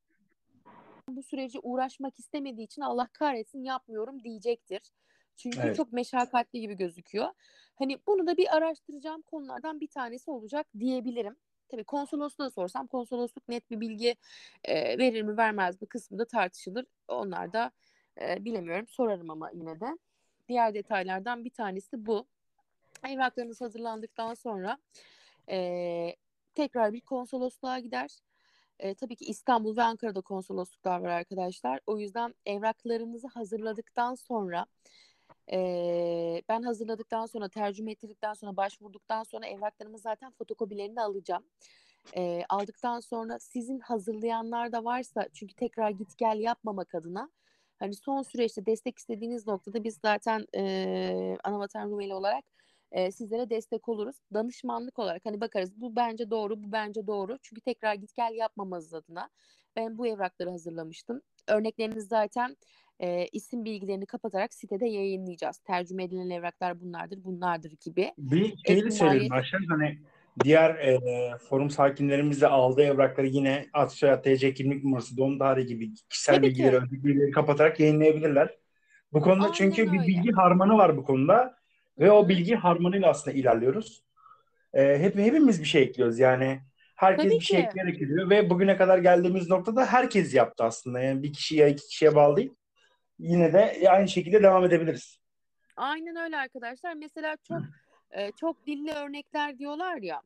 Bu 1.09 1.23
süreci 1.23 1.59
uğraşmak 1.63 2.19
istemediği 2.19 2.63
için 2.63 2.81
Allah 2.81 3.07
kahretsin 3.13 3.63
yapmıyorum 3.63 4.23
diyecektir. 4.23 4.81
Çünkü 5.35 5.59
Evet. 5.59 5.75
çok 5.75 5.93
meşakkatli 5.93 6.61
gibi 6.61 6.73
gözüküyor. 6.73 7.27
Hani 7.75 7.99
bunu 8.07 8.27
da 8.27 8.37
bir 8.37 8.57
araştıracağım 8.57 9.21
konulardan 9.21 9.79
bir 9.79 9.87
tanesi 9.87 10.31
olacak 10.31 10.67
diyebilirim. 10.79 11.35
Tabii 11.69 11.83
konsolosluğa 11.83 12.49
sorsam 12.49 12.87
konsolosluk 12.87 13.47
net 13.49 13.71
bir 13.71 13.79
bilgi 13.79 14.15
e, 14.63 14.97
verir 14.97 15.21
mi 15.21 15.37
vermez 15.37 15.81
mi 15.81 15.87
kısmı 15.87 16.19
da 16.19 16.25
tartışılır. 16.25 16.85
Onlar 17.07 17.53
da 17.53 17.71
e, 18.21 18.45
bilemiyorum 18.45 18.87
sorarım 18.87 19.29
ama 19.29 19.51
yine 19.53 19.79
de. 19.79 19.97
Diğer 20.47 20.73
detaylardan 20.73 21.45
bir 21.45 21.49
tanesi 21.49 22.05
bu. 22.05 22.27
Evraklarınız 23.03 23.61
hazırlandıktan 23.61 24.33
sonra 24.33 24.77
e, 25.49 26.15
tekrar 26.55 26.93
bir 26.93 27.01
konsolosluğa 27.01 27.79
gider. 27.79 28.19
E, 28.79 28.95
tabii 28.95 29.15
ki 29.15 29.25
İstanbul 29.25 29.77
ve 29.77 29.83
Ankara'da 29.83 30.21
konsolosluklar 30.21 30.99
var 30.99 31.09
arkadaşlar. 31.09 31.79
O 31.87 31.99
yüzden 31.99 32.33
evraklarınızı 32.45 33.27
hazırladıktan 33.27 34.15
sonra 34.15 34.65
e, 35.51 36.41
ben 36.49 36.61
hazırladıktan 36.61 37.25
sonra 37.25 37.49
tercüme 37.49 37.91
ettirdikten 37.91 38.33
sonra 38.33 38.57
başvurduktan 38.57 39.23
sonra 39.23 39.47
evraklarımı 39.47 39.99
zaten 39.99 40.31
fotokopilerini 40.31 41.01
alacağım. 41.01 41.43
E, 42.17 42.43
aldıktan 42.49 42.99
sonra 42.99 43.39
sizin 43.39 43.79
hazırlayanlar 43.79 44.71
da 44.71 44.83
varsa 44.83 45.27
çünkü 45.33 45.55
tekrar 45.55 45.89
git 45.89 46.17
gel 46.17 46.39
yapmamak 46.39 46.95
adına 46.95 47.29
hani 47.79 47.95
son 47.95 48.21
süreçte 48.21 48.65
destek 48.65 48.97
istediğiniz 48.97 49.47
noktada 49.47 49.83
biz 49.83 49.99
zaten 50.01 50.45
e, 50.55 51.37
Anavatan 51.43 51.89
Rumeli 51.89 52.13
olarak 52.13 52.54
e, 52.95 53.11
sizlere 53.11 53.49
destek 53.49 53.89
oluruz. 53.89 54.15
Danışmanlık 54.33 54.99
olarak 54.99 55.21
hani 55.25 55.41
bakarız 55.41 55.81
bu 55.81 55.95
bence 55.95 56.29
doğru, 56.29 56.63
bu 56.63 56.71
bence 56.71 57.07
doğru. 57.07 57.37
Çünkü 57.41 57.61
tekrar 57.61 57.93
git 57.95 58.15
gel 58.15 58.33
yapmamamız 58.33 58.93
adına 58.93 59.29
ben 59.75 59.97
bu 59.97 60.07
evrakları 60.07 60.49
hazırlamıştım. 60.49 61.21
Örnekleriniz 61.47 62.07
zaten 62.07 62.57
e, 62.99 63.27
isim 63.27 63.65
bilgilerini 63.65 64.05
kapatarak 64.05 64.53
sitede 64.53 64.85
yayınlayacağız. 64.85 65.57
Tercüme 65.57 66.03
edilen 66.03 66.29
evraklar 66.29 66.81
bunlardır, 66.81 67.23
bunlardır 67.23 67.71
gibi. 67.85 68.11
Bir 68.17 68.57
şeyi 68.67 68.81
de 68.81 68.87
Ek 68.87 68.91
söyleyelim 68.91 69.27
maliyet- 69.27 69.33
Ayşen. 69.33 69.65
Hani 69.69 69.99
diğer 70.43 70.75
e, 70.75 70.99
forum 71.37 71.69
sakinlerimiz 71.69 72.41
de 72.41 72.47
aldığı 72.47 72.81
evrakları 72.83 73.27
yine 73.27 73.65
soyad 73.89 74.23
TC 74.23 74.53
kimlik 74.53 74.83
numarası 74.83 75.17
doğum 75.17 75.39
tarihi 75.39 75.67
gibi 75.67 75.93
kişisel 76.09 76.35
Tabii 76.35 76.53
ki. 76.53 76.63
bilgileri, 76.63 76.91
bilgileri 76.91 77.31
kapatarak 77.31 77.79
yayınlayabilirler. 77.79 78.57
Bu 79.13 79.21
konuda 79.21 79.43
Aynen 79.43 79.53
çünkü 79.53 79.91
bir 79.91 79.99
öyle. 79.99 80.07
bilgi 80.07 80.31
harmanı 80.31 80.77
var 80.77 80.97
bu 80.97 81.03
konuda 81.03 81.55
ve 81.99 82.11
o 82.11 82.29
bilgi 82.29 82.55
harmanıyla 82.55 83.09
aslında 83.09 83.37
ilerliyoruz. 83.37 84.03
E, 84.73 84.99
hep 84.99 85.15
hepimiz 85.15 85.59
bir 85.59 85.67
şey 85.67 85.83
ekliyoruz 85.83 86.19
yani. 86.19 86.61
Herkes 86.95 87.25
Tabii 87.25 87.35
bir 87.35 87.45
şey 87.45 87.61
ki. 87.61 87.67
ekleyerek 87.67 87.99
gidiyor 87.99 88.29
ve 88.29 88.49
bugüne 88.49 88.77
kadar 88.77 88.97
geldiğimiz 88.97 89.49
noktada 89.49 89.85
herkes 89.85 90.33
yaptı 90.33 90.63
aslında. 90.63 90.99
Yani 90.99 91.23
bir 91.23 91.33
kişiye 91.33 91.69
iki 91.69 91.87
kişiye 91.87 92.15
bağlı 92.15 92.37
değil. 92.37 92.53
Yine 93.19 93.53
de 93.53 93.89
aynı 93.89 94.07
şekilde 94.07 94.43
devam 94.43 94.65
edebiliriz. 94.65 95.19
Aynen 95.77 96.15
öyle 96.15 96.37
arkadaşlar. 96.37 96.93
Mesela 96.93 97.37
çok 97.47 97.61
e, 98.11 98.31
çok 98.31 98.67
dilli 98.67 98.91
örnekler 98.91 99.59
diyorlar 99.59 99.97
ya. 99.97 100.21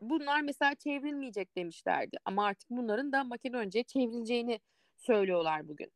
Bunlar 0.00 0.40
mesela 0.40 0.74
çevrilmeyecek 0.74 1.56
demişlerdi. 1.56 2.16
Ama 2.24 2.46
artık 2.46 2.70
bunların 2.70 3.12
da 3.12 3.24
Makedonca 3.24 3.82
çevrileceğini 3.82 4.60
söylüyorlar 4.96 5.68
bugün. 5.68 5.92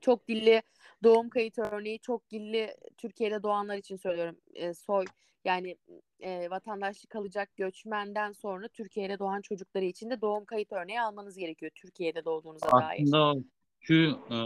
Çok 0.00 0.28
dilli 0.28 0.62
doğum 1.02 1.30
kayıt 1.30 1.58
örneği, 1.58 1.98
çok 1.98 2.30
dilli 2.30 2.76
Türkiye'de 2.96 3.42
doğanlar 3.42 3.76
için 3.76 3.96
söylüyorum. 3.96 4.36
E, 4.54 4.74
soy 4.74 5.04
yani 5.44 5.76
e, 6.20 6.50
vatandaşlık 6.50 7.16
alacak 7.16 7.56
göçmenden 7.56 8.32
sonra 8.32 8.68
Türkiye'de 8.68 9.18
doğan 9.18 9.40
çocukları 9.40 9.84
için 9.84 10.10
de 10.10 10.20
doğum 10.20 10.44
kayıt 10.44 10.72
örneği 10.72 11.00
almanız 11.00 11.36
gerekiyor 11.36 11.72
Türkiye'de 11.74 12.24
doğduğunuza 12.24 12.70
dair. 12.70 13.02
Aslında 13.02 13.44
şu 13.80 13.94
e, 14.30 14.38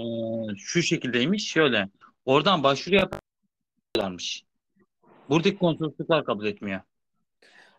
şu 0.57 0.83
şekildeymiş 0.83 1.49
şöyle. 1.49 1.89
Oradan 2.25 2.63
başvuru 2.63 2.95
yaparlarmış. 2.95 4.45
Buradaki 5.29 5.59
konsolosluklar 5.59 6.25
kabul 6.25 6.47
etmiyor. 6.47 6.81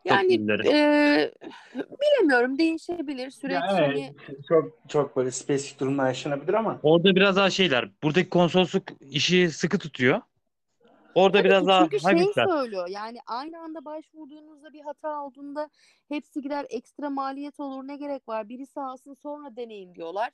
Yani 0.05 0.47
dilleri. 0.47 0.67
e, 0.67 1.31
bilemiyorum 1.75 2.57
değişebilir 2.57 3.31
süreç 3.31 3.53
Ya 3.53 3.61
hani 3.67 4.11
evet, 4.27 4.37
çok 4.49 4.71
çok 4.89 5.17
böyle 5.17 5.31
spesifik 5.31 5.79
durumlar 5.79 6.07
yaşanabilir 6.07 6.53
ama 6.53 6.79
Orada 6.83 7.15
biraz 7.15 7.35
daha 7.35 7.49
şeyler. 7.49 7.89
Buradaki 8.03 8.29
konsolosluk 8.29 8.83
işi 9.01 9.49
sıkı 9.51 9.79
tutuyor. 9.79 10.21
Orada 11.15 11.37
Tabii 11.37 11.49
biraz 11.49 11.63
ki 11.63 11.67
daha 11.67 11.83
çünkü 11.83 11.99
şey 11.99 12.19
hafifler. 12.19 12.47
söylüyor 12.47 12.87
yani 12.89 13.17
aynı 13.27 13.59
anda 13.59 13.85
başvurduğunuzda 13.85 14.73
bir 14.73 14.81
hata 14.81 15.23
olduğunda 15.23 15.69
hepsi 16.09 16.41
gider 16.41 16.65
ekstra 16.69 17.09
maliyet 17.09 17.59
olur 17.59 17.87
ne 17.87 17.95
gerek 17.97 18.27
var 18.29 18.49
birisi 18.49 18.79
alsın 18.79 19.13
sonra 19.13 19.55
deneyin 19.55 19.95
diyorlar. 19.95 20.31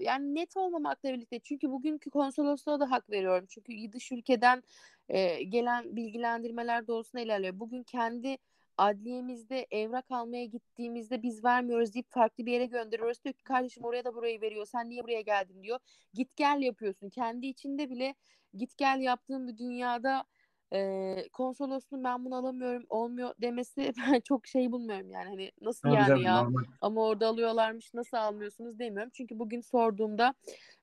Yani 0.00 0.34
net 0.34 0.56
olmamakla 0.56 1.12
birlikte 1.12 1.38
çünkü 1.38 1.70
bugünkü 1.70 2.10
konsolosluğa 2.10 2.80
da 2.80 2.90
hak 2.90 3.10
veriyorum 3.10 3.46
çünkü 3.48 3.92
dış 3.92 4.12
ülkeden 4.12 4.62
e, 5.08 5.42
gelen 5.42 5.96
bilgilendirmeler 5.96 6.86
doğrusunda 6.86 7.22
ilerliyor. 7.22 7.60
Bugün 7.60 7.82
kendi 7.82 8.38
adliyemizde 8.78 9.66
evrak 9.70 10.10
almaya 10.10 10.44
gittiğimizde 10.44 11.22
biz 11.22 11.44
vermiyoruz 11.44 11.94
deyip 11.94 12.10
farklı 12.10 12.46
bir 12.46 12.52
yere 12.52 12.66
gönderiyoruz. 12.66 13.24
Diyor 13.24 13.32
ki 13.34 13.44
kardeşim 13.44 13.84
oraya 13.84 14.04
da 14.04 14.14
burayı 14.14 14.40
veriyor 14.40 14.66
sen 14.66 14.90
niye 14.90 15.02
buraya 15.04 15.20
geldin 15.20 15.62
diyor. 15.62 15.78
Git 16.14 16.36
gel 16.36 16.60
yapıyorsun 16.60 17.08
kendi 17.08 17.46
içinde 17.46 17.90
bile 17.90 18.14
git 18.54 18.76
gel 18.76 19.00
yaptığın 19.00 19.48
bir 19.48 19.58
dünyada 19.58 20.24
e, 20.72 21.28
konsolosluğun 21.32 22.04
ben 22.04 22.24
bunu 22.24 22.34
alamıyorum 22.36 22.86
olmuyor 22.88 23.34
demesi 23.40 23.92
ben 24.12 24.20
çok 24.20 24.46
şey 24.46 24.72
bulmuyorum 24.72 25.10
yani 25.10 25.24
hani 25.24 25.52
nasıl 25.60 25.82
Tabii 25.82 25.94
yani 25.94 26.08
canım, 26.08 26.22
ya 26.22 26.42
normal. 26.42 26.64
ama 26.80 27.04
orada 27.06 27.26
alıyorlarmış 27.26 27.94
nasıl 27.94 28.16
almıyorsunuz 28.16 28.78
demiyorum. 28.78 29.10
Çünkü 29.14 29.38
bugün 29.38 29.60
sorduğumda 29.60 30.34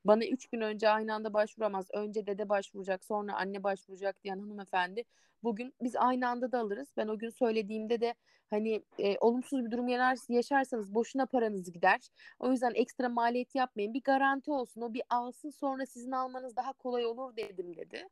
bana 0.04 0.24
üç 0.24 0.46
gün 0.46 0.60
önce 0.60 0.88
aynı 0.88 1.14
anda 1.14 1.34
başvuramaz. 1.34 1.88
Önce 1.92 2.26
dede 2.26 2.48
başvuracak 2.48 3.04
sonra 3.04 3.34
anne 3.34 3.62
başvuracak 3.62 4.24
diyen 4.24 4.38
hanımefendi 4.38 5.04
bugün 5.44 5.74
biz 5.82 5.96
aynı 5.96 6.28
anda 6.28 6.52
da 6.52 6.58
alırız. 6.58 6.88
Ben 6.96 7.08
o 7.08 7.18
gün 7.18 7.30
söylediğimde 7.30 8.00
de 8.00 8.14
hani 8.50 8.82
e, 8.98 9.18
olumsuz 9.18 9.64
bir 9.64 9.70
durum 9.70 9.88
yaşarsanız 10.28 10.94
boşuna 10.94 11.26
paranız 11.26 11.72
gider. 11.72 12.00
O 12.38 12.50
yüzden 12.50 12.72
ekstra 12.74 13.08
maliyet 13.08 13.54
yapmayın. 13.54 13.94
Bir 13.94 14.02
garanti 14.02 14.50
olsun. 14.50 14.80
O 14.80 14.94
bir 14.94 15.02
alsın 15.10 15.50
sonra 15.50 15.86
sizin 15.86 16.10
almanız 16.10 16.56
daha 16.56 16.72
kolay 16.72 17.06
olur 17.06 17.36
dedim 17.36 17.76
dedi. 17.76 18.08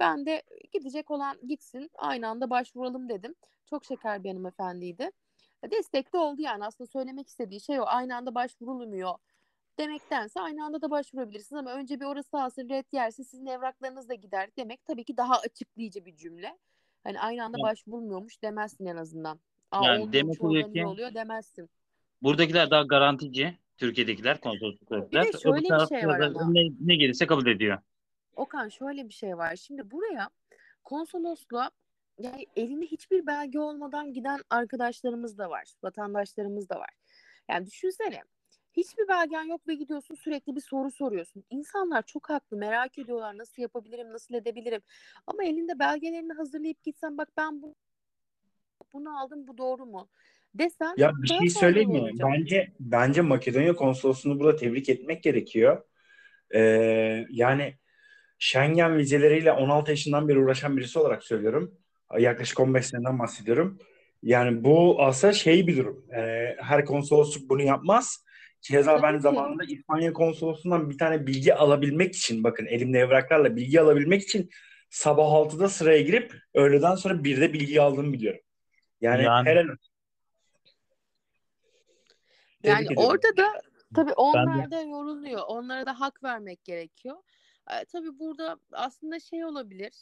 Ben 0.00 0.26
de 0.26 0.42
gidecek 0.72 1.10
olan 1.10 1.36
gitsin 1.48 1.90
aynı 1.94 2.28
anda 2.28 2.50
başvuralım 2.50 3.08
dedim. 3.08 3.34
Çok 3.70 3.84
şeker 3.84 4.24
bir 4.24 4.28
hanımefendiydi. 4.28 5.10
Destek 5.70 6.12
de 6.12 6.18
oldu 6.18 6.42
yani 6.42 6.64
aslında 6.64 6.88
söylemek 6.90 7.28
istediği 7.28 7.60
şey 7.60 7.80
o. 7.80 7.84
Aynı 7.86 8.16
anda 8.16 8.34
başvurulmuyor 8.34 9.14
demektense 9.78 10.40
aynı 10.40 10.64
anda 10.64 10.82
da 10.82 10.90
başvurabilirsiniz 10.90 11.60
ama 11.60 11.72
önce 11.72 12.00
bir 12.00 12.04
orası 12.04 12.42
alsın 12.42 12.68
red 12.68 12.84
yerse 12.92 13.24
sizin 13.24 13.46
evraklarınız 13.46 14.08
da 14.08 14.14
gider 14.14 14.50
demek 14.58 14.84
tabii 14.84 15.04
ki 15.04 15.16
daha 15.16 15.34
açıklayıcı 15.38 16.04
bir 16.04 16.16
cümle. 16.16 16.58
Hani 17.04 17.20
aynı 17.20 17.44
anda 17.44 17.58
Yani- 17.58 17.70
başvurulmuyormuş 17.70 18.42
demezsin 18.42 18.86
en 18.86 18.96
azından. 18.96 19.40
Aa, 19.70 19.84
Yani 19.86 20.02
olmuyormuş, 20.02 20.12
demek 20.38 20.44
oluyor 20.44 20.72
ki- 20.72 20.86
oluyor 20.86 21.14
demezsin. 21.14 21.70
Buradakiler 22.22 22.70
daha 22.70 22.82
garantici. 22.82 23.58
Türkiye'dekiler 23.76 24.40
konsolosluklar. 24.40 25.10
Bir 25.10 25.16
de 25.16 25.38
şöyle 25.38 25.56
bir 25.64 25.86
şey 25.98 26.08
var 26.08 26.20
ama. 26.20 26.50
Ne, 26.50 26.60
ne 26.80 26.96
gelirse 26.96 27.26
kabul 27.26 27.46
ediyor. 27.46 27.78
Okan 28.36 28.68
şöyle 28.68 29.08
bir 29.08 29.14
şey 29.14 29.38
var. 29.38 29.56
Şimdi 29.56 29.90
buraya 29.90 30.30
konsolosluğa 30.84 31.70
yani 32.18 32.46
elinde 32.56 32.86
hiçbir 32.86 33.26
belge 33.26 33.58
olmadan 33.58 34.12
giden 34.12 34.40
arkadaşlarımız 34.50 35.38
da 35.38 35.50
var. 35.50 35.72
Vatandaşlarımız 35.82 36.68
da 36.68 36.78
var. 36.78 36.90
Yani 37.50 37.66
düşünsene. 37.66 38.22
Hiçbir 38.72 39.08
belgen 39.08 39.42
yok 39.42 39.68
ve 39.68 39.74
gidiyorsun 39.74 40.14
sürekli 40.14 40.56
bir 40.56 40.60
soru 40.60 40.90
soruyorsun. 40.90 41.44
İnsanlar 41.50 42.02
çok 42.02 42.30
haklı 42.30 42.56
merak 42.56 42.98
ediyorlar 42.98 43.38
nasıl 43.38 43.62
yapabilirim 43.62 44.12
nasıl 44.12 44.34
edebilirim. 44.34 44.82
Ama 45.26 45.44
elinde 45.44 45.78
belgelerini 45.78 46.32
hazırlayıp 46.32 46.82
gitsen 46.82 47.18
bak 47.18 47.28
ben 47.36 47.62
bu, 47.62 47.74
bunu 48.92 49.20
aldım 49.20 49.46
bu 49.46 49.58
doğru 49.58 49.86
mu? 49.86 50.08
Desen 50.54 50.94
Ya 50.96 51.12
bir 51.22 51.28
şey 51.28 51.50
söyleyeyim 51.50 51.90
mi? 51.90 52.00
olacak. 52.00 52.28
Bence 52.32 52.72
bence 52.80 53.20
Makedonya 53.20 53.76
konsolosluğunu 53.76 54.40
burada 54.40 54.56
tebrik 54.56 54.88
etmek 54.88 55.22
gerekiyor. 55.22 55.84
Ee, 56.54 57.26
yani 57.30 57.74
Schengen 58.38 58.98
vizeleriyle 58.98 59.52
16 59.52 59.90
yaşından 59.90 60.28
beri 60.28 60.38
uğraşan 60.38 60.76
birisi 60.76 60.98
olarak 60.98 61.24
söylüyorum. 61.24 61.74
Yaklaşık 62.18 62.60
15 62.60 62.86
seneden 62.86 63.18
bahsediyorum. 63.18 63.78
Yani 64.22 64.64
bu 64.64 65.02
aslında 65.02 65.32
şey 65.32 65.66
bir 65.66 65.76
durum. 65.76 66.06
Ee, 66.16 66.56
her 66.58 66.84
konsolosluk 66.84 67.50
bunu 67.50 67.62
yapmaz. 67.62 68.24
Keza 68.62 69.02
ben 69.02 69.18
zamanında 69.18 69.64
İspanya 69.64 70.12
konsolosluğundan 70.12 70.90
bir 70.90 70.98
tane 70.98 71.26
bilgi 71.26 71.54
alabilmek 71.54 72.16
için 72.16 72.44
bakın 72.44 72.66
elimde 72.66 72.98
evraklarla 72.98 73.56
bilgi 73.56 73.80
alabilmek 73.80 74.22
için 74.22 74.50
sabah 74.90 75.24
6'da 75.24 75.68
sıraya 75.68 76.02
girip 76.02 76.34
öğleden 76.54 76.94
sonra 76.94 77.14
1'de 77.14 77.52
bilgi 77.52 77.80
aldığımı 77.82 78.12
biliyorum. 78.12 78.40
Yani, 79.00 79.24
Yani- 79.24 79.60
olsun. 79.60 79.78
Yani 82.62 82.86
orada 82.96 83.36
da 83.36 83.60
tabii 83.94 84.10
Ben 84.10 84.14
onlar 84.16 84.70
da 84.70 84.82
yoruluyor. 84.82 85.42
Onlara 85.48 85.86
da 85.86 86.00
hak 86.00 86.22
vermek 86.24 86.64
gerekiyor. 86.64 87.16
Tabii 87.92 88.18
burada 88.18 88.56
aslında 88.72 89.20
şey 89.20 89.44
olabilir. 89.44 89.92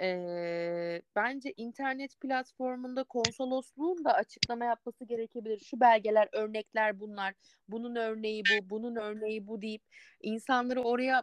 Ee, 0.00 1.02
bence 1.16 1.52
internet 1.56 2.20
platformunda 2.20 3.04
konsolosluğun 3.04 4.04
da 4.04 4.12
açıklama 4.14 4.64
yapması 4.64 5.04
gerekebilir. 5.04 5.58
Şu 5.58 5.80
belgeler, 5.80 6.28
örnekler 6.32 7.00
bunlar. 7.00 7.34
Bunun 7.68 7.96
örneği 7.96 8.42
bu, 8.44 8.70
bunun 8.70 8.96
örneği 8.96 9.46
bu 9.46 9.62
deyip 9.62 9.82
insanları 10.20 10.82
oraya 10.82 11.22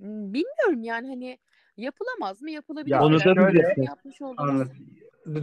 bilmiyorum 0.00 0.82
yani 0.82 1.08
hani 1.08 1.38
yapılamaz 1.76 2.42
mı? 2.42 2.50
Yapılabilir. 2.50 2.94
Ya 2.94 3.04
Onu 3.04 3.20
da 3.20 3.36
Belki 3.36 3.56
şöyle- 3.56 3.84
yapmış. 3.84 4.20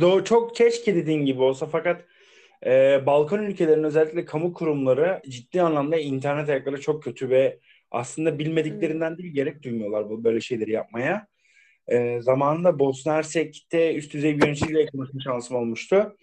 Doğru, 0.02 0.24
çok 0.24 0.56
keşke 0.56 0.96
dediğin 0.96 1.26
gibi 1.26 1.42
olsa 1.42 1.66
fakat 1.66 2.06
e, 2.66 3.06
Balkan 3.06 3.44
ülkelerinin 3.44 3.84
özellikle 3.84 4.26
kamu 4.26 4.54
kurumları 4.54 5.22
ciddi 5.30 5.62
anlamda 5.62 5.98
internet 5.98 6.50
ayakları 6.50 6.82
çok 6.82 7.04
kötü 7.04 7.30
ve 7.30 7.60
aslında 7.92 8.40
bilmediklerinden 8.40 9.18
değil 9.18 9.34
gerek 9.34 9.64
duymuyorlar 9.64 10.10
bu 10.10 10.24
böyle 10.24 10.42
şeyleri 10.42 10.72
yapmaya. 10.72 11.28
E, 11.88 12.22
zamanında 12.22 12.80
Bosna 12.80 13.14
Hersek'te 13.14 13.96
üst 13.96 14.14
düzey 14.14 14.38
bir 14.38 14.44
yöneticiyle 14.46 14.86
konuşma 14.86 15.20
şansım 15.22 15.58
olmuştu. 15.58 16.18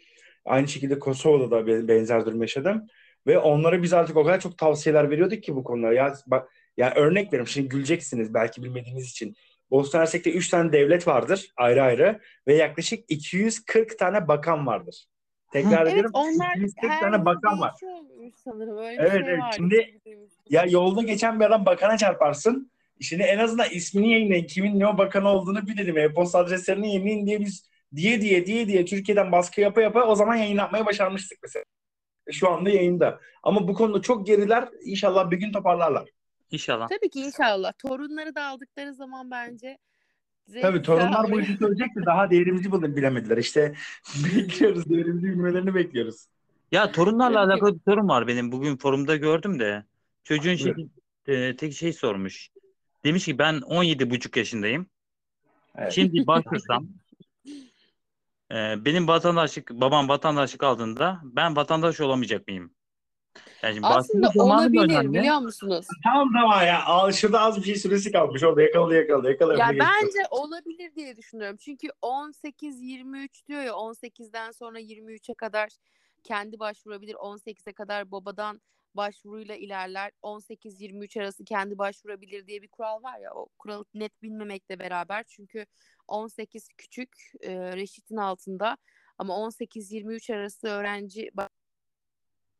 Aynı 0.44 0.68
şekilde 0.68 0.98
Kosova'da 0.98 1.50
da 1.50 1.66
be- 1.66 1.88
benzer 1.88 2.26
durum 2.26 2.40
yaşadım. 2.42 2.86
Ve 3.26 3.38
onlara 3.38 3.82
biz 3.82 3.92
artık 3.92 4.16
o 4.16 4.24
kadar 4.24 4.40
çok 4.40 4.58
tavsiyeler 4.58 5.10
veriyorduk 5.10 5.42
ki 5.42 5.56
bu 5.56 5.64
konuda. 5.64 5.92
Ya 5.92 6.14
bak 6.26 6.50
ya 6.76 6.94
örnek 6.94 7.26
veriyorum 7.26 7.48
şimdi 7.48 7.68
güleceksiniz 7.68 8.34
belki 8.34 8.62
bilmediğiniz 8.62 9.10
için. 9.10 9.36
Bosna 9.70 10.00
Hersek'te 10.00 10.32
3 10.32 10.48
tane 10.48 10.72
devlet 10.72 11.06
vardır 11.06 11.50
ayrı 11.56 11.82
ayrı 11.82 12.20
ve 12.46 12.54
yaklaşık 12.54 13.04
240 13.08 13.98
tane 13.98 14.28
bakan 14.28 14.66
vardır. 14.66 15.04
Tekrar 15.52 15.82
Evet 15.82 15.92
ediyorum 15.92 16.10
onlar 16.14 16.56
240 16.56 16.90
her 16.90 17.00
tane 17.00 17.16
yıl 17.16 17.24
bakan 17.24 17.60
var. 17.60 17.74
sanırım. 18.44 18.78
Öyle 18.78 18.96
Evet, 19.00 19.12
şey 19.12 19.20
evet. 19.20 19.38
vardı. 19.40 19.54
Şimdi-. 19.56 20.00
Ya 20.50 20.64
yolda 20.68 21.02
geçen 21.02 21.40
bir 21.40 21.44
adam 21.44 21.66
bakana 21.66 21.96
çarparsın. 21.96 22.70
Şimdi 23.00 23.22
en 23.22 23.38
azından 23.38 23.66
ismini 23.70 24.12
yayınlayın. 24.12 24.46
Kimin 24.46 24.78
ne 24.80 24.86
o 24.86 24.98
bakanı 24.98 25.28
olduğunu 25.28 25.66
bilelim. 25.66 25.98
E-posta 25.98 26.38
adreslerini 26.38 26.88
yayınlayın 26.88 27.26
diye 27.26 27.40
biz 27.40 27.68
diye 27.96 28.20
diye 28.20 28.46
diye 28.46 28.68
diye 28.68 28.84
Türkiye'den 28.84 29.32
baskı 29.32 29.60
yapa 29.60 29.82
yapa 29.82 30.04
o 30.04 30.14
zaman 30.14 30.34
yayın 30.34 30.56
yapmaya 30.56 30.86
başarmıştık 30.86 31.38
mesela. 31.42 31.64
Şu 32.32 32.50
anda 32.50 32.70
yayında. 32.70 33.20
Ama 33.42 33.68
bu 33.68 33.74
konuda 33.74 34.02
çok 34.02 34.26
geriler. 34.26 34.68
İnşallah 34.84 35.30
bir 35.30 35.36
gün 35.36 35.52
toparlarlar. 35.52 36.08
İnşallah. 36.50 36.88
Tabii 36.88 37.10
ki 37.10 37.20
inşallah. 37.20 37.72
Torunları 37.78 38.34
da 38.34 38.44
aldıkları 38.44 38.94
zaman 38.94 39.30
bence 39.30 39.78
Tabii 40.62 40.82
torunlar 40.82 41.30
bu 41.32 41.40
işi 41.40 41.56
söyleyecek 41.56 41.96
de 41.96 42.06
daha 42.06 42.30
değerimizi 42.30 42.72
bile- 42.72 42.96
bilemediler. 42.96 43.36
İşte 43.36 43.74
bekliyoruz. 44.36 44.90
Değerimizi 44.90 45.26
bilmelerini 45.26 45.74
bekliyoruz. 45.74 46.26
Ya 46.72 46.92
torunlarla 46.92 47.44
alakalı 47.44 47.74
bir 47.74 47.80
sorun 47.88 48.08
var 48.08 48.26
benim. 48.26 48.52
Bugün 48.52 48.76
forumda 48.76 49.16
gördüm 49.16 49.60
de. 49.60 49.84
Çocuğun 50.24 50.54
şey, 50.54 50.74
Buyurun. 50.74 50.90
e, 51.26 51.56
tek 51.56 51.72
şey 51.72 51.92
sormuş. 51.92 52.48
Demiş 53.04 53.24
ki 53.24 53.38
ben 53.38 53.60
17 53.60 54.10
buçuk 54.10 54.36
yaşındayım. 54.36 54.86
Evet. 55.76 55.92
Şimdi 55.92 56.26
başvursam 56.26 56.88
e, 58.52 58.84
benim 58.84 59.08
vatandaşlık 59.08 59.70
babam 59.70 60.08
vatandaşlık 60.08 60.62
aldığında 60.62 61.20
ben 61.24 61.56
vatandaş 61.56 62.00
olamayacak 62.00 62.48
mıyım? 62.48 62.70
Yani 63.62 63.74
şimdi 63.74 63.86
Aslında 63.86 64.28
zamanı 64.28 64.60
olabilir 64.60 64.82
önemli? 64.82 65.18
biliyor 65.18 65.38
musunuz? 65.38 65.86
Tamam 66.04 66.32
tamam 66.32 66.66
ya. 66.66 66.84
Al, 66.84 67.12
şurada 67.12 67.40
az 67.40 67.58
bir 67.58 67.62
şey 67.62 67.76
süresi 67.76 68.12
kalmış. 68.12 68.42
Orada 68.42 68.62
yakaladı 68.62 68.94
yakaladı 68.94 69.30
yakaladı. 69.30 69.58
Ya 69.58 69.68
bence 69.68 70.18
olabilir 70.30 70.94
diye 70.94 71.16
düşünüyorum. 71.16 71.56
Çünkü 71.56 71.88
18-23 72.02 73.46
diyor 73.48 73.62
ya 73.62 73.72
18'den 73.72 74.50
sonra 74.50 74.80
23'e 74.80 75.34
kadar 75.34 75.70
kendi 76.22 76.58
başvurabilir. 76.58 77.14
18'e 77.14 77.72
kadar 77.72 78.10
babadan 78.10 78.60
başvuruyla 78.94 79.54
ilerler. 79.54 80.12
18-23 80.22 81.20
arası 81.20 81.44
kendi 81.44 81.78
başvurabilir 81.78 82.46
diye 82.46 82.62
bir 82.62 82.68
kural 82.68 83.02
var 83.02 83.18
ya. 83.18 83.34
O 83.34 83.48
kuralı 83.58 83.84
net 83.94 84.22
bilmemekle 84.22 84.78
beraber. 84.78 85.24
Çünkü 85.28 85.66
18 86.08 86.68
küçük 86.76 87.16
e, 87.40 87.76
reşitin 87.76 88.16
altında 88.16 88.76
ama 89.18 89.34
18-23 89.34 90.34
arası 90.34 90.68
öğrenci 90.68 91.30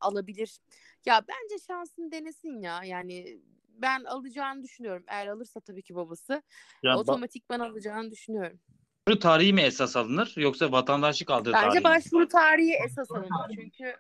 alabilir. 0.01 0.59
Ya 1.07 1.23
bence 1.29 1.65
şansını 1.67 2.13
denesin 2.13 2.61
ya. 2.61 2.85
Yani 2.85 3.39
ben 3.69 4.05
alacağını 4.05 4.63
düşünüyorum. 4.63 5.05
Eğer 5.09 5.27
alırsa 5.27 5.61
tabii 5.61 5.83
ki 5.83 5.95
babası. 5.95 6.43
Ya 6.83 6.93
ba- 6.93 6.97
Otomatikman 6.97 7.61
alacağını 7.61 8.11
düşünüyorum. 8.11 8.61
başvuru 9.09 9.19
tarihi 9.21 9.53
mi 9.53 9.61
esas 9.63 9.97
alınır 9.97 10.35
yoksa 10.37 10.73
vatandaşlık 10.73 11.31
aldığı 11.31 11.53
Bence 11.53 11.67
tarih 11.69 11.79
mi? 11.81 11.85
başvuru 11.85 12.29
tarihi 12.29 12.73
esas 12.87 13.11
alınır. 13.11 13.29
Çünkü 13.55 13.97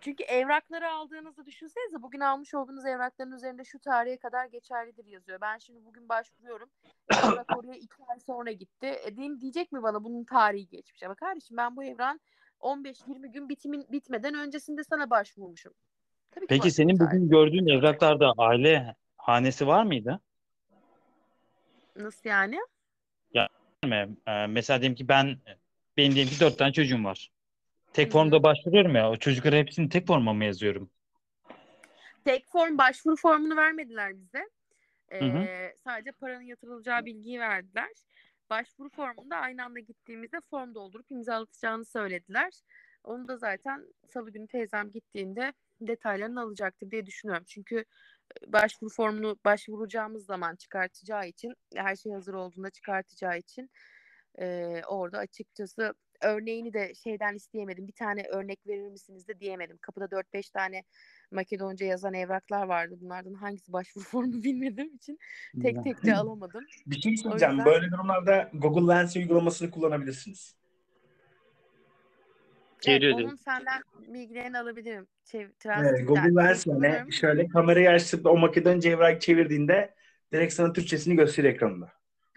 çünkü 0.00 0.24
evrakları 0.24 0.90
aldığınızı 0.90 1.46
düşünsenize 1.46 2.02
bugün 2.02 2.20
almış 2.20 2.54
olduğunuz 2.54 2.86
evrakların 2.86 3.32
üzerinde 3.32 3.64
şu 3.64 3.78
tarihe 3.78 4.16
kadar 4.16 4.46
geçerlidir 4.46 5.04
yazıyor. 5.06 5.40
Ben 5.40 5.58
şimdi 5.58 5.84
bugün 5.84 6.08
başvuruyorum. 6.08 6.70
Evrak 7.12 7.58
oraya 7.58 7.74
iki 7.74 8.02
ay 8.08 8.20
sonra 8.20 8.52
gitti. 8.52 8.86
E, 8.86 9.16
diyeyim- 9.16 9.40
diyecek 9.40 9.72
mi 9.72 9.82
bana 9.82 10.04
bunun 10.04 10.24
tarihi 10.24 10.68
geçmiş? 10.68 11.02
Ama 11.02 11.14
kardeşim 11.14 11.56
ben 11.56 11.76
bu 11.76 11.84
evran 11.84 12.20
15-20 12.64 13.32
gün 13.32 13.48
bitimin 13.48 13.86
bitmeden 13.92 14.34
öncesinde 14.34 14.84
sana 14.84 15.10
başvurmuşum. 15.10 15.72
Tabii 16.30 16.46
ki 16.46 16.48
Peki 16.48 16.70
senin 16.70 16.98
bugün 16.98 17.28
gördüğün 17.28 17.66
evraklarda 17.66 18.32
aile 18.38 18.96
hanesi 19.16 19.66
var 19.66 19.84
mıydı? 19.84 20.20
Nasıl 21.96 22.28
yani? 22.28 22.58
mi? 23.86 24.16
Ee, 24.26 24.46
mesela 24.46 24.80
diyelim 24.80 24.96
ki 24.96 25.08
ben 25.08 25.36
benim 25.96 26.14
diyelim 26.14 26.32
ki 26.32 26.40
dört 26.40 26.58
tane 26.58 26.72
çocuğum 26.72 27.04
var. 27.04 27.30
Tek 27.92 28.12
formda 28.12 28.42
başvuruyorum 28.42 28.94
ya. 28.94 29.10
O 29.10 29.16
çocukları 29.16 29.56
hepsini 29.56 29.88
tek 29.88 30.06
forma 30.06 30.32
mı 30.32 30.44
yazıyorum? 30.44 30.90
Tek 32.24 32.46
form 32.48 32.78
başvuru 32.78 33.16
formunu 33.16 33.56
vermediler 33.56 34.12
bize. 34.16 34.48
Ee, 35.12 35.74
sadece 35.84 36.12
paranın 36.12 36.42
yatırılacağı 36.42 37.04
bilgiyi 37.04 37.40
verdiler. 37.40 37.90
Başvuru 38.50 38.88
formunda 38.88 39.36
aynı 39.36 39.64
anda 39.64 39.80
gittiğimizde 39.80 40.36
form 40.50 40.74
doldurup 40.74 41.10
imzalatacağını 41.10 41.84
söylediler. 41.84 42.52
Onu 43.04 43.28
da 43.28 43.36
zaten 43.36 43.86
salı 44.08 44.30
günü 44.30 44.46
teyzem 44.46 44.90
gittiğinde 44.90 45.52
detaylarını 45.80 46.40
alacaktır 46.40 46.90
diye 46.90 47.06
düşünüyorum. 47.06 47.44
Çünkü 47.48 47.78
e, 47.78 48.52
başvuru 48.52 48.90
formunu 48.90 49.36
başvuracağımız 49.44 50.26
zaman 50.26 50.56
çıkartacağı 50.56 51.28
için 51.28 51.54
her 51.74 51.96
şey 51.96 52.12
hazır 52.12 52.34
olduğunda 52.34 52.70
çıkartacağı 52.70 53.38
için 53.38 53.70
e, 54.38 54.80
orada 54.88 55.18
açıkçası 55.18 55.94
örneğini 56.22 56.72
de 56.72 56.94
şeyden 56.94 57.34
isteyemedim. 57.34 57.88
Bir 57.88 57.92
tane 57.92 58.22
örnek 58.22 58.66
verir 58.66 58.88
misiniz 58.88 59.28
de 59.28 59.40
diyemedim. 59.40 59.78
Kapıda 59.80 60.04
4-5 60.04 60.50
tane 60.50 60.84
Makedonca 61.34 61.86
yazan 61.86 62.14
evraklar 62.14 62.66
vardı. 62.66 62.94
Bunlardan 63.00 63.34
hangisi 63.34 63.72
başvuru 63.72 64.04
formu 64.08 64.42
bilmediğim 64.42 64.94
için 64.94 65.18
tek 65.62 65.84
tek 65.84 66.06
de 66.06 66.14
alamadım. 66.14 66.64
Bir 66.86 67.00
şey 67.00 67.16
söyleyeceğim. 67.16 67.52
yüzden- 67.54 67.66
Böyle 67.66 67.90
durumlarda 67.90 68.50
Google 68.54 68.94
Lens 68.94 69.16
uygulamasını 69.16 69.70
kullanabilirsiniz. 69.70 70.54
Evet, 72.86 73.14
onun 73.14 73.36
senden 73.36 73.82
bilgilerini 74.14 74.58
alabilirim. 74.58 75.06
Çev 75.24 75.48
Evet. 75.66 76.08
Google 76.08 76.34
Lens 76.44 76.66
yani 76.66 77.12
şöyle 77.12 77.48
kamerayı 77.48 77.90
açıp 77.90 78.26
o 78.26 78.36
Makedonca 78.38 78.90
evrak 78.90 79.20
çevirdiğinde 79.20 79.94
direkt 80.32 80.52
sana 80.52 80.72
Türkçesini 80.72 81.16
gösteriyor 81.16 81.54
ekranında. 81.54 81.92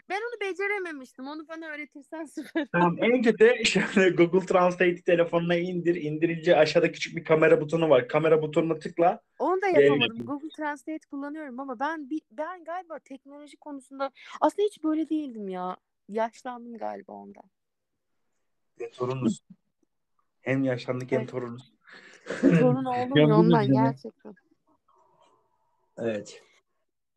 Ben 0.09 0.15
onu 0.21 0.49
becerememiştim. 0.49 1.27
Onu 1.27 1.47
bana 1.47 1.67
öğretirsen 1.67 2.25
süper. 2.35 2.67
Tamam 2.71 2.97
en 2.99 3.21
kötü 3.21 3.65
şöyle 3.65 4.09
Google 4.09 4.45
Translate 4.45 5.01
telefonuna 5.01 5.55
indir. 5.55 5.95
İndirince 5.95 6.57
aşağıda 6.57 6.91
küçük 6.91 7.15
bir 7.17 7.23
kamera 7.23 7.61
butonu 7.61 7.89
var. 7.89 8.07
Kamera 8.07 8.41
butonuna 8.41 8.79
tıkla. 8.79 9.21
Onu 9.39 9.61
da 9.61 9.67
yapamadım. 9.67 10.25
Google 10.25 10.49
Translate 10.49 11.07
kullanıyorum 11.11 11.59
ama 11.59 11.79
ben 11.79 12.09
bir, 12.09 12.21
ben 12.31 12.63
galiba 12.63 12.99
teknoloji 12.99 13.57
konusunda 13.57 14.11
aslında 14.41 14.65
hiç 14.67 14.83
böyle 14.83 15.09
değildim 15.09 15.49
ya. 15.49 15.77
Yaşlandım 16.09 16.77
galiba 16.77 17.11
ondan. 17.13 17.43
E, 18.79 18.89
torunuz. 18.91 19.39
Hem 20.41 20.63
yaşlandık 20.63 21.11
hem 21.11 21.19
Evet. 21.19 21.29
torunuz. 21.29 21.73
Torun 22.41 22.85
oğlum 22.85 23.15
Ya 23.15 23.21
ya 23.23 23.29
bu 23.29 23.33
ondan 23.33 23.61
ya. 23.61 23.83
gerçekten. 23.83 24.35
Evet. 25.97 26.43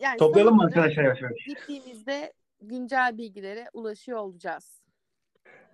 Yani 0.00 0.18
Toplayalım 0.18 0.56
mı 0.56 0.62
arkadaşlar 0.64 1.02
yavaş 1.04 1.22
yavaş? 1.22 1.36
Gittiğimizde 1.46 2.32
güncel 2.62 3.18
bilgilere 3.18 3.66
ulaşıyor 3.72 4.18
olacağız. 4.18 4.80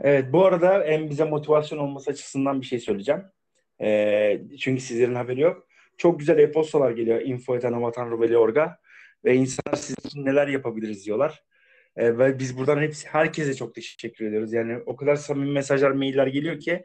Evet 0.01 0.33
bu 0.33 0.45
arada 0.45 0.85
en 0.85 1.11
bize 1.11 1.25
motivasyon 1.25 1.79
olması 1.79 2.11
açısından 2.11 2.61
bir 2.61 2.67
şey 2.67 2.79
söyleyeceğim. 2.79 3.23
Ee, 3.81 4.41
çünkü 4.61 4.83
sizlerin 4.83 5.15
haberi 5.15 5.41
yok. 5.41 5.67
Çok 5.97 6.19
güzel 6.19 6.39
e-postalar 6.39 6.91
geliyor 6.91 7.21
info.vatan.org'a 7.21 8.79
ve 9.25 9.35
insanlar 9.35 9.77
sizin 9.77 10.09
için 10.09 10.25
neler 10.25 10.49
yapabiliriz 10.49 11.07
diyorlar. 11.07 11.45
Ee, 11.97 12.19
ve 12.19 12.39
biz 12.39 12.59
buradan 12.59 12.79
hepsi 12.79 13.09
herkese 13.09 13.55
çok 13.55 13.75
teşekkür 13.75 14.27
ediyoruz. 14.27 14.53
Yani 14.53 14.79
o 14.87 14.97
kadar 14.97 15.17
samimi 15.17 15.53
mesajlar, 15.53 15.91
mailler 15.91 16.27
geliyor 16.27 16.61
ki 16.61 16.85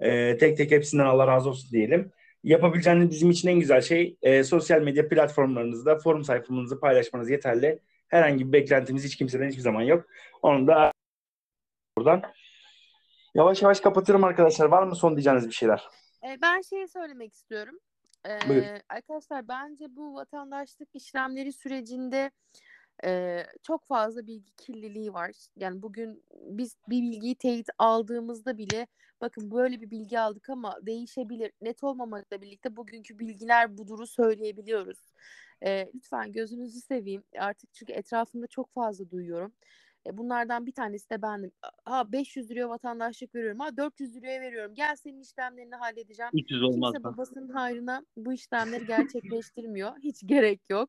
e, 0.00 0.36
tek 0.36 0.56
tek 0.56 0.70
hepsinden 0.70 1.04
Allah 1.04 1.26
razı 1.26 1.48
olsun 1.48 1.70
diyelim. 1.70 2.12
Yapabileceğiniz 2.44 3.10
bizim 3.10 3.30
için 3.30 3.48
en 3.48 3.60
güzel 3.60 3.80
şey 3.80 4.16
e, 4.22 4.44
sosyal 4.44 4.82
medya 4.82 5.08
platformlarınızda 5.08 5.98
forum 5.98 6.24
sayfamızı 6.24 6.80
paylaşmanız 6.80 7.30
yeterli. 7.30 7.78
Herhangi 8.10 8.48
bir 8.48 8.52
beklentimiz 8.52 9.04
hiç 9.04 9.16
kimseden 9.16 9.48
hiçbir 9.48 9.62
zaman 9.62 9.82
yok. 9.82 10.06
Onu 10.42 10.66
da 10.66 10.92
buradan 11.98 12.22
Yavaş 13.34 13.62
yavaş 13.62 13.80
kapatıyorum 13.80 14.24
arkadaşlar. 14.24 14.66
Var 14.66 14.82
mı 14.82 14.96
son 14.96 15.16
diyeceğiniz 15.16 15.48
bir 15.48 15.52
şeyler? 15.52 15.88
E, 16.24 16.42
ben 16.42 16.60
şeyi 16.60 16.88
söylemek 16.88 17.34
istiyorum. 17.34 17.78
E, 18.26 18.48
Buyur. 18.48 18.64
arkadaşlar 18.88 19.48
bence 19.48 19.96
bu 19.96 20.14
vatandaşlık 20.14 20.88
işlemleri 20.94 21.52
sürecinde 21.52 22.30
e, 23.04 23.46
çok 23.62 23.86
fazla 23.86 24.26
bilgi 24.26 24.52
kirliliği 24.56 25.12
var. 25.12 25.30
Yani 25.56 25.82
bugün 25.82 26.24
biz 26.34 26.76
bir 26.88 27.02
bilgiyi 27.02 27.34
teyit 27.34 27.68
aldığımızda 27.78 28.58
bile 28.58 28.86
bakın 29.20 29.50
böyle 29.50 29.80
bir 29.80 29.90
bilgi 29.90 30.20
aldık 30.20 30.50
ama 30.50 30.78
değişebilir. 30.82 31.52
Net 31.60 31.84
olmamakla 31.84 32.40
birlikte 32.40 32.76
bugünkü 32.76 33.18
bilgiler 33.18 33.78
buduru 33.78 34.06
söyleyebiliyoruz. 34.06 34.98
E, 35.62 35.90
lütfen 35.94 36.32
gözünüzü 36.32 36.80
seveyim. 36.80 37.24
Artık 37.38 37.74
çünkü 37.74 37.92
etrafımda 37.92 38.46
çok 38.46 38.74
fazla 38.74 39.10
duyuyorum. 39.10 39.52
E, 40.10 40.16
bunlardan 40.16 40.66
bir 40.66 40.72
tanesi 40.72 41.10
de 41.10 41.22
bendim. 41.22 41.52
Ha 41.84 42.12
500 42.12 42.50
liraya 42.50 42.68
vatandaşlık 42.68 43.34
veriyorum. 43.34 43.60
Ha 43.60 43.76
400 43.76 44.16
liraya 44.16 44.40
veriyorum. 44.40 44.74
Gel 44.74 44.96
senin 44.96 45.20
işlemlerini 45.20 45.74
halledeceğim. 45.74 46.30
300 46.34 46.62
olmaz 46.62 46.92
Kimse 46.92 47.04
babasının 47.04 47.48
hayrına 47.48 48.06
bu 48.16 48.32
işlemleri 48.32 48.86
gerçekleştirmiyor. 48.86 49.92
Hiç 50.02 50.22
gerek 50.26 50.60
yok. 50.70 50.88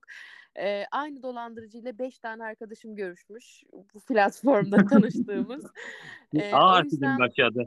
Ee, 0.59 0.86
aynı 0.91 1.24
dolandırıcıyla 1.24 1.99
5 1.99 2.19
tane 2.19 2.43
arkadaşım 2.43 2.95
görüşmüş. 2.95 3.63
Bu 3.74 3.99
platformda 3.99 4.78
tanıştığımız. 4.89 5.65
Ee, 6.36 6.51
A 6.53 6.80
o 6.80 6.84
yüzden 6.84 7.19
aşağıda. 7.19 7.63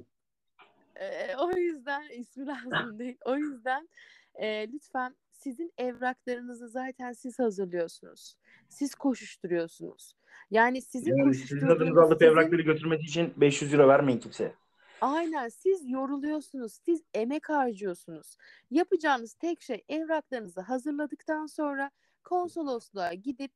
e, 0.96 1.36
o 1.36 1.50
yüzden 1.56 2.02
ismi 2.08 2.46
lazım 2.46 2.98
değil. 2.98 3.18
O 3.24 3.36
yüzden 3.36 3.88
e, 4.34 4.72
lütfen 4.72 5.16
sizin 5.44 5.72
evraklarınızı 5.78 6.68
zaten 6.68 7.12
siz 7.12 7.38
hazırlıyorsunuz. 7.38 8.34
Siz 8.68 8.94
koşuşturuyorsunuz. 8.94 10.14
Yani 10.50 10.82
sizin 10.82 11.16
Yani 11.16 11.34
sizin 11.34 11.56
adınızı 11.56 11.78
koşuşturduğunuz 11.78 11.98
alıp 11.98 12.18
sizin- 12.20 12.32
evrakları 12.32 12.62
götürmesi 12.62 13.02
için 13.04 13.32
500 13.36 13.72
lira 13.72 13.88
vermeyin 13.88 14.18
kimseye. 14.20 14.54
Aynen 15.00 15.48
siz 15.48 15.90
yoruluyorsunuz, 15.90 16.72
siz 16.84 17.02
emek 17.14 17.48
harcıyorsunuz. 17.48 18.36
Yapacağınız 18.70 19.34
tek 19.34 19.62
şey 19.62 19.84
evraklarınızı 19.88 20.60
hazırladıktan 20.60 21.46
sonra 21.46 21.90
konsolosluğa 22.24 23.14
gidip 23.14 23.52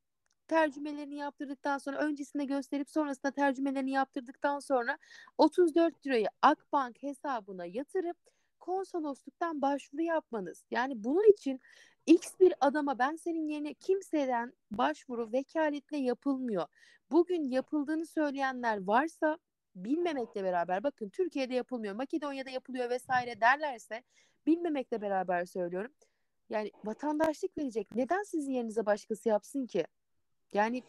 tercümelerini 0.47 1.15
yaptırdıktan 1.15 1.77
sonra 1.77 1.97
öncesinde 1.97 2.45
gösterip 2.45 2.89
sonrasında 2.89 3.31
tercümelerini 3.31 3.91
yaptırdıktan 3.91 4.59
sonra 4.59 4.97
34 5.37 6.07
lirayı 6.07 6.27
Akbank 6.41 7.03
hesabına 7.03 7.65
yatırıp 7.65 8.17
konsolosluktan 8.59 9.61
başvuru 9.61 10.01
yapmanız. 10.01 10.63
Yani 10.71 11.03
bunun 11.03 11.31
için 11.31 11.61
X 12.05 12.39
bir 12.39 12.53
adama 12.61 12.99
ben 12.99 13.15
senin 13.15 13.47
yerine 13.47 13.73
kimseden 13.73 14.53
başvuru 14.71 15.31
vekaletle 15.31 15.97
yapılmıyor. 15.97 16.67
Bugün 17.11 17.43
yapıldığını 17.43 18.05
söyleyenler 18.05 18.87
varsa 18.87 19.37
bilmemekle 19.75 20.43
beraber 20.43 20.83
bakın 20.83 21.09
Türkiye'de 21.09 21.53
yapılmıyor, 21.53 21.95
Makedonya'da 21.95 22.49
yapılıyor 22.49 22.89
vesaire 22.89 23.41
derlerse 23.41 24.03
bilmemekle 24.45 25.01
beraber 25.01 25.45
söylüyorum. 25.45 25.91
Yani 26.49 26.71
vatandaşlık 26.83 27.57
verecek. 27.57 27.95
Neden 27.95 28.23
sizin 28.23 28.51
yerinize 28.51 28.85
başkası 28.85 29.29
yapsın 29.29 29.65
ki? 29.65 29.85
Yani 30.53 30.83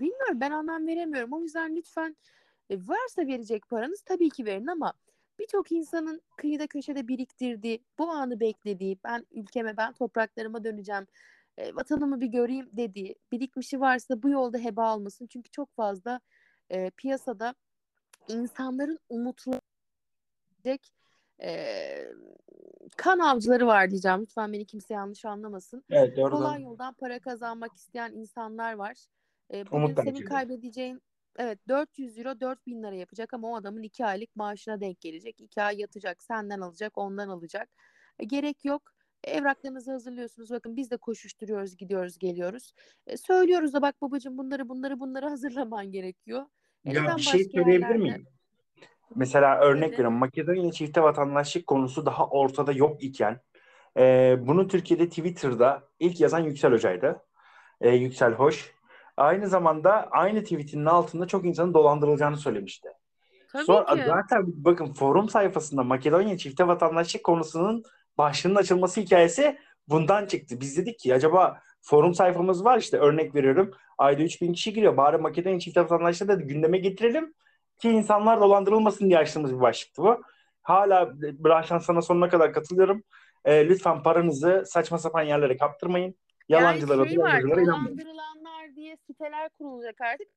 bilmiyorum 0.00 0.40
ben 0.40 0.50
anlam 0.50 0.86
veremiyorum. 0.86 1.32
O 1.32 1.40
yüzden 1.40 1.76
lütfen 1.76 2.16
e, 2.70 2.76
varsa 2.76 3.26
verecek 3.26 3.68
paranız 3.68 4.02
tabii 4.02 4.30
ki 4.30 4.46
verin 4.46 4.66
ama 4.66 4.92
birçok 5.40 5.72
insanın 5.72 6.22
kıyıda 6.36 6.66
köşede 6.66 7.08
biriktirdiği, 7.08 7.84
bu 7.98 8.10
anı 8.10 8.40
beklediği, 8.40 8.98
ben 9.04 9.26
ülkeme, 9.30 9.76
ben 9.76 9.92
topraklarıma 9.92 10.64
döneceğim, 10.64 11.06
e, 11.56 11.74
vatanımı 11.74 12.20
bir 12.20 12.26
göreyim 12.26 12.68
dediği, 12.72 13.14
birikmişi 13.32 13.80
varsa 13.80 14.22
bu 14.22 14.28
yolda 14.28 14.58
heba 14.58 14.96
olmasın. 14.96 15.26
Çünkü 15.26 15.50
çok 15.50 15.74
fazla 15.74 16.20
e, 16.70 16.90
piyasada 16.90 17.54
insanların 18.28 18.98
umutlanacak 19.08 19.60
e, 21.42 21.52
kan 22.96 23.18
avcıları 23.18 23.66
var 23.66 23.90
diyeceğim. 23.90 24.20
Lütfen 24.20 24.52
beni 24.52 24.64
kimse 24.64 24.94
yanlış 24.94 25.24
anlamasın. 25.24 25.84
Evet 25.90 26.16
doğru. 26.16 26.36
Kolay 26.36 26.62
yoldan 26.62 26.94
para 26.94 27.18
kazanmak 27.18 27.74
isteyen 27.74 28.12
insanlar 28.12 28.72
var. 28.72 28.96
E, 29.52 29.66
bugün 29.66 29.76
Umut 29.76 30.04
senin 30.04 30.24
kaybedeceğin 30.24 31.02
evet 31.38 31.58
400 31.68 32.18
euro 32.18 32.40
4000 32.40 32.82
lira 32.82 32.94
yapacak 32.94 33.34
ama 33.34 33.48
o 33.48 33.56
adamın 33.56 33.82
2 33.82 34.04
aylık 34.06 34.36
maaşına 34.36 34.80
denk 34.80 35.00
gelecek. 35.00 35.40
2 35.40 35.62
ay 35.62 35.80
yatacak, 35.80 36.22
senden 36.22 36.60
alacak, 36.60 36.98
ondan 36.98 37.28
alacak. 37.28 37.68
E, 38.18 38.24
gerek 38.24 38.64
yok. 38.64 38.82
Evraklarınızı 39.24 39.92
hazırlıyorsunuz. 39.92 40.50
Bakın 40.50 40.76
biz 40.76 40.90
de 40.90 40.96
koşuşturuyoruz, 40.96 41.76
gidiyoruz, 41.76 42.18
geliyoruz. 42.18 42.72
E, 43.06 43.16
söylüyoruz 43.16 43.72
da 43.72 43.82
bak 43.82 44.02
babacığım 44.02 44.38
bunları 44.38 44.68
bunları 44.68 45.00
bunları 45.00 45.28
hazırlaman 45.28 45.90
gerekiyor. 45.92 46.42
E, 46.84 46.92
Ya 46.92 47.16
bir 47.16 47.22
şey 47.22 47.44
söyleyebilir 47.44 47.72
yerlerde- 47.88 47.98
miyim? 47.98 48.26
Mesela 49.14 49.60
örnek 49.60 49.82
Tabii. 49.82 49.92
veriyorum. 49.92 50.18
Makedonya 50.18 50.72
çifte 50.72 51.02
vatandaşlık 51.02 51.66
konusu 51.66 52.06
daha 52.06 52.26
ortada 52.28 52.72
yok 52.72 53.02
iken 53.02 53.40
e, 53.98 54.36
bunu 54.40 54.68
Türkiye'de 54.68 55.08
Twitter'da 55.08 55.88
ilk 55.98 56.20
yazan 56.20 56.40
Yüksel 56.40 56.72
Hoca'ydı. 56.72 57.22
E, 57.80 57.90
Yüksel 57.90 58.32
Hoş. 58.32 58.74
Aynı 59.20 59.48
zamanda 59.48 60.08
aynı 60.10 60.42
tweetinin 60.42 60.86
altında 60.86 61.26
çok 61.26 61.44
insanın 61.44 61.74
dolandırılacağını 61.74 62.36
söylemişti. 62.36 62.88
Tabii 63.52 63.64
Sonra 63.64 63.94
ki. 63.94 64.02
zaten 64.06 64.44
bakın 64.46 64.92
forum 64.92 65.28
sayfasında 65.28 65.82
Makedonya 65.82 66.38
çifte 66.38 66.66
vatandaşlık 66.66 67.24
konusunun 67.24 67.82
başlığının 68.18 68.54
açılması 68.54 69.00
hikayesi 69.00 69.58
bundan 69.88 70.26
çıktı. 70.26 70.60
Biz 70.60 70.76
dedik 70.76 70.98
ki 70.98 71.14
acaba 71.14 71.60
forum 71.80 72.14
sayfamız 72.14 72.64
var 72.64 72.78
işte 72.78 72.98
örnek 72.98 73.34
veriyorum. 73.34 73.70
Ayda 73.98 74.22
3000 74.22 74.52
kişi 74.52 74.72
giriyor. 74.72 74.96
Bari 74.96 75.18
Makedonya 75.18 75.58
çifte 75.58 75.80
vatandaşlığı 75.82 76.28
da 76.28 76.34
gündeme 76.34 76.78
getirelim 76.78 77.34
ki 77.78 77.90
insanlar 77.90 78.40
dolandırılmasın 78.40 79.08
diye 79.08 79.18
açtığımız 79.18 79.54
bir 79.54 79.60
başlıktı 79.60 80.02
bu. 80.02 80.22
Hala 80.62 81.12
Brahşan 81.20 81.78
sana 81.78 82.02
sonuna 82.02 82.28
kadar 82.28 82.52
katılıyorum. 82.52 83.02
E, 83.44 83.68
lütfen 83.68 84.02
paranızı 84.02 84.64
saçma 84.66 84.98
sapan 84.98 85.22
yerlere 85.22 85.56
kaptırmayın. 85.56 86.14
Yalancılara, 86.50 86.98
yani 86.98 87.08
şey 87.08 87.18
var, 87.18 87.42
dolandırılanlar 87.42 88.76
diye 88.76 88.96
siteler 88.96 89.48
kurulacak 89.58 90.00
artık. 90.00 90.28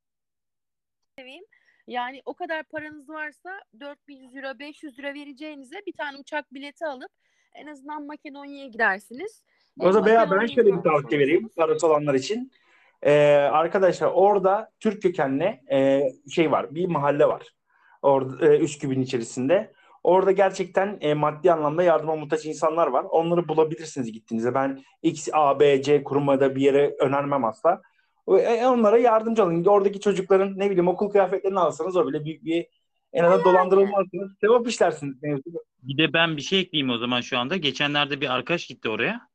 Seveyim. 1.19 1.43
Yani 1.87 2.21
o 2.25 2.33
kadar 2.33 2.63
paranız 2.63 3.09
varsa 3.09 3.49
400 3.79 4.35
lira 4.35 4.59
500 4.59 4.99
lira 4.99 5.13
vereceğinize 5.13 5.75
bir 5.87 5.93
tane 5.93 6.17
uçak 6.17 6.53
bileti 6.53 6.85
alıp 6.85 7.11
en 7.53 7.67
azından 7.67 8.05
Makedonya'ya 8.05 8.67
gidersiniz. 8.67 9.43
O 9.79 9.91
zaman 9.91 10.09
veya 10.09 10.31
ben 10.31 10.45
şöyle 10.45 10.77
bir 10.77 10.81
tavsiye 10.81 11.21
vereyim 11.21 11.49
parası 11.55 11.87
olanlar 11.87 12.13
için. 12.13 12.51
Ee, 13.01 13.13
arkadaşlar 13.51 14.11
orada 14.13 14.71
Türk 14.79 15.01
kökenli 15.01 15.61
e, 15.71 16.01
şey 16.31 16.51
var, 16.51 16.75
bir 16.75 16.87
mahalle 16.87 17.25
var. 17.25 17.47
Orada 18.01 18.47
e, 18.47 18.59
Üsküp'ün 18.59 19.01
içerisinde. 19.01 19.73
Orada 20.03 20.31
gerçekten 20.31 20.97
e, 21.01 21.13
maddi 21.13 21.51
anlamda 21.51 21.83
yardıma 21.83 22.15
muhtaç 22.15 22.45
insanlar 22.45 22.87
var. 22.87 23.03
Onları 23.03 23.47
bulabilirsiniz 23.47 24.11
gittiğinizde. 24.11 24.53
Ben 24.53 24.83
X, 25.03 25.29
A, 25.33 25.59
B, 25.59 25.81
C 25.81 26.03
kurumada 26.03 26.55
bir 26.55 26.61
yere 26.61 26.95
önermem 26.99 27.45
asla. 27.45 27.81
E, 28.27 28.65
onlara 28.65 28.97
yardımcı 28.97 29.43
olun. 29.43 29.65
Oradaki 29.65 29.99
çocukların 29.99 30.59
ne 30.59 30.65
bileyim 30.69 30.87
okul 30.87 31.09
kıyafetlerini 31.09 31.59
alsanız 31.59 31.95
o 31.95 32.07
bile 32.07 32.25
büyük 32.25 32.45
bir 32.45 32.65
en 33.13 33.23
azından 33.23 33.43
dolandırılmazsınız. 33.45 34.31
Sevap 34.41 34.67
işlersiniz. 34.67 35.23
mevzu. 35.23 35.43
Bir 35.83 35.97
de 35.97 36.13
ben 36.13 36.37
bir 36.37 36.41
şey 36.41 36.59
ekleyeyim 36.59 36.89
o 36.93 36.97
zaman 36.97 37.21
şu 37.21 37.37
anda. 37.37 37.57
Geçenlerde 37.57 38.21
bir 38.21 38.33
arkadaş 38.35 38.67
gitti 38.67 38.89
oraya. 38.89 39.27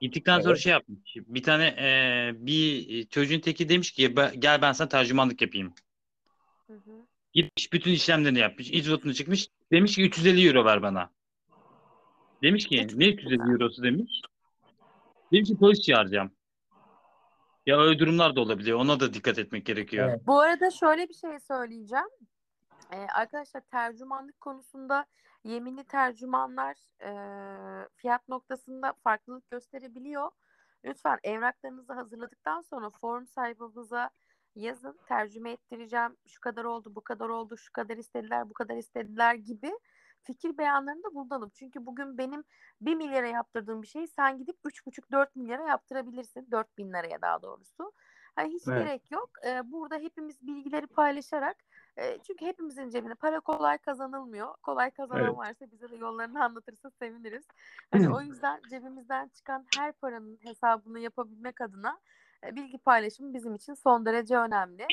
Gittikten 0.00 0.40
sonra 0.40 0.52
Evet. 0.52 0.60
şey 0.62 0.72
yapmış. 0.72 1.16
Bir 1.16 1.42
tane 1.42 1.74
eee, 1.78 2.32
bir 2.46 3.04
çocuğun 3.06 3.40
teki 3.40 3.68
demiş 3.68 3.90
ki 3.92 4.16
"Be- 4.16 4.32
gel 4.38 4.62
ben 4.62 4.72
sana 4.72 4.88
tercümanlık 4.88 5.42
yapayım. 5.42 5.74
Hı 6.66 6.72
hı. 6.72 7.06
Gitmiş 7.32 7.72
bütün 7.72 7.90
işlemlerini 7.90 8.38
yapmış. 8.38 8.70
İcvotunu 8.70 9.14
çıkmış. 9.14 9.48
Demiş 9.72 9.96
ki 9.96 10.02
350 10.02 10.48
euro 10.48 10.64
ver 10.64 10.82
bana. 10.82 11.10
Demiş 12.42 12.66
ki 12.66 12.88
ne 12.94 13.08
350 13.08 13.52
eurosu 13.52 13.82
demiş. 13.82 14.22
Demiş 15.32 15.48
ki 15.48 15.58
polis 15.58 15.82
çağıracağım. 15.82 16.30
Ya 17.66 17.80
öyle 17.80 17.98
durumlar 17.98 18.36
da 18.36 18.40
olabiliyor. 18.40 18.78
Ona 18.78 19.00
da 19.00 19.14
dikkat 19.14 19.38
etmek 19.38 19.66
gerekiyor. 19.66 20.08
Evet. 20.08 20.26
Bu 20.26 20.40
arada 20.40 20.70
şöyle 20.70 21.08
bir 21.08 21.14
şey 21.14 21.38
söyleyeceğim. 21.38 22.08
Ee, 22.92 22.96
arkadaşlar 22.96 23.60
tercümanlık 23.60 24.40
konusunda 24.40 25.06
yeminli 25.44 25.84
tercümanlar 25.84 26.76
e, 27.02 27.12
fiyat 27.96 28.28
noktasında 28.28 28.94
farklılık 29.04 29.50
gösterebiliyor. 29.50 30.30
Lütfen 30.84 31.18
evraklarınızı 31.22 31.92
hazırladıktan 31.92 32.60
sonra 32.60 32.90
form 32.90 33.26
sayfamıza 33.26 34.10
yazın. 34.54 35.00
Tercüme 35.08 35.50
ettireceğim. 35.50 36.16
Şu 36.26 36.40
kadar 36.40 36.64
oldu, 36.64 36.94
bu 36.94 37.00
kadar 37.00 37.28
oldu, 37.28 37.56
şu 37.56 37.72
kadar 37.72 37.96
istediler, 37.96 38.50
bu 38.50 38.54
kadar 38.54 38.76
istediler 38.76 39.34
gibi 39.34 39.72
fikir 40.22 40.58
beyanlarında 40.58 41.14
bulunalım. 41.14 41.50
Çünkü 41.54 41.86
bugün 41.86 42.18
benim 42.18 42.44
1 42.80 42.94
milyara 42.94 43.28
yaptırdığım 43.28 43.82
bir 43.82 43.86
şeyi 43.86 44.08
sen 44.08 44.38
gidip 44.38 44.56
3,5-4 44.64 45.28
milyara 45.34 45.68
yaptırabilirsin. 45.68 46.50
4 46.50 46.78
bin 46.78 46.88
liraya 46.88 47.22
daha 47.22 47.42
doğrusu. 47.42 47.92
Hani 48.36 48.54
hiç 48.54 48.68
Evet. 48.68 48.78
gerek 48.84 49.10
yok. 49.10 49.30
Ee, 49.46 49.72
burada 49.72 49.96
hepimiz 49.96 50.46
bilgileri 50.46 50.86
paylaşarak 50.86 51.56
e, 51.96 52.18
çünkü 52.26 52.46
hepimizin 52.46 52.90
cebine 52.90 53.14
para 53.14 53.40
kolay 53.40 53.78
kazanılmıyor. 53.78 54.54
Kolay 54.62 54.90
kazanan 54.90 55.24
Evet. 55.24 55.36
varsa 55.36 55.70
bize 55.70 55.90
de 55.90 55.96
yollarını 55.96 56.44
anlatırsa 56.44 56.90
seviniriz. 56.90 57.44
Hani 57.90 58.10
o 58.10 58.20
yüzden 58.22 58.60
cebimizden 58.70 59.28
çıkan 59.28 59.66
her 59.76 59.92
paranın 59.92 60.38
hesabını 60.42 61.00
yapabilmek 61.00 61.60
adına 61.60 62.00
bilgi 62.44 62.78
paylaşımı 62.78 63.34
bizim 63.34 63.54
için 63.54 63.74
son 63.74 64.06
derece 64.06 64.36
önemli. 64.36 64.86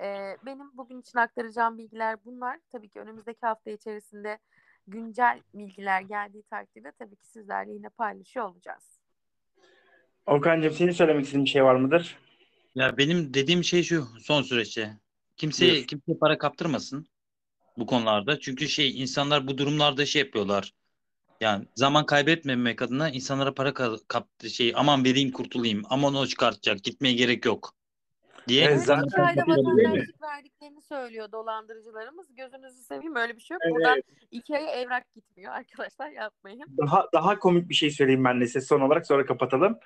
E, 0.00 0.36
benim 0.46 0.76
bugün 0.76 1.00
için 1.00 1.18
aktaracağım 1.18 1.78
bilgiler 1.78 2.24
bunlar. 2.24 2.58
Tabii 2.72 2.88
ki 2.88 3.00
önümüzdeki 3.00 3.40
hafta 3.40 3.70
içerisinde 3.70 4.38
güncel 4.86 5.42
bilgiler 5.54 6.00
geldiği 6.00 6.42
takdirde 6.42 6.92
tabii 6.98 7.16
ki 7.16 7.26
sizlerle 7.26 7.72
yine 7.72 7.88
paylaşıyor 7.88 8.50
olacağız. 8.50 9.00
Okan'cığım 10.26 10.72
senin 10.72 10.92
söylemek 10.92 11.24
istediğin 11.24 11.44
bir 11.44 11.50
şey 11.50 11.64
var 11.64 11.74
mıdır? 11.74 12.18
Ya 12.74 12.96
benim 12.96 13.34
dediğim 13.34 13.64
şey 13.64 13.82
şu 13.82 14.06
son 14.20 14.42
süreçte. 14.42 14.98
Kimse 15.36 15.86
kimse 15.86 16.18
para 16.20 16.38
kaptırmasın 16.38 17.06
bu 17.78 17.86
konularda. 17.86 18.40
Çünkü 18.40 18.68
şey 18.68 19.02
insanlar 19.02 19.46
bu 19.46 19.58
durumlarda 19.58 20.06
şey 20.06 20.22
yapıyorlar. 20.22 20.72
Yani 21.40 21.64
zaman 21.74 22.06
kaybetmemek 22.06 22.82
adına 22.82 23.10
insanlara 23.10 23.54
para 23.54 23.68
ka- 23.68 24.00
kaptı 24.08 24.50
şey 24.50 24.72
aman 24.76 25.04
vereyim 25.04 25.32
kurtulayım. 25.32 25.82
Aman 25.90 26.14
o 26.14 26.26
çıkartacak. 26.26 26.82
Gitmeye 26.84 27.14
gerek 27.14 27.44
yok. 27.44 27.74
Diye 28.48 28.64
Evet, 28.64 28.82
zaten 28.82 29.04
iki 29.04 29.20
ayda 29.20 29.40
vatandaşlık 29.40 30.22
verdiklerini 30.22 30.82
söylüyor 30.82 31.32
dolandırıcılarımız. 31.32 32.34
Gözünüzü 32.34 32.82
seveyim 32.82 33.16
öyle 33.16 33.36
bir 33.36 33.40
şey 33.40 33.54
yok. 33.54 33.62
Evet. 33.64 33.74
Buradan 33.74 34.02
iki 34.30 34.56
aya 34.56 34.70
evrak 34.70 35.14
gitmiyor 35.14 35.52
arkadaşlar 35.54 36.10
yapmayın. 36.10 36.66
Daha 36.78 37.08
daha 37.14 37.38
komik 37.38 37.68
bir 37.68 37.74
şey 37.74 37.90
söyleyeyim 37.90 38.24
ben 38.24 38.40
de 38.40 38.46
size 38.46 38.60
son 38.60 38.80
olarak 38.80 39.06
sonra 39.06 39.26
kapatalım. 39.26 39.78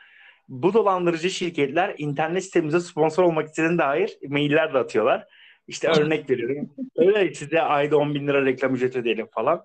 Bu 0.49 0.75
dolandırıcı 0.75 1.31
şirketler 1.31 1.95
internet 1.99 2.45
sitemize 2.45 2.81
sponsor 2.81 3.23
olmak 3.23 3.49
istediğine 3.49 3.79
dair 3.79 4.19
mailler 4.29 4.75
de 4.75 4.79
atıyorlar. 4.79 5.27
İşte 5.69 5.89
örnek 5.99 6.31
veriyorum. 6.31 6.71
Öyle 6.97 7.35
size 7.35 7.63
ayda 7.63 7.97
10 7.97 8.15
bin 8.15 8.27
lira 8.27 8.45
reklam 8.45 8.75
ücreti 8.75 8.99
ödeyelim 8.99 9.27
falan. 9.33 9.65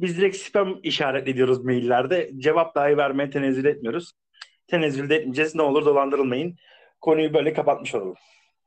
Biz 0.00 0.18
direkt 0.18 0.36
spam 0.36 0.80
işaret 0.82 1.28
ediyoruz 1.28 1.64
maillerde. 1.64 2.30
Cevap 2.38 2.74
dahi 2.74 2.96
vermeye 2.96 3.30
tenezzül 3.30 3.64
etmiyoruz. 3.64 4.12
Tenezzül 4.66 5.08
de 5.10 5.16
etmeyeceğiz. 5.16 5.54
Ne 5.54 5.62
olur 5.62 5.84
dolandırılmayın. 5.84 6.56
Konuyu 7.00 7.34
böyle 7.34 7.52
kapatmış 7.52 7.94
olalım. 7.94 8.14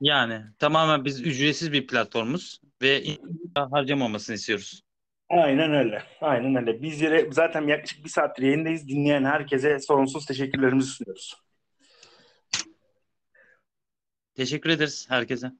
yani 0.02 0.42
tamamen 0.60 1.06
biz 1.06 1.22
ücretsiz 1.22 1.72
bir 1.74 1.88
platformuz 1.88 2.62
ve 2.82 3.04
harcamamasını 3.56 4.36
istiyoruz. 4.36 4.82
Aynen 5.30 5.74
öyle. 5.74 6.04
Aynen 6.22 6.56
öyle. 6.56 6.82
Biz 6.82 7.02
yine 7.02 7.32
zaten 7.32 7.68
yaklaşık 7.68 8.04
bir 8.04 8.10
saattir 8.10 8.44
yayındayız. 8.44 8.88
Dinleyen 8.88 9.24
herkese 9.26 9.80
sonsuz 9.80 10.26
teşekkürlerimizi 10.26 10.88
sunuyoruz. 10.90 11.36
Teşekkür 14.36 14.70
ederiz 14.70 15.06
herkese. 15.10 15.52